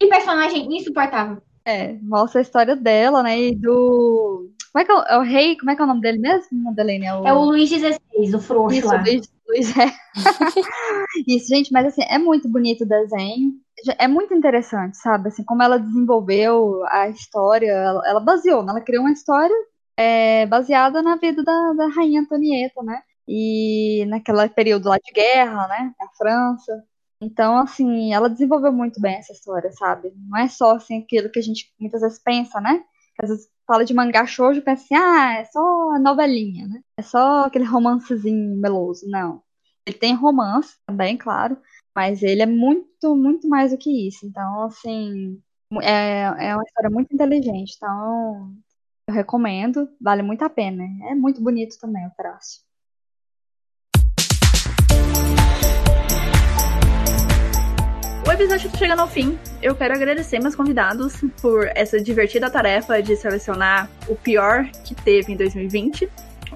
[0.00, 1.42] que personagem insuportável.
[1.64, 3.38] É, mostra a história dela, né?
[3.38, 5.56] E do como é que é o, é o, rei?
[5.58, 7.04] Como é que é o nome dele mesmo, Madeleine?
[7.04, 7.98] É o, é o Luiz XVI,
[8.34, 9.02] o frouxo Isso, lá.
[9.02, 9.92] Luiz, Luiz é.
[11.28, 13.52] Isso, gente, mas assim, é muito bonito o desenho.
[13.98, 15.28] É muito interessante, sabe?
[15.28, 18.70] Assim, como ela desenvolveu a história, ela, ela baseou, né?
[18.70, 19.54] ela criou uma história
[19.94, 23.02] é, baseada na vida da, da rainha Antonieta, né?
[23.28, 25.92] E naquele período lá de guerra, né?
[26.00, 26.82] Na França.
[27.20, 30.12] Então, assim, ela desenvolveu muito bem essa história, sabe?
[30.16, 32.82] Não é só assim aquilo que a gente muitas vezes pensa, né?
[33.20, 36.80] às vezes fala de mangá shoujo pensa assim, ah, é só novelinha, né?
[36.96, 39.06] É só aquele romancezinho meloso.
[39.08, 39.42] Não.
[39.86, 41.58] Ele tem romance também, claro,
[41.94, 44.26] mas ele é muito, muito mais do que isso.
[44.26, 45.40] Então, assim,
[45.82, 47.74] é, é uma história muito inteligente.
[47.76, 48.54] Então,
[49.08, 50.84] eu recomendo, vale muito a pena.
[51.10, 52.60] É muito bonito também o traço.
[58.32, 59.38] O episódio está chegando ao fim.
[59.60, 65.34] Eu quero agradecer meus convidados por essa divertida tarefa de selecionar o pior que teve
[65.34, 66.08] em 2020.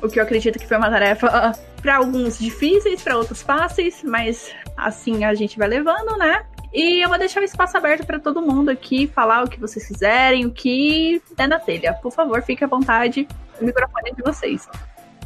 [0.02, 4.54] O que eu acredito que foi uma tarefa para alguns difíceis, para outros fáceis, mas
[4.74, 6.46] assim a gente vai levando, né?
[6.72, 9.86] E eu vou deixar o espaço aberto para todo mundo aqui falar o que vocês
[9.86, 11.92] quiserem, o que der na telha.
[11.92, 13.28] Por favor, fique à vontade.
[13.60, 14.66] O microfone é de vocês.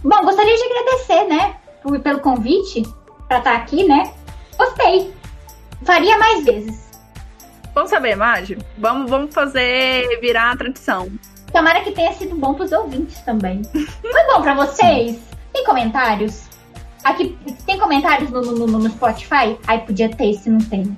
[0.03, 1.57] Bom, gostaria de agradecer, né,
[2.03, 2.83] pelo convite
[3.29, 4.13] para estar aqui, né?
[4.59, 5.20] Gostei.
[5.85, 6.91] Faria mais vezes.
[7.75, 8.59] Vamos saber, Magi?
[8.77, 11.11] Vamos, vamos fazer virar a tradição.
[11.53, 13.63] Tomara que tenha sido bom pros ouvintes também.
[13.65, 15.19] Foi bom pra vocês?
[15.53, 16.45] Tem comentários?
[17.05, 17.37] Aqui
[17.67, 19.59] tem comentários no, no, no Spotify?
[19.67, 20.97] Ai, podia ter, se não tem.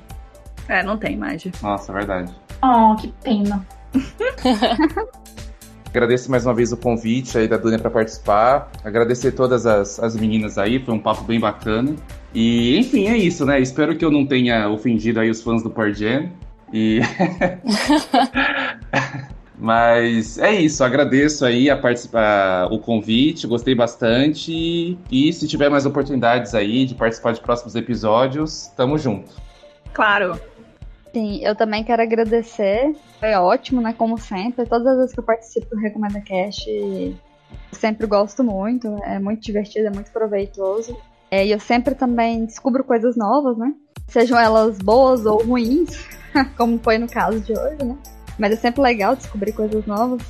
[0.69, 1.53] É, não tem, Magi.
[1.63, 2.35] Nossa, é verdade.
[2.63, 3.65] Oh, que pena.
[5.93, 8.73] Agradeço mais uma vez o convite aí da Dunia para participar.
[8.83, 11.95] Agradecer todas as, as meninas aí, foi um papo bem bacana.
[12.35, 13.61] E, enfim, é isso, né?
[13.61, 16.31] Espero que eu não tenha ofendido aí os fãs do Pearl Jam.
[16.73, 17.01] E...
[19.63, 24.99] Mas é isso, agradeço aí a participar, o convite, gostei bastante.
[25.11, 29.31] E se tiver mais oportunidades aí de participar de próximos episódios, tamo junto.
[29.93, 30.41] Claro.
[31.13, 32.97] Sim, eu também quero agradecer.
[33.23, 33.95] Foi ótimo, né?
[33.97, 34.67] Como sempre.
[34.67, 37.15] Todas as vezes que eu participo do Recomenda Cast, eu
[37.71, 38.89] sempre gosto muito.
[39.05, 40.97] É muito divertido, é muito proveitoso.
[41.31, 43.73] É, e eu sempre também descubro coisas novas, né?
[44.09, 46.05] Sejam elas boas ou ruins,
[46.59, 47.97] como foi no caso de hoje, né?
[48.37, 50.21] Mas é sempre legal descobrir coisas novas.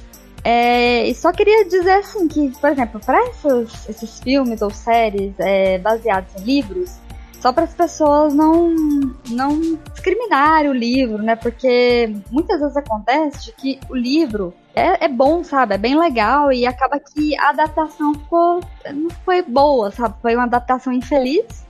[0.45, 3.25] É, e só queria dizer assim que, por exemplo, para
[3.89, 6.99] esses filmes ou séries é, baseados em livros,
[7.43, 8.73] só para as pessoas não
[9.29, 9.61] não
[9.93, 11.35] discriminarem o livro, né?
[11.35, 15.75] Porque muitas vezes acontece que o livro é, é bom, sabe?
[15.75, 18.61] É bem legal e acaba que a adaptação ficou,
[18.95, 20.15] não foi boa, sabe?
[20.23, 21.63] Foi uma adaptação infeliz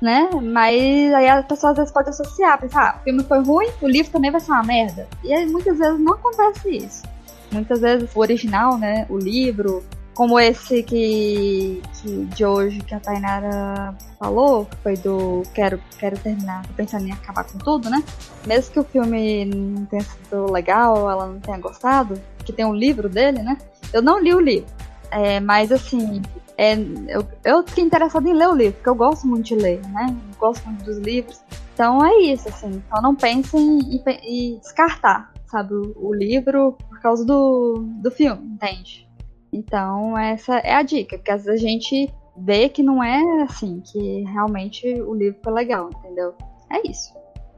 [0.00, 0.30] né?
[0.32, 3.88] Mas aí a pessoa às vezes pode associar, pensar, ah, o filme foi ruim, o
[3.88, 5.08] livro também vai ser uma merda.
[5.24, 7.02] E aí muitas vezes não acontece isso.
[7.50, 9.82] Muitas vezes o original, né, o livro,
[10.18, 16.18] como esse que, que de hoje que a Tainara falou, que foi do Quero, quero
[16.18, 18.02] terminar, tô pensando em acabar com tudo, né?
[18.44, 22.74] Mesmo que o filme não tenha sido legal, ela não tenha gostado, que tem um
[22.74, 23.58] livro dele, né?
[23.92, 24.68] Eu não li o livro.
[25.12, 26.20] É, mas assim,
[26.56, 26.74] é,
[27.06, 30.16] eu, eu fiquei interessada em ler o livro, porque eu gosto muito de ler, né?
[30.32, 31.40] Eu gosto muito dos livros.
[31.74, 32.82] Então é isso, assim.
[32.84, 38.44] Então não pensem em, em descartar, sabe, o, o livro por causa do, do filme,
[38.54, 39.07] entende?
[39.52, 43.80] Então, essa é a dica, porque às vezes a gente vê que não é assim,
[43.80, 46.34] que realmente o livro foi legal, entendeu?
[46.70, 47.12] É isso.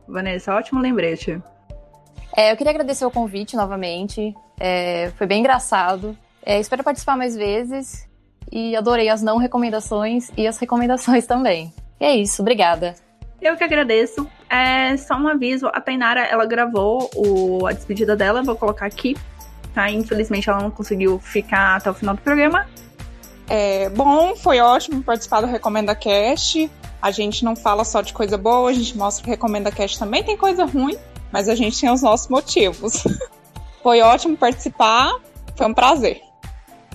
[0.08, 1.40] Vanessa, ótimo lembrete.
[2.36, 4.34] É, eu queria agradecer o convite novamente.
[4.58, 6.16] É, foi bem engraçado.
[6.44, 8.08] É, espero participar mais vezes.
[8.50, 11.72] E adorei as não recomendações e as recomendações também.
[12.00, 12.94] E é isso, obrigada.
[13.40, 14.28] Eu que agradeço.
[14.48, 19.16] É só um aviso, a Tainara, ela gravou o, a despedida dela, vou colocar aqui
[19.74, 19.90] tá?
[19.90, 22.66] Infelizmente ela não conseguiu ficar até o final do programa.
[23.48, 26.70] É, bom, foi ótimo participar do Recomenda Cast.
[27.02, 30.22] A gente não fala só de coisa boa, a gente mostra que Recomenda Cast também
[30.22, 30.96] tem coisa ruim,
[31.32, 33.02] mas a gente tem os nossos motivos.
[33.82, 35.12] foi ótimo participar,
[35.56, 36.20] foi um prazer.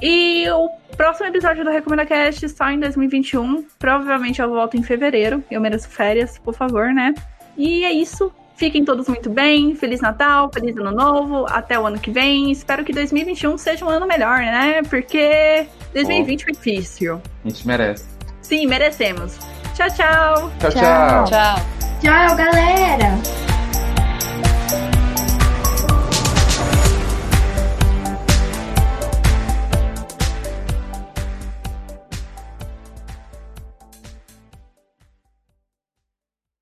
[0.01, 3.65] E o próximo episódio do Recomenda Cast só em 2021.
[3.79, 5.43] Provavelmente eu volto em fevereiro.
[5.49, 7.13] Eu mereço férias, por favor, né?
[7.57, 8.31] E é isso.
[8.55, 9.75] Fiquem todos muito bem.
[9.75, 11.45] Feliz Natal, feliz Ano Novo.
[11.49, 12.51] Até o ano que vem.
[12.51, 14.81] Espero que 2021 seja um ano melhor, né?
[14.89, 16.43] Porque 2020 oh.
[16.45, 17.21] foi difícil.
[17.43, 18.05] A gente merece.
[18.41, 19.37] Sim, merecemos.
[19.73, 20.51] Tchau, tchau.
[20.59, 21.25] Tchau, tchau.
[21.25, 21.55] Tchau,
[22.01, 23.54] tchau galera.